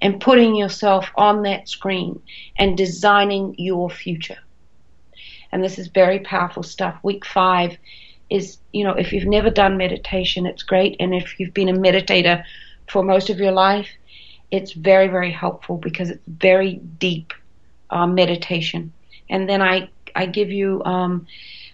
and 0.00 0.20
putting 0.20 0.54
yourself 0.54 1.10
on 1.16 1.42
that 1.42 1.68
screen 1.68 2.20
and 2.58 2.76
designing 2.76 3.54
your 3.58 3.90
future. 3.90 4.38
And 5.52 5.62
this 5.62 5.78
is 5.78 5.88
very 5.88 6.20
powerful 6.20 6.62
stuff. 6.62 6.98
Week 7.02 7.24
five 7.24 7.78
is, 8.28 8.58
you 8.72 8.84
know, 8.84 8.92
if 8.92 9.12
you've 9.12 9.26
never 9.26 9.50
done 9.50 9.76
meditation, 9.76 10.46
it's 10.46 10.62
great. 10.62 10.96
And 11.00 11.14
if 11.14 11.38
you've 11.38 11.54
been 11.54 11.68
a 11.68 11.72
meditator 11.72 12.44
for 12.88 13.02
most 13.02 13.30
of 13.30 13.38
your 13.38 13.52
life, 13.52 13.88
it's 14.50 14.72
very, 14.72 15.08
very 15.08 15.30
helpful 15.30 15.76
because 15.76 16.10
it's 16.10 16.26
very 16.26 16.74
deep 16.98 17.32
uh, 17.90 18.06
meditation. 18.06 18.92
And 19.28 19.48
then 19.48 19.62
I, 19.62 19.88
I 20.14 20.26
give 20.26 20.50
you 20.50 20.82
um, 20.84 21.26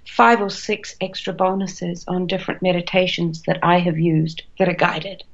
five 0.06 0.40
or 0.40 0.50
six 0.50 0.96
extra 1.00 1.32
bonuses 1.32 2.04
on 2.08 2.26
different 2.26 2.62
meditations 2.62 3.42
that 3.42 3.58
I 3.62 3.78
have 3.78 3.98
used 3.98 4.42
that 4.58 4.68
are 4.68 4.74
guided. 4.74 5.24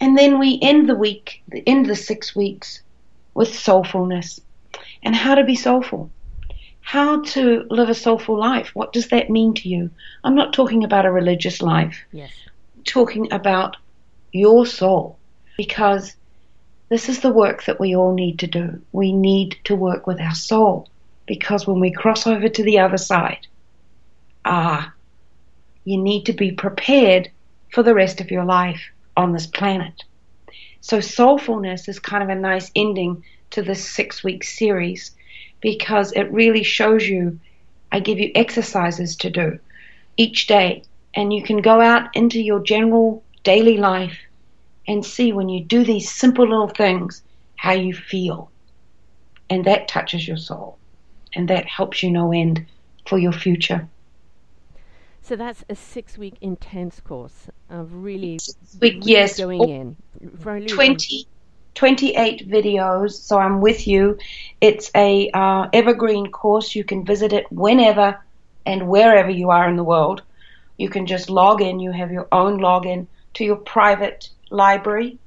And 0.00 0.16
then 0.16 0.38
we 0.38 0.58
end 0.62 0.88
the 0.88 0.94
week, 0.94 1.42
end 1.66 1.86
the 1.86 1.96
six 1.96 2.34
weeks 2.34 2.82
with 3.34 3.50
soulfulness 3.50 4.40
and 5.02 5.14
how 5.14 5.34
to 5.34 5.44
be 5.44 5.56
soulful. 5.56 6.10
how 6.82 7.22
to 7.22 7.64
live 7.70 7.88
a 7.88 7.94
soulful 7.94 8.36
life. 8.38 8.70
What 8.74 8.92
does 8.92 9.08
that 9.08 9.30
mean 9.30 9.54
to 9.54 9.68
you? 9.68 9.90
I'm 10.24 10.34
not 10.34 10.52
talking 10.52 10.82
about 10.82 11.06
a 11.06 11.12
religious 11.12 11.62
life. 11.62 12.02
Yes. 12.10 12.32
I'm 12.76 12.82
talking 12.84 13.32
about 13.32 13.76
your 14.32 14.66
soul 14.66 15.18
because 15.56 16.16
this 16.88 17.08
is 17.08 17.20
the 17.20 17.32
work 17.32 17.64
that 17.66 17.78
we 17.78 17.94
all 17.94 18.14
need 18.14 18.38
to 18.40 18.46
do. 18.46 18.80
We 18.92 19.12
need 19.12 19.58
to 19.64 19.76
work 19.76 20.06
with 20.06 20.20
our 20.20 20.34
soul 20.34 20.88
because 21.26 21.66
when 21.66 21.78
we 21.78 21.92
cross 21.92 22.26
over 22.26 22.48
to 22.48 22.62
the 22.64 22.80
other 22.80 22.96
side, 22.96 23.46
ah, 24.44 24.92
you 25.84 25.96
need 25.96 26.26
to 26.26 26.32
be 26.32 26.50
prepared 26.50 27.30
for 27.72 27.84
the 27.84 27.94
rest 27.94 28.20
of 28.20 28.30
your 28.30 28.44
life 28.44 28.90
on 29.20 29.32
this 29.32 29.46
planet. 29.46 30.02
So, 30.80 30.98
soulfulness 30.98 31.88
is 31.88 31.98
kind 31.98 32.22
of 32.22 32.30
a 32.30 32.34
nice 32.34 32.70
ending 32.74 33.22
to 33.50 33.62
this 33.62 33.88
six 33.88 34.24
week 34.24 34.42
series 34.44 35.12
because 35.60 36.12
it 36.12 36.32
really 36.32 36.62
shows 36.62 37.06
you. 37.06 37.38
I 37.92 38.00
give 38.00 38.20
you 38.20 38.30
exercises 38.34 39.16
to 39.16 39.30
do 39.30 39.58
each 40.16 40.46
day, 40.46 40.84
and 41.14 41.32
you 41.32 41.42
can 41.42 41.60
go 41.60 41.80
out 41.80 42.14
into 42.14 42.40
your 42.40 42.60
general 42.60 43.24
daily 43.42 43.76
life 43.76 44.18
and 44.86 45.04
see 45.04 45.32
when 45.32 45.48
you 45.48 45.64
do 45.64 45.84
these 45.84 46.10
simple 46.10 46.48
little 46.48 46.68
things 46.68 47.22
how 47.56 47.72
you 47.72 47.92
feel. 47.92 48.50
And 49.50 49.64
that 49.64 49.88
touches 49.88 50.26
your 50.26 50.36
soul, 50.36 50.78
and 51.34 51.48
that 51.48 51.66
helps 51.66 52.02
you 52.02 52.10
no 52.10 52.32
end 52.32 52.64
for 53.06 53.18
your 53.18 53.32
future. 53.32 53.88
So 55.22 55.36
that's 55.36 55.64
a 55.68 55.74
six-week 55.76 56.34
intense 56.40 57.00
course 57.00 57.48
of 57.68 57.92
really, 57.92 58.38
week, 58.80 58.94
really 58.94 59.12
yes, 59.12 59.38
going 59.38 59.68
in. 59.68 59.96
Really 60.42 60.66
20, 60.66 61.26
28 61.74 62.48
videos. 62.48 63.12
So 63.12 63.38
I'm 63.38 63.60
with 63.60 63.86
you. 63.86 64.18
It's 64.60 64.90
a 64.94 65.30
uh, 65.32 65.68
evergreen 65.72 66.30
course. 66.30 66.74
You 66.74 66.84
can 66.84 67.04
visit 67.04 67.32
it 67.32 67.50
whenever 67.52 68.18
and 68.66 68.88
wherever 68.88 69.30
you 69.30 69.50
are 69.50 69.68
in 69.68 69.76
the 69.76 69.84
world. 69.84 70.22
You 70.78 70.88
can 70.88 71.06
just 71.06 71.30
log 71.30 71.60
in. 71.60 71.80
You 71.80 71.92
have 71.92 72.10
your 72.10 72.28
own 72.32 72.58
login 72.58 73.06
to 73.34 73.44
your 73.44 73.56
private 73.56 74.30
library, 74.50 75.18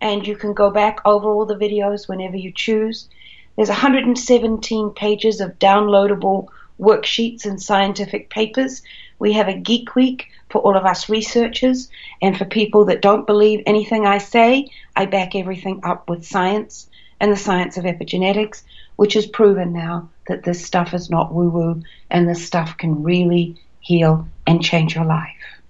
and 0.00 0.26
you 0.26 0.36
can 0.36 0.54
go 0.54 0.70
back 0.70 1.00
over 1.04 1.28
all 1.28 1.46
the 1.46 1.56
videos 1.56 2.08
whenever 2.08 2.36
you 2.36 2.52
choose. 2.52 3.08
There's 3.56 3.68
117 3.68 4.90
pages 4.90 5.40
of 5.40 5.58
downloadable 5.58 6.48
worksheets 6.78 7.44
and 7.44 7.60
scientific 7.60 8.30
papers. 8.30 8.82
We 9.20 9.34
have 9.34 9.48
a 9.48 9.54
Geek 9.54 9.94
Week 9.94 10.30
for 10.48 10.60
all 10.62 10.76
of 10.76 10.84
us 10.84 11.08
researchers, 11.08 11.88
and 12.20 12.36
for 12.36 12.46
people 12.46 12.86
that 12.86 13.02
don't 13.02 13.26
believe 13.26 13.62
anything 13.66 14.06
I 14.06 14.18
say, 14.18 14.70
I 14.96 15.06
back 15.06 15.36
everything 15.36 15.80
up 15.84 16.08
with 16.08 16.26
science 16.26 16.88
and 17.20 17.30
the 17.30 17.36
science 17.36 17.76
of 17.76 17.84
epigenetics, 17.84 18.62
which 18.96 19.14
has 19.14 19.26
proven 19.26 19.72
now 19.72 20.08
that 20.26 20.42
this 20.42 20.64
stuff 20.64 20.94
is 20.94 21.10
not 21.10 21.32
woo 21.32 21.50
woo 21.50 21.82
and 22.10 22.28
this 22.28 22.44
stuff 22.44 22.76
can 22.78 23.02
really 23.02 23.56
heal 23.80 24.26
and 24.46 24.62
change 24.62 24.94
your 24.94 25.04
life. 25.04 25.60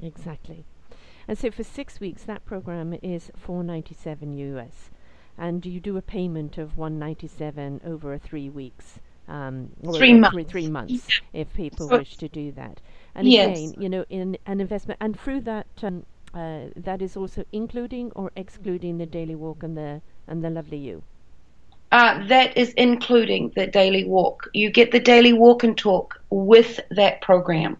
Exactly. 0.00 0.64
And 1.26 1.36
so 1.36 1.50
for 1.50 1.64
six 1.64 2.00
weeks, 2.00 2.22
that 2.24 2.44
program 2.44 2.96
is 3.02 3.30
497 3.36 4.38
US, 4.38 4.90
and 5.36 5.66
you 5.66 5.80
do 5.80 5.96
a 5.96 6.02
payment 6.02 6.58
of 6.58 6.78
197 6.78 7.80
over 7.84 8.18
three 8.18 8.48
weeks. 8.48 9.00
Um, 9.28 9.70
three 9.94 10.14
months. 10.14 10.34
Three, 10.34 10.44
three 10.44 10.68
months, 10.68 10.92
yeah. 10.92 11.40
if 11.40 11.52
people 11.54 11.88
so, 11.88 11.98
wish 11.98 12.16
to 12.16 12.28
do 12.28 12.52
that. 12.52 12.80
And 13.14 13.28
yes. 13.28 13.56
again, 13.56 13.74
you 13.78 13.88
know, 13.88 14.04
in 14.10 14.36
an 14.46 14.60
investment, 14.60 14.98
and 15.00 15.18
through 15.18 15.42
that, 15.42 15.66
um, 15.82 16.04
uh, 16.34 16.66
that 16.76 17.00
is 17.02 17.16
also 17.16 17.44
including 17.52 18.10
or 18.12 18.32
excluding 18.36 18.98
the 18.98 19.06
daily 19.06 19.34
walk 19.34 19.62
and 19.62 19.76
the 19.76 20.00
and 20.26 20.42
the 20.42 20.50
lovely 20.50 20.78
you. 20.78 21.02
Uh, 21.92 22.26
that 22.26 22.56
is 22.56 22.72
including 22.78 23.52
the 23.54 23.66
daily 23.66 24.04
walk. 24.04 24.48
You 24.54 24.70
get 24.70 24.92
the 24.92 25.00
daily 25.00 25.34
walk 25.34 25.62
and 25.62 25.76
talk 25.76 26.20
with 26.30 26.80
that 26.90 27.20
program. 27.20 27.76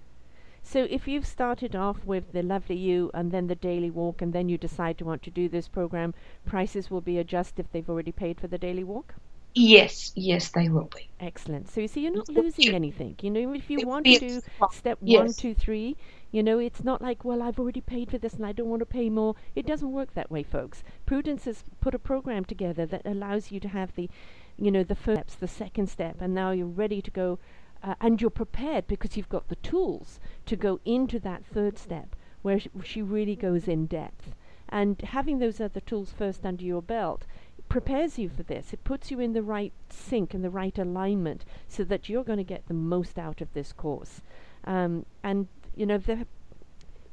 So 0.62 0.86
if 0.90 1.08
you've 1.08 1.26
started 1.26 1.74
off 1.74 2.04
with 2.04 2.32
the 2.32 2.42
lovely 2.42 2.76
you 2.76 3.10
and 3.14 3.32
then 3.32 3.46
the 3.46 3.54
daily 3.54 3.90
walk 3.90 4.22
and 4.22 4.32
then 4.32 4.48
you 4.48 4.58
decide 4.58 4.98
to 4.98 5.04
want 5.04 5.22
to 5.22 5.30
do 5.30 5.48
this 5.48 5.66
program, 5.66 6.14
prices 6.44 6.90
will 6.90 7.00
be 7.00 7.18
adjusted 7.18 7.64
if 7.64 7.72
they've 7.72 7.88
already 7.88 8.12
paid 8.12 8.38
for 8.38 8.48
the 8.48 8.58
daily 8.58 8.84
walk? 8.84 9.14
Yes, 9.54 10.12
yes, 10.14 10.50
they 10.50 10.68
will 10.68 10.88
be. 10.94 11.10
Excellent. 11.20 11.68
So 11.68 11.80
you 11.80 11.88
see, 11.88 12.00
you're 12.02 12.10
not 12.12 12.28
losing 12.28 12.74
anything. 12.74 13.16
You 13.20 13.30
know, 13.30 13.52
if 13.54 13.70
you 13.70 13.80
It 13.80 13.84
want 13.84 14.06
to 14.08 14.14
do 14.14 14.42
step 14.68 14.98
yes. 15.00 15.02
one, 15.02 15.32
two, 15.34 15.54
three, 15.54 15.96
you 16.30 16.42
know, 16.42 16.58
it's 16.58 16.82
not 16.84 17.00
like, 17.00 17.24
well, 17.24 17.42
I've 17.42 17.58
already 17.58 17.80
paid 17.80 18.10
for 18.10 18.18
this 18.18 18.34
and 18.34 18.44
I 18.46 18.52
don't 18.52 18.68
want 18.68 18.80
to 18.80 18.86
pay 18.86 19.08
more. 19.08 19.34
It 19.54 19.66
doesn't 19.66 19.92
work 19.92 20.14
that 20.14 20.30
way, 20.30 20.42
folks. 20.42 20.82
Prudence 21.06 21.44
has 21.44 21.64
put 21.80 21.94
a 21.94 21.98
program 21.98 22.44
together 22.44 22.86
that 22.86 23.06
allows 23.06 23.50
you 23.52 23.60
to 23.60 23.68
have 23.68 23.94
the, 23.94 24.10
you 24.56 24.70
know, 24.70 24.82
the 24.84 24.94
first 24.96 25.30
steps, 25.30 25.34
the 25.36 25.48
second 25.48 25.88
step, 25.88 26.20
and 26.20 26.34
now 26.34 26.50
you're 26.50 26.66
ready 26.66 27.00
to 27.02 27.10
go, 27.10 27.38
uh, 27.82 27.94
and 28.00 28.20
you're 28.20 28.30
prepared 28.30 28.86
because 28.86 29.16
you've 29.16 29.28
got 29.28 29.48
the 29.48 29.56
tools 29.56 30.18
to 30.46 30.56
go 30.56 30.80
into 30.84 31.18
that 31.20 31.44
third 31.44 31.78
step 31.78 32.16
where 32.42 32.58
sh- 32.58 32.68
she 32.84 33.02
really 33.02 33.36
goes 33.36 33.68
in 33.68 33.86
depth. 33.86 34.34
And 34.68 35.00
having 35.02 35.38
those 35.38 35.60
other 35.60 35.80
tools 35.80 36.12
first 36.12 36.44
under 36.46 36.64
your 36.64 36.82
belt 36.82 37.26
prepares 37.72 38.18
you 38.18 38.28
for 38.28 38.42
this. 38.42 38.74
It 38.74 38.84
puts 38.84 39.10
you 39.10 39.18
in 39.18 39.32
the 39.32 39.42
right 39.42 39.72
sync 39.88 40.34
and 40.34 40.44
the 40.44 40.50
right 40.50 40.78
alignment 40.78 41.46
so 41.68 41.84
that 41.84 42.06
you're 42.06 42.22
going 42.22 42.36
to 42.36 42.44
get 42.44 42.68
the 42.68 42.74
most 42.74 43.18
out 43.18 43.40
of 43.40 43.50
this 43.54 43.72
course. 43.72 44.20
Um, 44.64 45.06
and, 45.22 45.48
you 45.74 45.86
know, 45.86 45.96
the, 45.96 46.26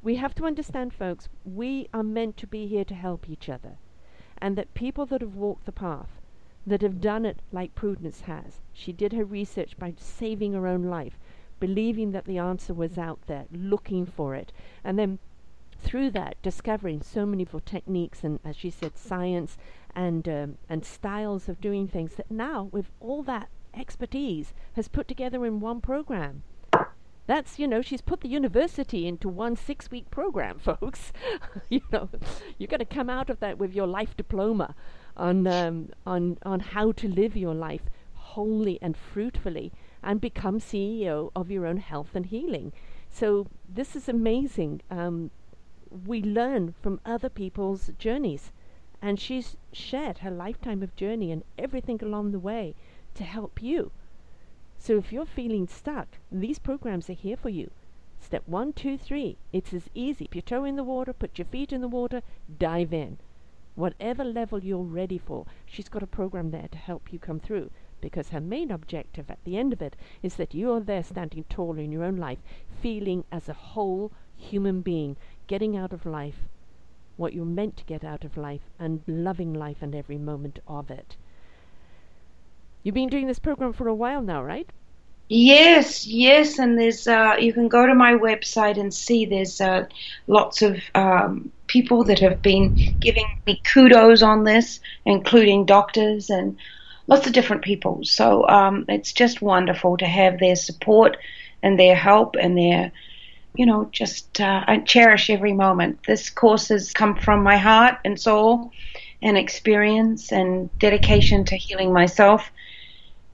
we 0.03 0.17
have 0.17 0.35
to 0.35 0.45
understand, 0.45 0.93
folks, 0.93 1.29
we 1.45 1.87
are 1.93 2.03
meant 2.03 2.35
to 2.37 2.45
be 2.45 2.67
here 2.67 2.83
to 2.83 2.93
help 2.93 3.29
each 3.29 3.47
other. 3.47 3.77
And 4.39 4.57
that 4.57 4.73
people 4.73 5.05
that 5.05 5.21
have 5.21 5.35
walked 5.35 5.65
the 5.65 5.71
path, 5.71 6.19
that 6.67 6.81
have 6.81 6.99
done 6.99 7.25
it 7.25 7.39
like 7.53 7.73
Prudence 7.73 8.21
has, 8.21 8.59
she 8.73 8.91
did 8.91 9.13
her 9.13 9.23
research 9.23 9.79
by 9.79 9.93
saving 9.97 10.51
her 10.51 10.67
own 10.67 10.83
life, 10.83 11.17
believing 11.61 12.11
that 12.11 12.25
the 12.25 12.37
answer 12.37 12.73
was 12.73 12.97
out 12.97 13.19
there, 13.27 13.45
looking 13.49 14.05
for 14.05 14.35
it, 14.35 14.51
and 14.83 14.99
then 14.99 15.19
through 15.81 16.11
that 16.11 16.41
discovering 16.41 17.01
so 17.01 17.25
many 17.25 17.47
techniques 17.65 18.23
and, 18.23 18.39
as 18.43 18.55
she 18.55 18.69
said, 18.69 18.97
science 18.97 19.57
and 19.95 20.27
um, 20.27 20.57
and 20.69 20.85
styles 20.85 21.49
of 21.49 21.61
doing 21.61 21.87
things 21.87 22.15
that 22.15 22.29
now, 22.29 22.69
with 22.71 22.91
all 22.99 23.23
that 23.23 23.49
expertise, 23.73 24.53
has 24.73 24.87
put 24.87 25.07
together 25.07 25.45
in 25.45 25.59
one 25.59 25.81
program. 25.81 26.43
That's 27.25 27.59
you 27.59 27.67
know 27.67 27.81
she's 27.81 28.01
put 28.01 28.21
the 28.21 28.29
university 28.29 29.07
into 29.07 29.29
one 29.29 29.55
six-week 29.55 30.09
program, 30.11 30.59
folks. 30.69 31.11
you 31.69 31.81
know, 31.91 32.09
you're 32.57 32.67
going 32.67 32.79
to 32.79 32.85
come 32.85 33.09
out 33.09 33.29
of 33.29 33.39
that 33.39 33.57
with 33.57 33.73
your 33.73 33.87
life 33.87 34.15
diploma 34.17 34.75
on 35.15 35.47
um, 35.47 35.89
on 36.05 36.37
on 36.43 36.59
how 36.59 36.91
to 36.93 37.07
live 37.07 37.35
your 37.35 37.55
life 37.55 37.83
wholly 38.13 38.77
and 38.81 38.95
fruitfully 38.95 39.71
and 40.03 40.21
become 40.21 40.59
CEO 40.59 41.31
of 41.35 41.51
your 41.51 41.65
own 41.65 41.77
health 41.77 42.09
and 42.13 42.27
healing. 42.27 42.71
So 43.09 43.47
this 43.67 43.95
is 43.95 44.07
amazing. 44.07 44.81
Um, 44.89 45.31
we 46.05 46.21
learn 46.21 46.73
from 46.81 46.99
other 47.05 47.29
people's 47.29 47.91
journeys, 47.97 48.51
and 49.01 49.19
she's 49.19 49.57
shared 49.71 50.19
her 50.19 50.31
lifetime 50.31 50.83
of 50.83 50.95
journey 50.95 51.31
and 51.31 51.43
everything 51.57 51.99
along 52.01 52.31
the 52.31 52.39
way 52.39 52.75
to 53.15 53.23
help 53.23 53.61
you. 53.61 53.91
So 54.77 54.97
if 54.97 55.11
you're 55.11 55.25
feeling 55.25 55.67
stuck, 55.67 56.17
these 56.31 56.59
programs 56.59 57.09
are 57.09 57.13
here 57.13 57.37
for 57.37 57.49
you. 57.49 57.71
Step 58.21 58.43
one, 58.45 58.73
two, 58.73 58.97
three. 58.97 59.37
It's 59.51 59.73
as 59.73 59.89
easy. 59.95 60.25
Put 60.25 60.35
your 60.35 60.41
toe 60.41 60.63
in 60.65 60.75
the 60.75 60.83
water, 60.83 61.13
put 61.13 61.37
your 61.37 61.45
feet 61.45 61.71
in 61.71 61.81
the 61.81 61.87
water, 61.87 62.21
dive 62.57 62.93
in. 62.93 63.17
Whatever 63.75 64.23
level 64.23 64.63
you're 64.63 64.83
ready 64.83 65.17
for, 65.17 65.45
she's 65.65 65.89
got 65.89 66.03
a 66.03 66.07
program 66.07 66.51
there 66.51 66.67
to 66.69 66.77
help 66.77 67.13
you 67.13 67.19
come 67.19 67.39
through. 67.39 67.71
Because 68.01 68.29
her 68.29 68.41
main 68.41 68.71
objective 68.71 69.29
at 69.29 69.43
the 69.43 69.57
end 69.57 69.73
of 69.73 69.81
it 69.81 69.95
is 70.21 70.35
that 70.35 70.53
you 70.53 70.71
are 70.71 70.79
there 70.79 71.03
standing 71.03 71.45
tall 71.49 71.77
in 71.77 71.91
your 71.91 72.03
own 72.03 72.17
life, 72.17 72.39
feeling 72.81 73.23
as 73.31 73.49
a 73.49 73.53
whole 73.53 74.11
human 74.35 74.81
being, 74.81 75.17
getting 75.49 75.75
out 75.75 75.91
of 75.91 76.05
life 76.05 76.35
what 77.17 77.33
you're 77.33 77.45
meant 77.45 77.75
to 77.75 77.83
get 77.83 78.05
out 78.05 78.23
of 78.23 78.37
life 78.37 78.61
and 78.79 79.01
loving 79.05 79.53
life 79.53 79.77
and 79.81 79.93
every 79.93 80.17
moment 80.17 80.59
of 80.67 80.89
it. 80.89 81.17
You've 82.81 82.95
been 82.95 83.09
doing 83.09 83.27
this 83.27 83.39
program 83.39 83.73
for 83.73 83.89
a 83.89 83.93
while 83.93 84.21
now, 84.21 84.41
right? 84.41 84.69
Yes, 85.27 86.07
yes, 86.07 86.57
and 86.57 86.79
there's 86.79 87.07
uh, 87.07 87.35
you 87.37 87.53
can 87.53 87.67
go 87.67 87.85
to 87.85 87.93
my 87.93 88.13
website 88.13 88.79
and 88.79 88.91
see 88.91 89.25
there's 89.25 89.61
uh, 89.61 89.85
lots 90.27 90.61
of 90.63 90.77
um, 90.95 91.51
people 91.67 92.03
that 92.05 92.19
have 92.19 92.41
been 92.41 92.95
giving 92.99 93.27
me 93.45 93.61
kudos 93.63 94.23
on 94.23 94.43
this, 94.43 94.79
including 95.05 95.65
doctors 95.65 96.31
and 96.31 96.57
lots 97.05 97.27
of 97.27 97.33
different 97.33 97.63
people. 97.63 97.99
So 98.03 98.47
um, 98.47 98.85
it's 98.87 99.13
just 99.13 99.41
wonderful 99.41 99.97
to 99.97 100.05
have 100.07 100.39
their 100.39 100.55
support 100.55 101.17
and 101.61 101.77
their 101.77 101.95
help 101.95 102.35
and 102.39 102.57
their, 102.57 102.91
you 103.55 103.65
know, 103.65 103.89
just 103.91 104.39
uh, 104.39 104.63
I 104.67 104.77
cherish 104.79 105.29
every 105.29 105.53
moment. 105.53 105.99
This 106.07 106.29
course 106.29 106.69
has 106.69 106.93
come 106.93 107.15
from 107.15 107.43
my 107.43 107.57
heart 107.57 107.95
and 108.05 108.19
soul, 108.19 108.71
and 109.21 109.37
experience 109.37 110.31
and 110.31 110.69
dedication 110.79 111.43
to 111.45 111.55
healing 111.55 111.91
myself 111.93 112.51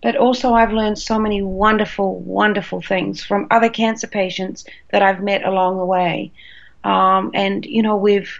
but 0.05 0.15
also 0.17 0.53
I've 0.53 0.71
learned 0.71 0.99
so 0.99 1.17
many 1.17 1.41
wonderful, 1.41 2.19
wonderful 2.19 2.79
things 2.79 3.25
from 3.25 3.47
other 3.49 3.69
cancer 3.69 4.05
patients 4.05 4.63
that 4.91 5.01
I've 5.01 5.23
met 5.23 5.43
along 5.43 5.79
the 5.79 5.85
way. 5.85 6.31
Um, 6.83 7.31
and 7.33 7.65
you 7.65 7.81
know, 7.81 7.95
we've 7.95 8.31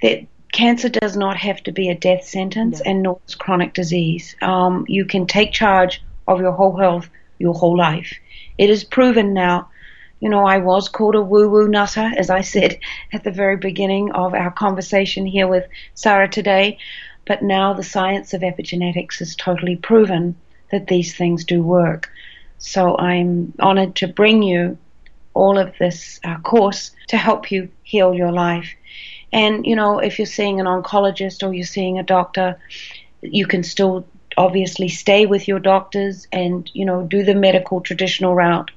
that 0.00 0.24
cancer 0.52 0.88
does 0.88 1.18
not 1.18 1.36
have 1.36 1.62
to 1.64 1.72
be 1.72 1.90
a 1.90 1.94
death 1.94 2.24
sentence, 2.24 2.78
No. 2.78 2.90
and 2.90 3.02
nor 3.02 3.20
is 3.28 3.34
chronic 3.34 3.74
disease. 3.74 4.36
Um, 4.40 4.86
you 4.88 5.04
can 5.04 5.26
take 5.26 5.52
charge 5.52 6.02
of 6.26 6.40
your 6.40 6.52
whole 6.52 6.78
health 6.78 7.10
your 7.38 7.52
whole 7.52 7.76
life. 7.76 8.14
It 8.56 8.70
is 8.70 8.84
proven 8.84 9.34
now. 9.34 9.68
You 10.24 10.30
know, 10.30 10.46
I 10.46 10.56
was 10.56 10.88
called 10.88 11.16
a 11.16 11.20
woo 11.20 11.50
woo 11.50 11.68
nutter, 11.68 12.10
as 12.16 12.30
I 12.30 12.40
said 12.40 12.78
at 13.12 13.24
the 13.24 13.30
very 13.30 13.58
beginning 13.58 14.10
of 14.12 14.32
our 14.32 14.50
conversation 14.50 15.26
here 15.26 15.46
with 15.46 15.66
Sarah 15.92 16.30
today. 16.30 16.78
But 17.26 17.42
now 17.42 17.74
the 17.74 17.82
science 17.82 18.32
of 18.32 18.40
epigenetics 18.40 19.18
has 19.18 19.36
totally 19.36 19.76
proven 19.76 20.34
that 20.70 20.86
these 20.86 21.14
things 21.14 21.44
do 21.44 21.62
work. 21.62 22.08
So 22.56 22.96
I'm 22.96 23.52
honored 23.60 23.96
to 23.96 24.08
bring 24.08 24.42
you 24.42 24.78
all 25.34 25.58
of 25.58 25.74
this 25.78 26.20
uh, 26.24 26.38
course 26.38 26.92
to 27.08 27.18
help 27.18 27.50
you 27.50 27.68
heal 27.82 28.14
your 28.14 28.32
life. 28.32 28.74
And, 29.30 29.66
you 29.66 29.76
know, 29.76 29.98
if 29.98 30.18
you're 30.18 30.24
seeing 30.24 30.58
an 30.58 30.64
oncologist 30.64 31.46
or 31.46 31.52
you're 31.52 31.66
seeing 31.66 31.98
a 31.98 32.02
doctor, 32.02 32.58
you 33.20 33.46
can 33.46 33.62
still 33.62 34.06
obviously 34.38 34.88
stay 34.88 35.26
with 35.26 35.46
your 35.46 35.60
doctors 35.60 36.26
and, 36.32 36.70
you 36.72 36.86
know, 36.86 37.02
do 37.02 37.24
the 37.24 37.34
medical 37.34 37.82
traditional 37.82 38.34
route. 38.34 38.70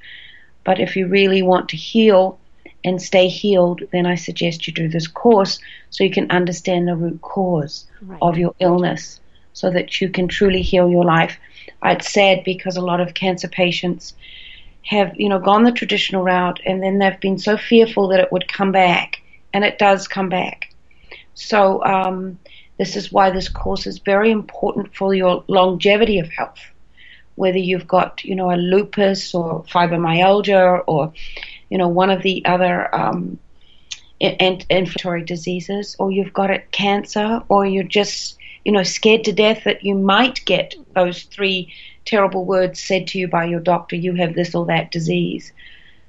But 0.68 0.82
if 0.82 0.98
you 0.98 1.08
really 1.08 1.42
want 1.42 1.70
to 1.70 1.78
heal 1.78 2.38
and 2.84 3.02
stay 3.02 3.30
healed, 3.30 3.84
then 3.94 4.06
I 4.06 4.16
suggest 4.16 4.68
you 4.68 4.74
do 4.74 4.90
this 4.90 5.08
course 5.08 5.60
so 5.92 6.04
you 6.04 6.12
can 6.12 6.30
understand 6.30 6.90
the 6.90 6.96
root 6.98 7.22
cause 7.22 7.86
right. 8.02 8.20
of 8.22 8.38
your 8.38 8.54
illness 8.60 9.22
so 9.54 9.70
that 9.72 10.02
you 10.02 10.10
can 10.10 10.28
truly 10.28 10.62
heal 10.62 10.90
your 10.90 11.06
life. 11.06 11.38
It's 11.86 12.12
sad 12.12 12.44
because 12.44 12.76
a 12.76 12.82
lot 12.82 13.00
of 13.00 13.14
cancer 13.14 13.48
patients 13.48 14.14
have, 14.82 15.14
you 15.16 15.30
know, 15.30 15.40
gone 15.40 15.64
the 15.64 15.72
traditional 15.72 16.26
route 16.26 16.60
and 16.66 16.84
then 16.84 17.00
they've 17.00 17.22
been 17.22 17.40
so 17.40 17.56
fearful 17.56 18.10
that 18.10 18.20
it 18.20 18.34
would 18.34 18.52
come 18.52 18.74
back, 18.74 19.22
and 19.54 19.64
it 19.64 19.80
does 19.80 20.06
come 20.06 20.28
back. 20.28 20.74
So 21.34 21.82
um, 21.86 22.38
this 22.78 22.98
is 22.98 23.10
why 23.10 23.30
this 23.32 23.48
course 23.48 23.88
is 23.88 24.00
very 24.00 24.32
important 24.32 24.94
for 24.94 25.14
your 25.14 25.46
longevity 25.48 26.20
of 26.20 26.28
health. 26.28 26.60
Whether 27.38 27.58
you've 27.58 27.88
got, 27.88 28.24
you 28.24 28.36
know, 28.36 28.52
a 28.52 28.58
lupus 28.58 29.34
or 29.34 29.64
fibromyalgia 29.64 30.84
or, 30.88 31.14
you 31.70 31.78
know, 31.78 31.88
one 31.88 32.10
of 32.10 32.22
the 32.22 32.44
other 32.46 32.94
um, 32.94 33.40
inflammatory 34.20 35.24
diseases, 35.24 35.96
or 36.00 36.12
you've 36.12 36.34
got 36.34 36.52
it 36.52 36.72
cancer, 36.72 37.42
or 37.48 37.66
you're 37.66 37.84
just, 37.84 38.38
you 38.66 38.72
know, 38.72 38.84
scared 38.84 39.24
to 39.24 39.32
death 39.32 39.64
that 39.64 39.84
you 39.84 39.96
might 39.96 40.44
get 40.46 40.76
those 40.94 41.24
three 41.24 41.74
terrible 42.06 42.44
words 42.46 42.82
said 42.82 43.08
to 43.08 43.20
you 43.20 43.28
by 43.28 43.46
your 43.46 43.60
doctor, 43.62 43.96
you 43.96 44.14
have 44.16 44.36
this 44.36 44.54
or 44.54 44.66
that 44.66 44.92
disease. 44.92 45.54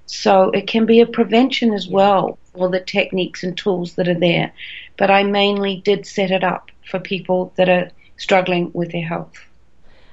So 0.07 0.51
it 0.51 0.67
can 0.67 0.87
be 0.87 1.01
a 1.01 1.07
prevention 1.07 1.73
as 1.75 1.87
well 1.87 2.39
for 2.55 2.69
the 2.69 2.81
techniques 2.81 3.45
and 3.45 3.57
tools 3.57 3.95
that 3.95 4.09
are 4.09 4.19
there 4.19 4.53
but 4.99 5.11
I 5.11 5.23
mainly 5.23 5.77
did 5.77 6.05
set 6.05 6.31
it 6.31 6.45
up 6.45 6.71
for 6.85 6.99
people 6.99 7.53
that 7.57 7.71
are 7.71 7.91
struggling 8.19 8.71
with 8.75 8.93
their 8.93 9.07
health. 9.07 9.33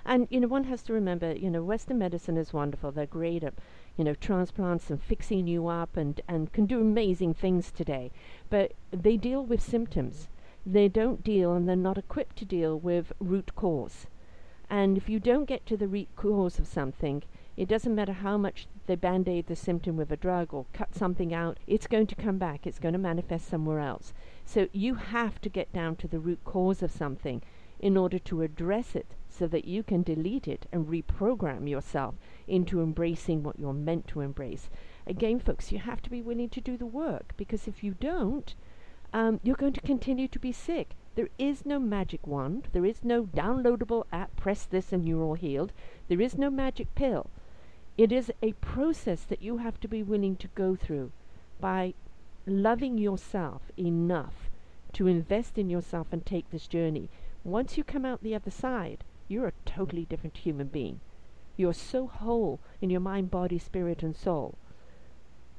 And 0.07 0.27
you 0.29 0.39
know, 0.39 0.47
one 0.47 0.65
has 0.65 0.83
to 0.83 0.93
remember, 0.93 1.35
you 1.35 1.49
know, 1.49 1.63
Western 1.63 1.97
medicine 1.97 2.37
is 2.37 2.53
wonderful. 2.53 2.91
They're 2.91 3.07
great 3.07 3.43
at, 3.43 3.55
you 3.97 4.03
know, 4.03 4.13
transplants 4.13 4.91
and 4.91 5.01
fixing 5.01 5.47
you 5.47 5.67
up, 5.67 5.97
and 5.97 6.21
and 6.27 6.53
can 6.53 6.67
do 6.67 6.79
amazing 6.79 7.33
things 7.33 7.71
today. 7.71 8.11
But 8.49 8.73
they 8.91 9.17
deal 9.17 9.43
with 9.43 9.61
symptoms. 9.61 10.29
They 10.63 10.87
don't 10.89 11.23
deal, 11.23 11.53
and 11.53 11.67
they're 11.67 11.75
not 11.75 11.97
equipped 11.97 12.35
to 12.37 12.45
deal 12.45 12.79
with 12.79 13.13
root 13.19 13.55
cause. 13.55 14.05
And 14.69 14.95
if 14.95 15.09
you 15.09 15.19
don't 15.19 15.45
get 15.45 15.65
to 15.65 15.77
the 15.77 15.87
root 15.87 16.09
cause 16.15 16.59
of 16.59 16.67
something, 16.67 17.23
it 17.57 17.67
doesn't 17.67 17.95
matter 17.95 18.13
how 18.13 18.37
much 18.37 18.67
they 18.85 18.95
band 18.95 19.27
aid 19.27 19.47
the 19.47 19.55
symptom 19.55 19.97
with 19.97 20.11
a 20.11 20.17
drug 20.17 20.53
or 20.53 20.65
cut 20.73 20.93
something 20.93 21.33
out, 21.33 21.57
it's 21.65 21.87
going 21.87 22.07
to 22.07 22.15
come 22.15 22.37
back. 22.37 22.67
It's 22.67 22.79
going 22.79 22.93
to 22.93 22.99
manifest 22.99 23.47
somewhere 23.47 23.79
else. 23.79 24.13
So 24.43 24.67
you 24.71 24.95
have 24.95 25.41
to 25.41 25.49
get 25.49 25.73
down 25.73 25.95
to 25.97 26.07
the 26.07 26.19
root 26.19 26.43
cause 26.43 26.83
of 26.83 26.91
something 26.91 27.41
in 27.79 27.97
order 27.97 28.19
to 28.19 28.41
address 28.41 28.95
it 28.95 29.15
so 29.37 29.47
that 29.47 29.65
you 29.65 29.83
can 29.83 30.01
delete 30.01 30.47
it 30.47 30.65
and 30.71 30.87
reprogram 30.87 31.69
yourself 31.69 32.15
into 32.47 32.81
embracing 32.81 33.43
what 33.43 33.59
you're 33.59 33.73
meant 33.73 34.07
to 34.07 34.21
embrace. 34.21 34.69
Again, 35.05 35.39
folks, 35.39 35.71
you 35.71 35.79
have 35.79 36.01
to 36.03 36.09
be 36.09 36.21
willing 36.21 36.49
to 36.49 36.61
do 36.61 36.77
the 36.77 36.85
work 36.85 37.33
because 37.35 37.67
if 37.67 37.83
you 37.83 37.95
don't, 37.99 38.55
um, 39.13 39.39
you're 39.43 39.55
going 39.55 39.73
to 39.73 39.81
continue 39.81 40.27
to 40.27 40.39
be 40.39 40.51
sick. 40.51 40.95
There 41.15 41.29
is 41.37 41.65
no 41.65 41.79
magic 41.79 42.25
wand. 42.25 42.69
There 42.71 42.85
is 42.85 43.03
no 43.03 43.25
downloadable 43.25 44.05
app, 44.11 44.35
press 44.35 44.65
this 44.65 44.91
and 44.91 45.07
you're 45.07 45.23
all 45.23 45.35
healed. 45.35 45.73
There 46.07 46.21
is 46.21 46.37
no 46.37 46.49
magic 46.49 46.93
pill. 46.95 47.29
It 47.97 48.11
is 48.11 48.31
a 48.41 48.53
process 48.53 49.23
that 49.23 49.41
you 49.41 49.57
have 49.57 49.79
to 49.79 49.87
be 49.87 50.03
willing 50.03 50.35
to 50.37 50.49
go 50.49 50.75
through 50.75 51.11
by 51.59 51.93
loving 52.45 52.97
yourself 52.97 53.71
enough 53.77 54.49
to 54.93 55.07
invest 55.07 55.57
in 55.57 55.69
yourself 55.69 56.07
and 56.11 56.25
take 56.25 56.49
this 56.51 56.67
journey. 56.67 57.09
Once 57.43 57.77
you 57.77 57.83
come 57.83 58.05
out 58.05 58.23
the 58.23 58.35
other 58.35 58.51
side, 58.51 59.03
you're 59.27 59.47
a 59.47 59.53
totally 59.65 60.05
different 60.05 60.37
human 60.37 60.67
being. 60.67 60.99
You're 61.57 61.73
so 61.73 62.07
whole 62.07 62.59
in 62.81 62.89
your 62.89 63.01
mind, 63.01 63.31
body, 63.31 63.57
spirit, 63.57 64.03
and 64.03 64.15
soul. 64.15 64.57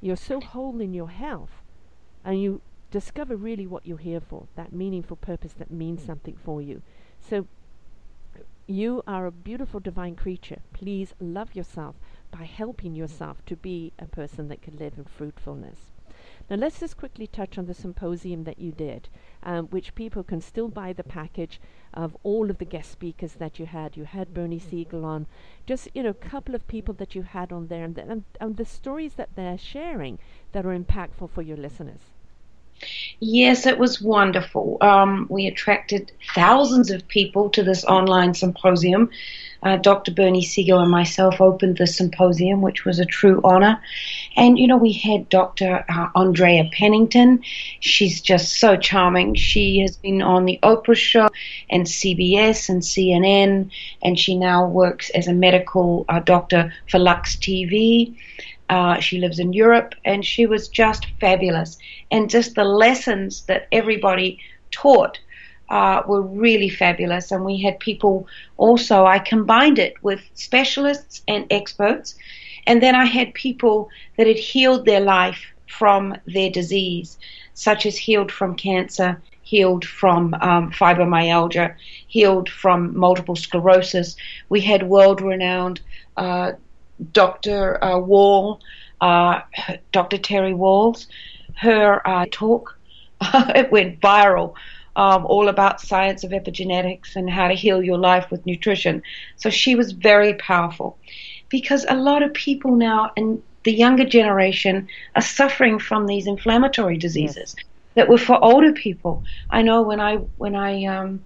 You're 0.00 0.16
so 0.16 0.40
whole 0.40 0.80
in 0.80 0.92
your 0.92 1.08
health, 1.08 1.62
and 2.24 2.40
you 2.40 2.60
discover 2.90 3.36
really 3.36 3.66
what 3.66 3.86
you're 3.86 3.98
here 3.98 4.20
for 4.20 4.46
that 4.54 4.72
meaningful 4.72 5.16
purpose 5.16 5.52
that 5.54 5.70
means 5.70 6.02
mm. 6.02 6.06
something 6.06 6.36
for 6.44 6.60
you. 6.62 6.82
So, 7.20 7.46
you 8.66 9.02
are 9.06 9.26
a 9.26 9.32
beautiful 9.32 9.80
divine 9.80 10.16
creature. 10.16 10.60
Please 10.72 11.14
love 11.20 11.54
yourself 11.54 11.96
by 12.30 12.44
helping 12.44 12.94
yourself 12.94 13.44
to 13.46 13.56
be 13.56 13.92
a 13.98 14.06
person 14.06 14.48
that 14.48 14.60
can 14.60 14.76
live 14.76 14.94
in 14.98 15.04
fruitfulness. 15.04 15.95
Now, 16.48 16.56
let's 16.56 16.78
just 16.78 16.96
quickly 16.96 17.26
touch 17.26 17.58
on 17.58 17.66
the 17.66 17.74
symposium 17.74 18.44
that 18.44 18.60
you 18.60 18.70
did, 18.70 19.08
um, 19.42 19.66
which 19.66 19.96
people 19.96 20.22
can 20.22 20.40
still 20.40 20.68
buy 20.68 20.92
the 20.92 21.02
package 21.02 21.60
of 21.92 22.16
all 22.22 22.50
of 22.50 22.58
the 22.58 22.64
guest 22.64 22.92
speakers 22.92 23.34
that 23.34 23.58
you 23.58 23.66
had. 23.66 23.96
You 23.96 24.04
had 24.04 24.32
Bernie 24.32 24.60
Siegel 24.60 25.04
on, 25.04 25.26
just 25.66 25.88
you 25.92 26.04
know, 26.04 26.10
a 26.10 26.14
couple 26.14 26.54
of 26.54 26.68
people 26.68 26.94
that 26.94 27.14
you 27.16 27.22
had 27.22 27.52
on 27.52 27.66
there, 27.66 27.84
and 27.84 27.96
the, 27.96 28.02
and, 28.02 28.24
and 28.40 28.56
the 28.56 28.64
stories 28.64 29.14
that 29.14 29.30
they're 29.34 29.58
sharing 29.58 30.18
that 30.52 30.64
are 30.64 30.78
impactful 30.78 31.30
for 31.30 31.42
your 31.42 31.56
listeners. 31.56 32.12
Yes, 33.20 33.66
it 33.66 33.78
was 33.78 34.00
wonderful. 34.00 34.76
Um, 34.80 35.26
we 35.30 35.46
attracted 35.46 36.12
thousands 36.34 36.90
of 36.90 37.08
people 37.08 37.48
to 37.50 37.62
this 37.62 37.84
online 37.84 38.34
symposium. 38.34 39.10
Uh, 39.62 39.76
Dr. 39.76 40.12
Bernie 40.12 40.44
Siegel 40.44 40.80
and 40.80 40.90
myself 40.90 41.40
opened 41.40 41.78
the 41.78 41.86
symposium, 41.86 42.60
which 42.60 42.84
was 42.84 42.98
a 42.98 43.06
true 43.06 43.40
honor. 43.42 43.80
And, 44.36 44.58
you 44.58 44.66
know, 44.66 44.76
we 44.76 44.92
had 44.92 45.28
Dr. 45.28 45.84
Uh, 45.88 46.08
Andrea 46.14 46.68
Pennington. 46.72 47.42
She's 47.80 48.20
just 48.20 48.60
so 48.60 48.76
charming. 48.76 49.34
She 49.34 49.78
has 49.80 49.96
been 49.96 50.20
on 50.20 50.44
the 50.44 50.58
Oprah 50.62 50.94
show 50.94 51.28
and 51.70 51.86
CBS 51.86 52.68
and 52.68 52.82
CNN, 52.82 53.70
and 54.02 54.18
she 54.18 54.36
now 54.36 54.68
works 54.68 55.10
as 55.10 55.26
a 55.26 55.32
medical 55.32 56.04
uh, 56.08 56.20
doctor 56.20 56.72
for 56.88 56.98
Lux 56.98 57.36
TV. 57.36 58.14
Uh, 58.68 58.98
she 59.00 59.18
lives 59.18 59.38
in 59.38 59.52
Europe, 59.52 59.94
and 60.04 60.24
she 60.24 60.46
was 60.46 60.68
just 60.68 61.06
fabulous. 61.20 61.78
And 62.10 62.30
just 62.30 62.54
the 62.54 62.64
lessons 62.64 63.42
that 63.42 63.68
everybody 63.72 64.40
taught 64.70 65.18
uh, 65.68 66.02
were 66.06 66.22
really 66.22 66.68
fabulous. 66.68 67.32
And 67.32 67.44
we 67.44 67.60
had 67.60 67.78
people 67.80 68.26
also, 68.56 69.04
I 69.04 69.18
combined 69.18 69.78
it 69.78 69.94
with 70.02 70.20
specialists 70.34 71.22
and 71.26 71.46
experts. 71.50 72.14
And 72.66 72.82
then 72.82 72.94
I 72.94 73.04
had 73.04 73.34
people 73.34 73.88
that 74.16 74.26
had 74.26 74.36
healed 74.36 74.84
their 74.84 75.00
life 75.00 75.44
from 75.66 76.16
their 76.26 76.50
disease, 76.50 77.18
such 77.54 77.86
as 77.86 77.96
healed 77.96 78.30
from 78.32 78.56
cancer, 78.56 79.20
healed 79.42 79.84
from 79.84 80.34
um, 80.34 80.72
fibromyalgia, 80.72 81.74
healed 82.08 82.48
from 82.48 82.96
multiple 82.96 83.36
sclerosis. 83.36 84.16
We 84.48 84.60
had 84.60 84.88
world 84.88 85.20
renowned 85.20 85.80
uh, 86.16 86.52
Dr. 87.12 87.82
Uh, 87.82 87.98
Wall, 87.98 88.60
uh, 89.00 89.40
Dr. 89.92 90.18
Terry 90.18 90.52
Wahls, 90.52 91.06
her 91.56 92.06
uh, 92.06 92.26
talk, 92.30 92.78
it 93.20 93.70
went 93.70 94.00
viral. 94.00 94.54
Um, 94.96 95.26
all 95.26 95.48
about 95.48 95.82
science 95.82 96.24
of 96.24 96.30
epigenetics 96.30 97.16
and 97.16 97.28
how 97.28 97.48
to 97.48 97.54
heal 97.54 97.82
your 97.82 97.98
life 97.98 98.30
with 98.30 98.46
nutrition. 98.46 99.02
So 99.36 99.50
she 99.50 99.74
was 99.74 99.92
very 99.92 100.32
powerful 100.32 100.96
because 101.50 101.84
a 101.86 101.94
lot 101.94 102.22
of 102.22 102.32
people 102.32 102.76
now 102.76 103.12
in 103.14 103.42
the 103.64 103.72
younger 103.72 104.04
generation 104.06 104.88
are 105.14 105.22
suffering 105.22 105.78
from 105.78 106.06
these 106.06 106.26
inflammatory 106.26 106.96
diseases 106.96 107.54
yes. 107.58 107.66
that 107.94 108.08
were 108.08 108.16
for 108.16 108.42
older 108.42 108.72
people. 108.72 109.22
I 109.50 109.62
know 109.62 109.82
when 109.82 110.00
I 110.00 110.16
when 110.38 110.54
I 110.54 110.84
um, 110.84 111.24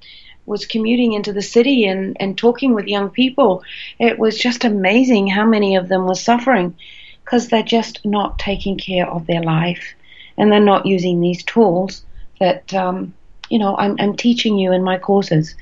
was 0.50 0.66
commuting 0.66 1.12
into 1.12 1.32
the 1.32 1.40
city 1.40 1.86
and, 1.86 2.16
and 2.18 2.36
talking 2.36 2.74
with 2.74 2.88
young 2.88 3.08
people, 3.08 3.62
it 4.00 4.18
was 4.18 4.36
just 4.36 4.64
amazing 4.64 5.28
how 5.28 5.46
many 5.46 5.76
of 5.76 5.88
them 5.88 6.06
were 6.06 6.14
suffering 6.16 6.76
because 7.24 7.46
they're 7.46 7.62
just 7.62 8.04
not 8.04 8.36
taking 8.36 8.76
care 8.76 9.08
of 9.08 9.28
their 9.28 9.44
life 9.44 9.94
and 10.36 10.50
they're 10.50 10.58
not 10.58 10.86
using 10.86 11.20
these 11.20 11.44
tools 11.44 12.04
that, 12.40 12.74
um, 12.74 13.14
you 13.48 13.60
know, 13.60 13.76
I'm, 13.76 13.94
I'm 14.00 14.16
teaching 14.16 14.58
you 14.58 14.72
in 14.72 14.82
my 14.82 14.98
courses. 14.98 15.54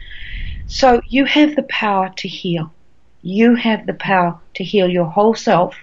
So 0.66 1.02
you 1.06 1.26
have 1.26 1.54
the 1.54 1.64
power 1.64 2.10
to 2.16 2.26
heal. 2.26 2.72
You 3.20 3.56
have 3.56 3.84
the 3.84 3.92
power 3.92 4.40
to 4.54 4.64
heal 4.64 4.88
your 4.88 5.04
whole 5.04 5.34
self 5.34 5.76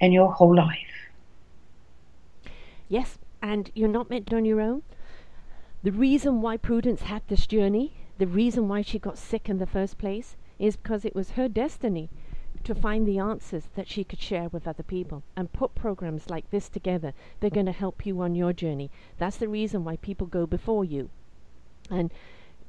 and 0.00 0.12
your 0.12 0.32
whole 0.32 0.56
life. 0.56 0.96
Yes, 2.88 3.16
and 3.40 3.70
you're 3.76 3.88
not 3.88 4.10
meant 4.10 4.34
on 4.34 4.44
your 4.44 4.60
own. 4.60 4.82
The 5.84 5.92
reason 5.92 6.42
why 6.42 6.56
Prudence 6.56 7.02
had 7.02 7.22
this 7.28 7.46
journey 7.46 7.99
the 8.20 8.26
reason 8.26 8.68
why 8.68 8.82
she 8.82 8.98
got 8.98 9.18
sick 9.18 9.48
in 9.48 9.58
the 9.58 9.66
first 9.66 9.98
place 9.98 10.36
is 10.58 10.76
because 10.76 11.04
it 11.04 11.14
was 11.14 11.30
her 11.32 11.48
destiny. 11.48 12.10
to 12.64 12.74
find 12.74 13.06
the 13.06 13.18
answers 13.18 13.64
that 13.74 13.88
she 13.88 14.04
could 14.04 14.20
share 14.20 14.48
with 14.50 14.68
other 14.68 14.82
people 14.82 15.22
and 15.36 15.52
put 15.52 15.74
programs 15.74 16.28
like 16.28 16.50
this 16.50 16.68
together. 16.68 17.14
They're 17.40 17.50
going 17.50 17.66
to 17.66 17.72
help 17.72 18.04
you 18.04 18.20
on 18.20 18.34
your 18.34 18.52
journey. 18.52 18.90
That's 19.18 19.38
the 19.38 19.48
reason 19.48 19.84
why 19.84 19.96
people 19.96 20.26
go 20.26 20.46
before 20.46 20.84
you. 20.84 21.08
And 21.90 22.12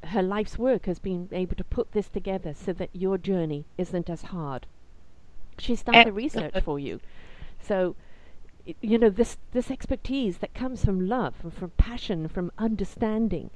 her 0.06 0.24
life's 0.24 0.58
work 0.58 0.86
has 0.86 0.99
been 0.99 1.28
able 1.32 1.56
to 1.58 1.64
put 1.64 1.91
this 1.91 2.08
together 2.10 2.54
so 2.54 2.74
that 2.74 2.89
your 2.93 3.18
journey 3.18 3.66
isn't 3.78 4.10
as 4.10 4.22
hard. 4.24 4.66
She's 5.58 5.84
done 5.84 6.06
the 6.06 6.14
research 6.14 6.56
for 6.64 6.80
you. 6.80 7.02
So, 7.60 7.95
you 8.82 8.97
know, 8.97 9.10
this, 9.10 9.38
this 9.52 9.70
expertise 9.70 10.38
that 10.38 10.54
comes 10.54 10.86
from 10.86 11.08
love, 11.08 11.36
from 11.54 11.72
passion, 11.72 12.28
from 12.30 12.52
understanding. 12.58 13.52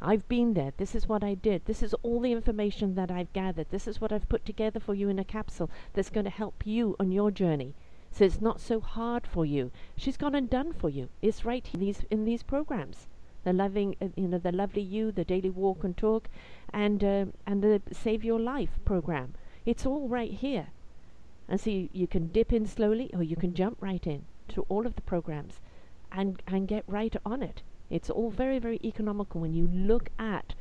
I've 0.00 0.28
been 0.28 0.54
there. 0.54 0.72
This 0.76 0.94
is 0.94 1.08
what 1.08 1.24
I 1.24 1.34
did. 1.34 1.64
This 1.64 1.82
is 1.82 1.94
all 2.02 2.20
the 2.20 2.32
information 2.32 2.94
that 2.94 3.10
I've 3.10 3.32
gathered. 3.32 3.70
This 3.70 3.88
is 3.88 4.00
what 4.00 4.12
I've 4.12 4.28
put 4.28 4.44
together 4.44 4.80
for 4.80 4.94
you 4.94 5.08
in 5.08 5.18
a 5.18 5.24
capsule 5.24 5.70
that's 5.92 6.10
going 6.10 6.24
to 6.24 6.30
help 6.30 6.66
you 6.66 6.96
on 7.00 7.12
your 7.12 7.30
journey. 7.30 7.74
So 8.10 8.24
it's 8.24 8.40
not 8.40 8.60
so 8.60 8.80
hard 8.80 9.26
for 9.26 9.44
you. 9.44 9.70
She's 9.96 10.16
gone 10.16 10.34
and 10.34 10.48
done 10.48 10.72
for 10.72 10.88
you. 10.88 11.08
It's 11.22 11.44
right 11.44 11.68
in 11.72 11.80
these 11.80 12.04
in 12.10 12.24
these 12.24 12.42
programs 12.42 13.08
the 13.46 13.52
loving, 13.52 13.94
uh, 14.00 14.08
you 14.16 14.26
know, 14.26 14.38
the 14.38 14.50
lovely 14.50 14.82
you, 14.82 15.12
the 15.12 15.24
daily 15.24 15.48
walk 15.50 15.84
and 15.84 15.96
talk, 15.96 16.28
and 16.72 17.04
uh, 17.04 17.26
and 17.46 17.62
the 17.62 17.80
Save 17.92 18.24
Your 18.24 18.40
Life 18.40 18.80
program. 18.84 19.34
It's 19.64 19.86
all 19.86 20.08
right 20.08 20.32
here, 20.32 20.66
and 21.48 21.60
so 21.60 21.70
you, 21.70 21.88
you 21.92 22.08
can 22.08 22.26
dip 22.26 22.52
in 22.52 22.66
slowly, 22.66 23.08
or 23.14 23.22
you 23.22 23.36
can 23.36 23.54
jump 23.54 23.80
right 23.80 24.04
in 24.04 24.24
to 24.48 24.66
all 24.68 24.84
of 24.84 24.96
the 24.96 25.02
programs, 25.02 25.60
and 26.10 26.42
and 26.48 26.66
get 26.66 26.82
right 26.88 27.14
on 27.24 27.40
it. 27.40 27.62
It's 27.90 28.10
all 28.10 28.30
very 28.30 28.58
very 28.58 28.80
economical 28.84 29.40
when 29.40 29.54
you 29.54 29.66
look 29.66 30.08
at 30.18 30.54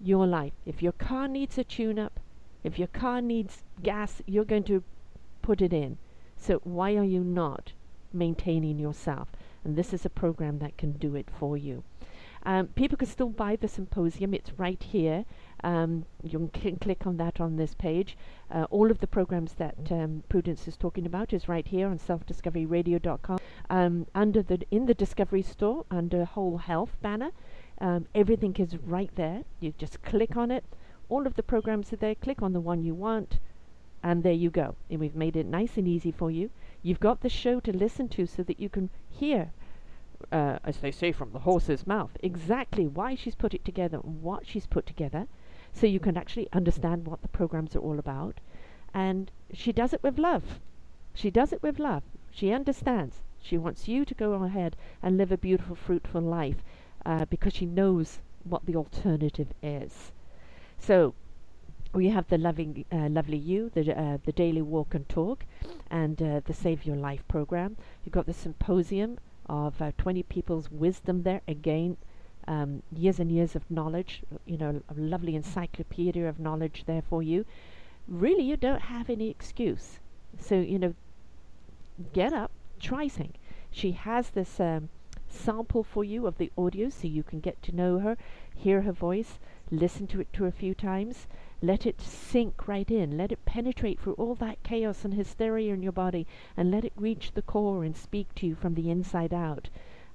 your 0.00 0.26
life. 0.26 0.52
If 0.64 0.82
your 0.82 0.92
car 0.92 1.28
needs 1.28 1.58
a 1.58 1.64
tune-up, 1.64 2.20
if 2.62 2.78
your 2.78 2.88
car 2.88 3.20
needs 3.20 3.64
gas, 3.82 4.22
you're 4.26 4.44
going 4.44 4.64
to 4.64 4.82
put 5.42 5.62
it 5.62 5.72
in. 5.72 5.98
So 6.36 6.60
why 6.64 6.94
are 6.96 7.04
you 7.04 7.24
not 7.24 7.72
maintaining 8.12 8.78
yourself? 8.78 9.28
And 9.64 9.76
this 9.76 9.92
is 9.92 10.04
a 10.04 10.10
program 10.10 10.58
that 10.60 10.76
can 10.76 10.92
do 10.92 11.16
it 11.16 11.28
for 11.38 11.56
you. 11.56 11.82
Um, 12.44 12.68
people 12.68 12.96
can 12.96 13.08
still 13.08 13.28
buy 13.28 13.56
the 13.56 13.68
symposium. 13.68 14.32
It's 14.32 14.52
right 14.56 14.82
here. 14.82 15.24
Um, 15.64 16.04
you 16.22 16.50
can 16.52 16.76
click 16.76 17.06
on 17.06 17.16
that 17.16 17.40
on 17.40 17.56
this 17.56 17.74
page. 17.74 18.16
Uh, 18.50 18.66
all 18.70 18.90
of 18.90 18.98
the 19.00 19.06
programs 19.06 19.54
that 19.54 19.76
um, 19.90 20.22
Prudence 20.28 20.68
is 20.68 20.76
talking 20.76 21.06
about 21.06 21.32
is 21.32 21.48
right 21.48 21.66
here 21.66 21.88
on 21.88 21.98
selfdiscoveryradio.com. 21.98 23.38
Um, 23.68 24.06
under 24.14 24.42
the 24.42 24.60
in 24.70 24.86
the 24.86 24.94
Discovery 24.94 25.42
Store 25.42 25.84
under 25.90 26.24
Whole 26.24 26.58
Health 26.58 26.96
banner, 27.02 27.32
um, 27.80 28.06
everything 28.14 28.54
is 28.56 28.76
right 28.76 29.10
there. 29.16 29.44
You 29.60 29.74
just 29.76 30.02
click 30.02 30.36
on 30.36 30.50
it. 30.50 30.64
All 31.08 31.26
of 31.26 31.34
the 31.34 31.42
programs 31.42 31.92
are 31.92 31.96
there. 31.96 32.14
Click 32.14 32.42
on 32.42 32.52
the 32.52 32.60
one 32.60 32.82
you 32.82 32.94
want, 32.94 33.38
and 34.02 34.22
there 34.22 34.32
you 34.32 34.50
go. 34.50 34.76
And 34.90 35.00
we've 35.00 35.16
made 35.16 35.36
it 35.36 35.46
nice 35.46 35.76
and 35.76 35.88
easy 35.88 36.12
for 36.12 36.30
you. 36.30 36.50
You've 36.82 37.00
got 37.00 37.20
the 37.20 37.28
show 37.28 37.60
to 37.60 37.76
listen 37.76 38.08
to 38.10 38.26
so 38.26 38.42
that 38.44 38.60
you 38.60 38.68
can 38.68 38.90
hear 39.08 39.50
uh, 40.32 40.58
as 40.64 40.78
they 40.78 40.90
say 40.90 41.12
from 41.12 41.32
the 41.32 41.40
horse's 41.40 41.86
mouth, 41.86 42.16
exactly 42.22 42.86
why 42.86 43.14
she's 43.14 43.34
put 43.34 43.54
it 43.54 43.64
together 43.64 44.00
and 44.02 44.22
what 44.22 44.46
she's 44.46 44.66
put 44.66 44.86
together, 44.86 45.28
so 45.72 45.86
you 45.86 46.00
can 46.00 46.16
actually 46.16 46.48
understand 46.52 47.06
what 47.06 47.22
the 47.22 47.28
programs 47.28 47.76
are 47.76 47.80
all 47.80 47.98
about. 47.98 48.40
And 48.94 49.30
she 49.52 49.72
does 49.72 49.92
it 49.92 50.02
with 50.02 50.18
love. 50.18 50.60
She 51.14 51.30
does 51.30 51.52
it 51.52 51.62
with 51.62 51.78
love. 51.78 52.02
She 52.30 52.52
understands. 52.52 53.22
She 53.40 53.58
wants 53.58 53.88
you 53.88 54.04
to 54.04 54.14
go 54.14 54.32
ahead 54.34 54.76
and 55.02 55.16
live 55.16 55.32
a 55.32 55.36
beautiful, 55.36 55.76
fruitful 55.76 56.20
life 56.20 56.62
uh, 57.06 57.24
because 57.24 57.54
she 57.54 57.66
knows 57.66 58.20
what 58.44 58.66
the 58.66 58.76
alternative 58.76 59.52
is. 59.62 60.12
So 60.78 61.14
we 61.92 62.08
have 62.08 62.28
the 62.28 62.38
loving, 62.38 62.84
uh, 62.92 63.08
lovely 63.08 63.38
you, 63.38 63.70
the 63.70 63.98
uh, 63.98 64.18
the 64.24 64.32
daily 64.32 64.62
walk 64.62 64.94
and 64.94 65.08
talk, 65.08 65.44
and 65.90 66.20
uh, 66.22 66.40
the 66.44 66.52
Save 66.52 66.84
Your 66.84 66.96
Life 66.96 67.26
program. 67.28 67.76
You've 68.04 68.12
got 68.12 68.26
the 68.26 68.34
symposium 68.34 69.18
of 69.46 69.80
uh, 69.80 69.92
20 69.96 70.22
people's 70.24 70.70
wisdom 70.70 71.22
there. 71.22 71.40
Again, 71.48 71.96
um, 72.48 72.82
years 72.90 73.20
and 73.20 73.30
years 73.30 73.54
of 73.54 73.70
knowledge, 73.70 74.22
you 74.46 74.56
know, 74.56 74.80
a 74.88 74.94
lovely 74.94 75.36
encyclopedia 75.36 76.26
of 76.26 76.40
knowledge 76.40 76.84
there 76.86 77.02
for 77.02 77.22
you. 77.22 77.44
Really, 78.08 78.42
you 78.42 78.56
don't 78.56 78.80
have 78.80 79.10
any 79.10 79.28
excuse. 79.28 80.00
So, 80.40 80.54
you 80.54 80.78
know, 80.78 80.94
get 82.14 82.32
up, 82.32 82.50
try 82.80 83.06
sing. 83.06 83.34
She 83.70 83.92
has 83.92 84.30
this 84.30 84.58
um, 84.58 84.88
sample 85.28 85.82
for 85.84 86.04
you 86.04 86.26
of 86.26 86.38
the 86.38 86.50
audio 86.56 86.88
so 86.88 87.06
you 87.06 87.22
can 87.22 87.40
get 87.40 87.62
to 87.64 87.76
know 87.76 87.98
her, 87.98 88.16
hear 88.56 88.80
her 88.80 88.92
voice, 88.92 89.38
listen 89.70 90.06
to 90.06 90.20
it 90.20 90.32
to 90.32 90.46
a 90.46 90.50
few 90.50 90.74
times. 90.74 91.26
Let 91.60 91.84
it 91.84 92.00
sink 92.00 92.66
right 92.66 92.90
in. 92.90 93.18
Let 93.18 93.32
it 93.32 93.44
penetrate 93.44 94.00
through 94.00 94.14
all 94.14 94.36
that 94.36 94.62
chaos 94.62 95.04
and 95.04 95.12
hysteria 95.12 95.74
in 95.74 95.82
your 95.82 95.92
body 95.92 96.26
and 96.56 96.70
let 96.70 96.84
it 96.84 96.92
reach 96.96 97.32
the 97.32 97.42
core 97.42 97.84
and 97.84 97.94
speak 97.94 98.34
to 98.36 98.46
you 98.46 98.54
from 98.54 98.74
the 98.74 98.90
inside 98.90 99.34
out. 99.34 99.68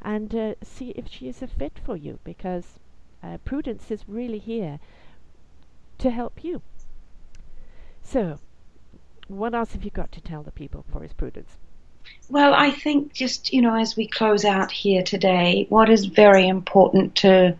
And 0.03 0.35
uh, 0.35 0.55
see 0.63 0.89
if 0.91 1.07
she 1.07 1.27
is 1.29 1.41
a 1.41 1.47
fit 1.47 1.79
for 1.83 1.95
you 1.95 2.19
because 2.23 2.79
uh, 3.23 3.37
Prudence 3.45 3.89
is 3.89 4.03
really 4.07 4.39
here 4.39 4.79
to 5.99 6.09
help 6.09 6.43
you. 6.43 6.61
So, 8.01 8.39
what 9.27 9.55
else 9.55 9.73
have 9.73 9.85
you 9.85 9.91
got 9.91 10.11
to 10.11 10.21
tell 10.21 10.43
the 10.43 10.51
people 10.51 10.83
for 10.91 11.01
his 11.01 11.13
Prudence? 11.13 11.57
Well, 12.29 12.53
I 12.53 12.71
think 12.71 13.13
just, 13.13 13.53
you 13.53 13.61
know, 13.61 13.75
as 13.75 13.95
we 13.95 14.07
close 14.07 14.43
out 14.43 14.71
here 14.71 15.03
today, 15.03 15.65
what 15.69 15.89
is 15.89 16.05
very 16.05 16.47
important 16.47 17.15
to 17.17 17.55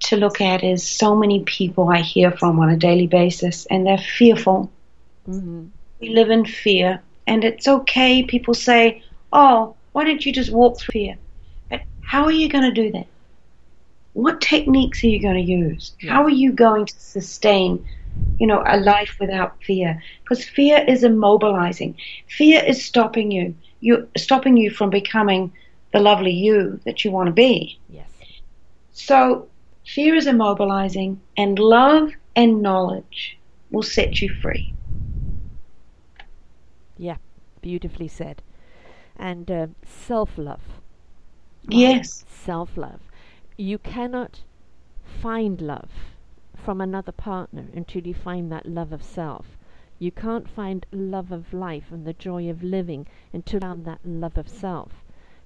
to 0.00 0.16
look 0.16 0.40
at 0.40 0.62
is 0.62 0.88
so 0.88 1.16
many 1.16 1.42
people 1.42 1.88
I 1.88 2.00
hear 2.02 2.30
from 2.30 2.60
on 2.60 2.70
a 2.70 2.76
daily 2.76 3.08
basis, 3.08 3.66
and 3.66 3.84
they're 3.84 3.98
fearful. 3.98 4.70
Mm-hmm. 5.28 5.66
We 6.00 6.10
live 6.10 6.30
in 6.30 6.44
fear, 6.44 7.02
and 7.26 7.44
it's 7.44 7.66
okay. 7.66 8.22
People 8.22 8.54
say, 8.54 9.02
"Oh, 9.32 9.74
why 9.98 10.04
don't 10.04 10.24
you 10.24 10.32
just 10.32 10.52
walk 10.52 10.78
through 10.78 10.92
fear?" 10.92 11.16
But 11.70 11.82
how 12.00 12.24
are 12.24 12.32
you 12.32 12.48
going 12.48 12.64
to 12.64 12.82
do 12.82 12.92
that? 12.92 13.06
What 14.12 14.40
techniques 14.40 15.02
are 15.02 15.08
you 15.08 15.20
going 15.20 15.34
to 15.34 15.52
use? 15.52 15.92
How 16.08 16.22
are 16.22 16.36
you 16.44 16.52
going 16.52 16.86
to 16.86 16.94
sustain, 16.98 17.84
you 18.38 18.46
know, 18.46 18.62
a 18.66 18.78
life 18.78 19.16
without 19.20 19.62
fear? 19.62 20.02
Because 20.22 20.44
fear 20.44 20.84
is 20.88 21.02
immobilizing. 21.02 21.94
Fear 22.28 22.64
is 22.64 22.84
stopping 22.84 23.30
you. 23.30 23.54
You 23.80 24.08
stopping 24.16 24.56
you 24.56 24.70
from 24.70 24.90
becoming 24.90 25.52
the 25.92 26.00
lovely 26.00 26.32
you 26.32 26.80
that 26.84 27.04
you 27.04 27.10
want 27.10 27.26
to 27.26 27.32
be. 27.32 27.78
Yes. 27.88 28.10
So 28.92 29.48
Fear 29.94 30.16
is 30.16 30.26
immobilizing, 30.26 31.16
and 31.38 31.58
love 31.58 32.12
and 32.36 32.60
knowledge 32.60 33.38
will 33.70 33.82
set 33.82 34.20
you 34.20 34.28
free. 34.28 34.74
Yeah, 36.98 37.16
beautifully 37.62 38.08
said. 38.08 38.42
And 39.18 39.50
uh, 39.50 39.66
self 39.84 40.38
love. 40.38 40.80
Yes. 41.68 42.24
Self 42.28 42.76
love. 42.76 43.00
You 43.56 43.78
cannot 43.78 44.42
find 45.04 45.60
love 45.60 45.90
from 46.54 46.80
another 46.80 47.12
partner 47.12 47.66
until 47.74 48.06
you 48.06 48.14
find 48.14 48.50
that 48.52 48.66
love 48.66 48.92
of 48.92 49.02
self. 49.02 49.56
You 49.98 50.12
can't 50.12 50.48
find 50.48 50.86
love 50.92 51.32
of 51.32 51.52
life 51.52 51.90
and 51.90 52.06
the 52.06 52.12
joy 52.12 52.48
of 52.48 52.62
living 52.62 53.06
until 53.32 53.58
you 53.58 53.60
find 53.60 53.84
that 53.84 54.06
love 54.06 54.38
of 54.38 54.48
self. 54.48 55.04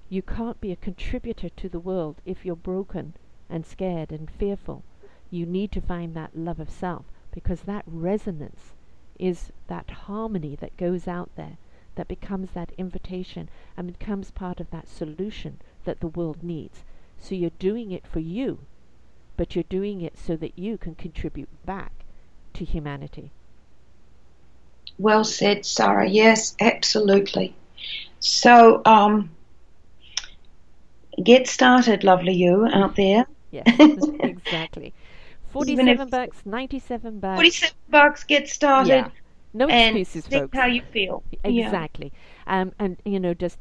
You 0.09 0.21
can't 0.21 0.61
be 0.61 0.71
a 0.71 0.75
contributor 0.75 1.49
to 1.49 1.69
the 1.69 1.79
world 1.79 2.21
if 2.25 2.45
you're 2.45 2.55
broken 2.55 3.13
and 3.49 3.65
scared 3.65 4.11
and 4.11 4.29
fearful. 4.29 4.83
You 5.31 5.45
need 5.45 5.71
to 5.71 5.81
find 5.81 6.13
that 6.15 6.35
love 6.37 6.59
of 6.59 6.69
self 6.69 7.05
because 7.31 7.61
that 7.61 7.83
resonance 7.87 8.73
is 9.17 9.51
that 9.67 9.89
harmony 9.89 10.55
that 10.57 10.77
goes 10.77 11.07
out 11.07 11.31
there 11.35 11.57
that 11.95 12.07
becomes 12.07 12.51
that 12.51 12.71
invitation 12.77 13.49
and 13.77 13.97
becomes 13.97 14.31
part 14.31 14.59
of 14.59 14.69
that 14.71 14.87
solution 14.87 15.59
that 15.85 15.99
the 15.99 16.07
world 16.07 16.43
needs. 16.43 16.83
So 17.19 17.35
you're 17.35 17.51
doing 17.59 17.91
it 17.91 18.05
for 18.07 18.19
you, 18.19 18.59
but 19.37 19.55
you're 19.55 19.63
doing 19.63 20.01
it 20.01 20.17
so 20.17 20.35
that 20.37 20.57
you 20.57 20.77
can 20.77 20.95
contribute 20.95 21.49
back 21.65 21.91
to 22.53 22.65
humanity. 22.65 23.31
Well 24.97 25.23
said, 25.23 25.65
Sarah. 25.65 26.07
Yes, 26.07 26.55
absolutely. 26.59 27.55
So, 28.19 28.81
um, 28.85 29.31
get 31.21 31.47
started, 31.47 32.03
lovely 32.03 32.33
you 32.33 32.67
out 32.71 32.95
there. 32.95 33.25
Yes, 33.51 33.65
exactly. 34.19 34.93
Forty-seven 35.51 36.09
bucks, 36.09 36.37
ninety-seven 36.45 37.19
bucks. 37.19 37.37
Forty-seven 37.37 37.75
bucks. 37.89 38.23
Get 38.23 38.49
started. 38.49 38.89
Yeah. 38.89 39.09
No 39.53 39.67
excuses, 39.67 40.25
and 40.25 40.33
folks. 40.33 40.57
how 40.57 40.65
you 40.65 40.81
feel. 40.91 41.23
Exactly. 41.43 42.11
Yeah. 42.47 42.61
Um, 42.61 42.73
and 42.79 42.97
you 43.05 43.19
know, 43.19 43.33
just 43.33 43.59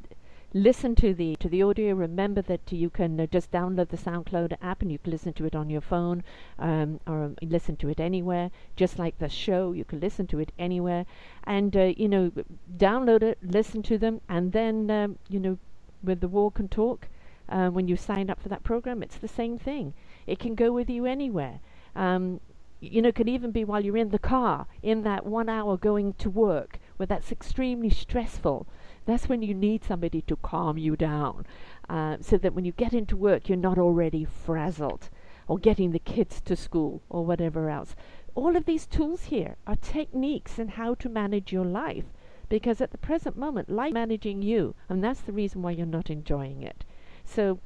listen 0.55 0.95
to 0.97 1.15
the 1.15 1.37
to 1.37 1.49
the 1.49 1.63
audio. 1.63 1.95
Remember 1.95 2.43
that 2.43 2.73
you 2.73 2.91
can 2.91 3.21
uh, 3.21 3.27
just 3.27 3.51
download 3.51 3.89
the 3.89 3.97
SoundCloud 3.97 4.57
app 4.61 4.83
and 4.83 4.91
you 4.93 4.99
can 4.99 5.13
listen 5.13 5.33
to 5.35 5.45
it 5.45 5.55
on 5.55 5.71
your 5.71 5.81
phone 5.81 6.23
um, 6.59 7.01
or 7.07 7.25
um, 7.25 7.37
listen 7.43 7.77
to 7.77 7.89
it 7.89 8.01
anywhere. 8.01 8.51
Just 8.77 8.99
like 8.99 9.19
the 9.19 9.29
show, 9.29 9.73
you 9.73 9.85
can 9.85 10.01
listen 10.01 10.27
to 10.29 10.39
it 10.39 10.53
anywhere. 10.59 11.07
And 11.45 11.77
uh, 11.77 11.93
you 11.97 12.09
know, 12.09 12.33
download 12.77 13.23
it, 13.23 13.39
listen 13.43 13.83
to 13.85 13.99
them, 13.99 14.21
and 14.29 14.53
then 14.53 14.91
um, 14.91 15.19
you 15.29 15.41
know, 15.41 15.59
with 16.03 16.21
the 16.21 16.29
walk 16.29 16.59
and 16.59 16.71
talk, 16.71 17.09
uh, 17.49 17.69
when 17.69 17.89
you 17.89 17.97
sign 17.97 18.31
up 18.31 18.41
for 18.41 18.49
that 18.49 18.65
program, 18.65 19.03
it's 19.03 19.19
the 19.19 19.29
same 19.29 19.59
thing. 19.59 19.95
It 20.27 20.39
can 20.39 20.55
go 20.55 20.73
with 20.73 20.89
you 20.89 21.07
anywhere. 21.07 21.61
Um, 21.95 22.41
you 22.83 23.01
know, 23.01 23.13
could 23.13 23.29
even 23.29 23.53
be 23.53 23.65
while 23.65 23.85
you're 23.85 23.97
in 23.97 24.09
the 24.09 24.19
car, 24.19 24.67
in 24.83 25.05
that 25.05 25.25
one 25.25 25.49
hour 25.49 25.77
going 25.77 26.15
to 26.15 26.29
work, 26.29 26.81
where 26.97 27.07
that's 27.07 27.31
extremely 27.31 27.89
stressful. 27.89 28.67
That's 29.07 29.29
when 29.29 29.41
you 29.41 29.55
need 29.55 29.85
somebody 29.85 30.23
to 30.23 30.35
calm 30.35 30.77
you 30.79 30.97
down, 30.97 31.47
uh, 31.89 32.17
so 32.21 32.37
that 32.39 32.55
when 32.55 32.65
you 32.65 32.73
get 32.73 32.93
into 32.93 33.17
work, 33.17 33.49
you're 33.49 33.57
not 33.57 33.79
already 33.79 34.25
frazzled, 34.25 35.11
or 35.47 35.59
getting 35.59 35.93
the 35.93 36.01
kids 36.01 36.41
to 36.41 36.57
school, 36.57 37.03
or 37.09 37.25
whatever 37.25 37.71
else. 37.71 37.95
All 38.35 38.57
of 38.57 38.65
these 38.65 38.89
tools 38.89 39.25
here 39.25 39.55
are 39.65 39.77
techniques 39.77 40.59
in 40.59 40.69
how 40.69 40.95
to 40.95 41.09
manage 41.09 41.53
your 41.53 41.65
life, 41.65 42.07
because 42.49 42.81
at 42.81 42.91
the 42.91 42.99
present 42.99 43.37
moment, 43.37 43.71
life 43.71 43.93
managing 43.93 44.43
you, 44.43 44.75
and 44.89 45.05
that's 45.05 45.21
the 45.21 45.33
reason 45.33 45.63
why 45.63 45.71
you're 45.71 45.87
not 45.87 46.11
enjoying 46.11 46.63
it. 46.63 46.85
So, 47.25 47.61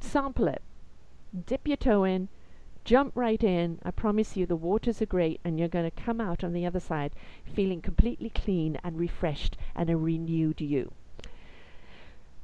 sample 0.00 0.48
it, 0.48 0.62
dip 1.46 1.68
your 1.68 1.76
toe 1.76 2.02
in, 2.02 2.28
jump 2.84 3.12
right 3.14 3.42
in. 3.42 3.78
I 3.82 3.90
promise 3.90 4.36
you, 4.36 4.46
the 4.46 4.56
waters 4.56 5.00
are 5.00 5.06
great, 5.06 5.40
and 5.44 5.58
you're 5.58 5.68
going 5.68 5.90
to 5.90 6.02
come 6.02 6.20
out 6.20 6.42
on 6.42 6.52
the 6.52 6.66
other 6.66 6.80
side 6.80 7.12
feeling 7.44 7.80
completely 7.80 8.30
clean 8.30 8.78
and 8.82 8.98
refreshed 8.98 9.56
and 9.74 9.88
a 9.88 9.96
renewed 9.96 10.60
you. 10.60 10.92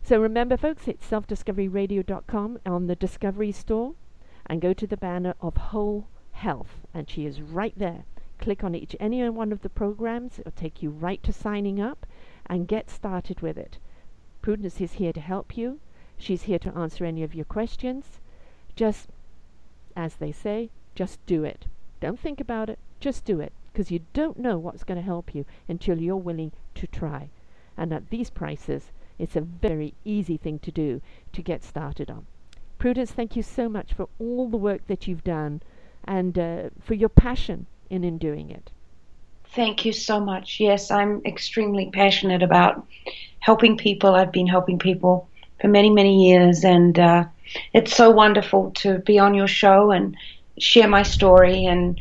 So 0.03 0.21
remember, 0.21 0.57
folks, 0.57 0.89
it's 0.89 1.11
selfdiscoveryradio.com 1.11 2.61
on 2.65 2.87
the 2.87 2.97
Discovery 2.97 3.53
Store, 3.53 3.95
and 4.47 4.61
go 4.61 4.73
to 4.73 4.87
the 4.87 4.97
banner 4.97 5.35
of 5.41 5.57
Whole 5.57 6.07
Health, 6.33 6.87
and 6.95 7.11
she 7.11 7.27
is 7.27 7.43
right 7.43 7.75
there. 7.77 8.05
Click 8.39 8.65
on 8.65 8.75
each 8.75 8.97
any 8.99 9.29
one 9.29 9.53
of 9.53 9.63
the 9.63 9.69
programs; 9.69 10.39
it'll 10.39 10.53
take 10.53 10.83
you 10.83 10.91
right 10.91 11.23
to 11.25 11.33
signing 11.33 11.81
up, 11.81 12.07
and 12.47 12.69
get 12.69 12.89
started 12.89 13.41
with 13.41 13.59
it. 13.59 13.79
Prudence 14.41 14.81
is 14.81 14.95
here 14.95 15.13
to 15.13 15.21
help 15.21 15.59
you. 15.59 15.81
She's 16.17 16.45
here 16.45 16.59
to 16.61 16.75
answer 16.75 17.05
any 17.05 17.23
of 17.23 17.35
your 17.35 17.45
questions. 17.45 18.21
Just 18.77 19.09
as 19.99 20.15
they 20.15 20.31
say, 20.31 20.71
just 20.95 21.19
do 21.27 21.43
it. 21.43 21.67
Don't 22.01 22.21
think 22.21 22.41
about 22.41 22.71
it, 22.71 22.79
just 23.01 23.25
do 23.25 23.41
it, 23.41 23.53
because 23.73 23.91
you 23.91 24.01
don't 24.13 24.39
know 24.39 24.57
what's 24.57 24.85
going 24.85 24.97
to 24.97 25.05
help 25.05 25.35
you 25.35 25.45
until 25.69 25.99
you're 25.99 26.17
willing 26.17 26.53
to 26.77 26.87
try. 26.87 27.29
And 27.77 27.93
at 27.93 28.09
these 28.09 28.31
prices, 28.31 28.93
it's 29.19 29.35
a 29.35 29.41
very 29.41 29.95
easy 30.05 30.37
thing 30.37 30.61
to 30.61 30.71
do 30.71 31.03
to 31.33 31.43
get 31.43 31.65
started 31.65 32.11
on. 32.11 32.27
Prudence, 32.79 33.11
thank 33.11 33.35
you 33.35 33.43
so 33.43 33.69
much 33.69 33.93
for 33.93 34.09
all 34.21 34.49
the 34.49 34.57
work 34.57 34.87
that 34.87 35.09
you've 35.09 35.25
done 35.25 35.63
and 36.05 36.39
uh, 36.39 36.71
for 36.81 36.95
your 36.95 37.09
passion 37.09 37.67
in, 37.91 38.05
in 38.05 38.19
doing 38.19 38.51
it. 38.51 38.71
Thank 39.53 39.85
you 39.85 39.93
so 39.93 40.21
much. 40.21 40.61
Yes, 40.61 40.93
I'm 40.93 41.23
extremely 41.25 41.91
passionate 41.91 42.45
about 42.45 42.87
helping 43.41 43.77
people. 43.77 44.15
I've 44.15 44.31
been 44.31 44.47
helping 44.47 44.79
people 44.79 45.29
for 45.61 45.67
many, 45.67 45.91
many 45.91 46.29
years, 46.29 46.65
and 46.65 46.97
uh, 46.99 47.25
it's 47.73 47.97
so 47.97 48.11
wonderful 48.11 48.73
to 48.73 48.99
be 48.99 49.19
on 49.19 49.35
your 49.35 49.49
show 49.49 49.91
and 49.91 50.17
share 50.59 50.89
my 50.89 51.03
story 51.03 51.65
and 51.65 52.01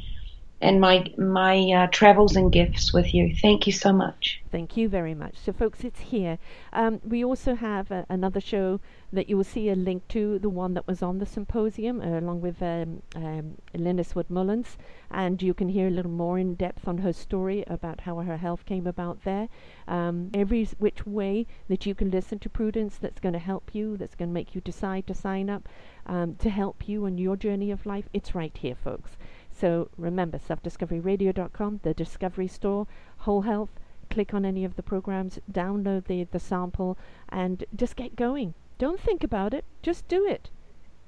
and 0.60 0.82
my 0.82 1.06
my 1.18 1.58
uh, 1.72 1.88
travels 1.88 2.36
and 2.36 2.52
gifts 2.52 2.94
with 2.94 3.14
you. 3.14 3.36
Thank 3.42 3.68
you 3.68 3.74
so 3.74 3.94
much. 3.94 4.42
Thank 4.52 4.76
you 4.78 4.90
very 4.90 5.14
much. 5.14 5.38
So, 5.38 5.54
folks, 5.54 5.84
it's 5.84 6.00
here. 6.00 6.40
Um, 6.74 7.00
we 7.04 7.24
also 7.24 7.54
have 7.54 7.92
uh, 7.92 8.06
another 8.10 8.40
show 8.40 8.80
that 9.14 9.30
you 9.30 9.38
will 9.38 9.44
see 9.44 9.70
a 9.70 9.76
link 9.76 10.08
to, 10.10 10.40
the 10.40 10.50
one 10.50 10.74
that 10.74 10.88
was 10.88 11.04
on 11.04 11.20
the 11.20 11.26
symposium, 11.26 12.02
uh, 12.02 12.20
along 12.20 12.42
with 12.42 12.62
um, 12.62 13.02
um, 13.16 13.58
Linus 13.74 14.16
Wood 14.16 14.30
Mullins, 14.30 14.78
and 15.12 15.42
you 15.42 15.54
can 15.54 15.70
hear 15.70 15.88
a 15.88 15.92
little 15.92 16.12
more 16.12 16.40
in 16.40 16.56
depth 16.56 16.88
on 16.88 17.00
her 17.00 17.14
story 17.14 17.64
about 17.68 18.02
how 18.02 18.18
her 18.20 18.38
health 18.38 18.66
came 18.66 18.88
about 18.88 19.24
there. 19.24 19.50
Um, 19.88 20.32
every 20.34 20.66
which 20.80 21.06
way 21.06 21.46
that 21.68 21.86
you 21.86 21.94
can 21.94 22.10
listen 22.10 22.40
to 22.40 22.50
Prudence 22.50 22.98
that's 22.98 23.20
going 23.20 23.34
to 23.34 23.40
help 23.40 23.76
you, 23.76 23.96
that's 23.98 24.16
going 24.16 24.30
to 24.30 24.34
make 24.34 24.56
you 24.56 24.62
decide 24.62 25.08
to 25.08 25.14
sign 25.14 25.50
up 25.50 25.70
um, 26.08 26.36
to 26.36 26.50
help 26.50 26.88
you 26.88 27.06
on 27.06 27.18
your 27.18 27.36
journey 27.36 27.70
of 27.70 27.86
life, 27.86 28.10
it's 28.14 28.34
right 28.34 28.56
here, 28.58 28.76
folks. 28.76 29.18
So 29.60 29.90
remember, 29.98 30.38
selfdiscoveryradio.com, 30.38 31.80
the 31.82 31.96
Discovery 31.96 32.48
Store, 32.48 32.86
Whole 33.20 33.42
Health. 33.42 33.72
Click 34.10 34.32
on 34.34 34.46
any 34.46 34.64
of 34.64 34.76
the 34.76 34.84
programs, 34.84 35.40
download 35.52 36.06
the, 36.06 36.26
the 36.26 36.40
sample, 36.40 36.96
and 37.30 37.66
just 37.76 37.96
get 37.96 38.16
going. 38.16 38.54
Don't 38.78 39.02
think 39.02 39.24
about 39.24 39.56
it, 39.56 39.66
just 39.82 40.08
do 40.08 40.28
it. 40.28 40.52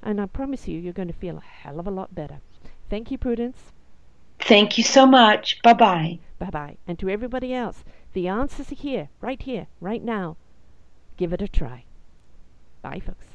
And 0.02 0.20
I 0.20 0.26
promise 0.26 0.68
you, 0.68 0.80
you're 0.80 0.94
going 0.94 1.08
to 1.10 1.14
feel 1.14 1.38
a 1.38 1.42
hell 1.42 1.80
of 1.80 1.86
a 1.86 1.92
lot 1.92 2.16
better. 2.16 2.40
Thank 2.90 3.12
you, 3.12 3.20
Prudence. 3.20 3.72
Thank 4.40 4.78
you 4.78 4.84
so 4.84 5.06
much. 5.06 5.62
Bye 5.62 5.74
bye. 5.74 6.20
Bye 6.40 6.50
bye. 6.50 6.78
And 6.88 6.98
to 7.00 7.10
everybody 7.10 7.54
else, 7.54 7.84
the 8.14 8.28
answers 8.28 8.72
are 8.72 8.76
here, 8.76 9.10
right 9.22 9.42
here, 9.42 9.68
right 9.80 10.04
now. 10.04 10.38
Give 11.18 11.34
it 11.34 11.42
a 11.42 11.48
try. 11.48 11.84
Bye, 12.82 13.02
folks. 13.06 13.28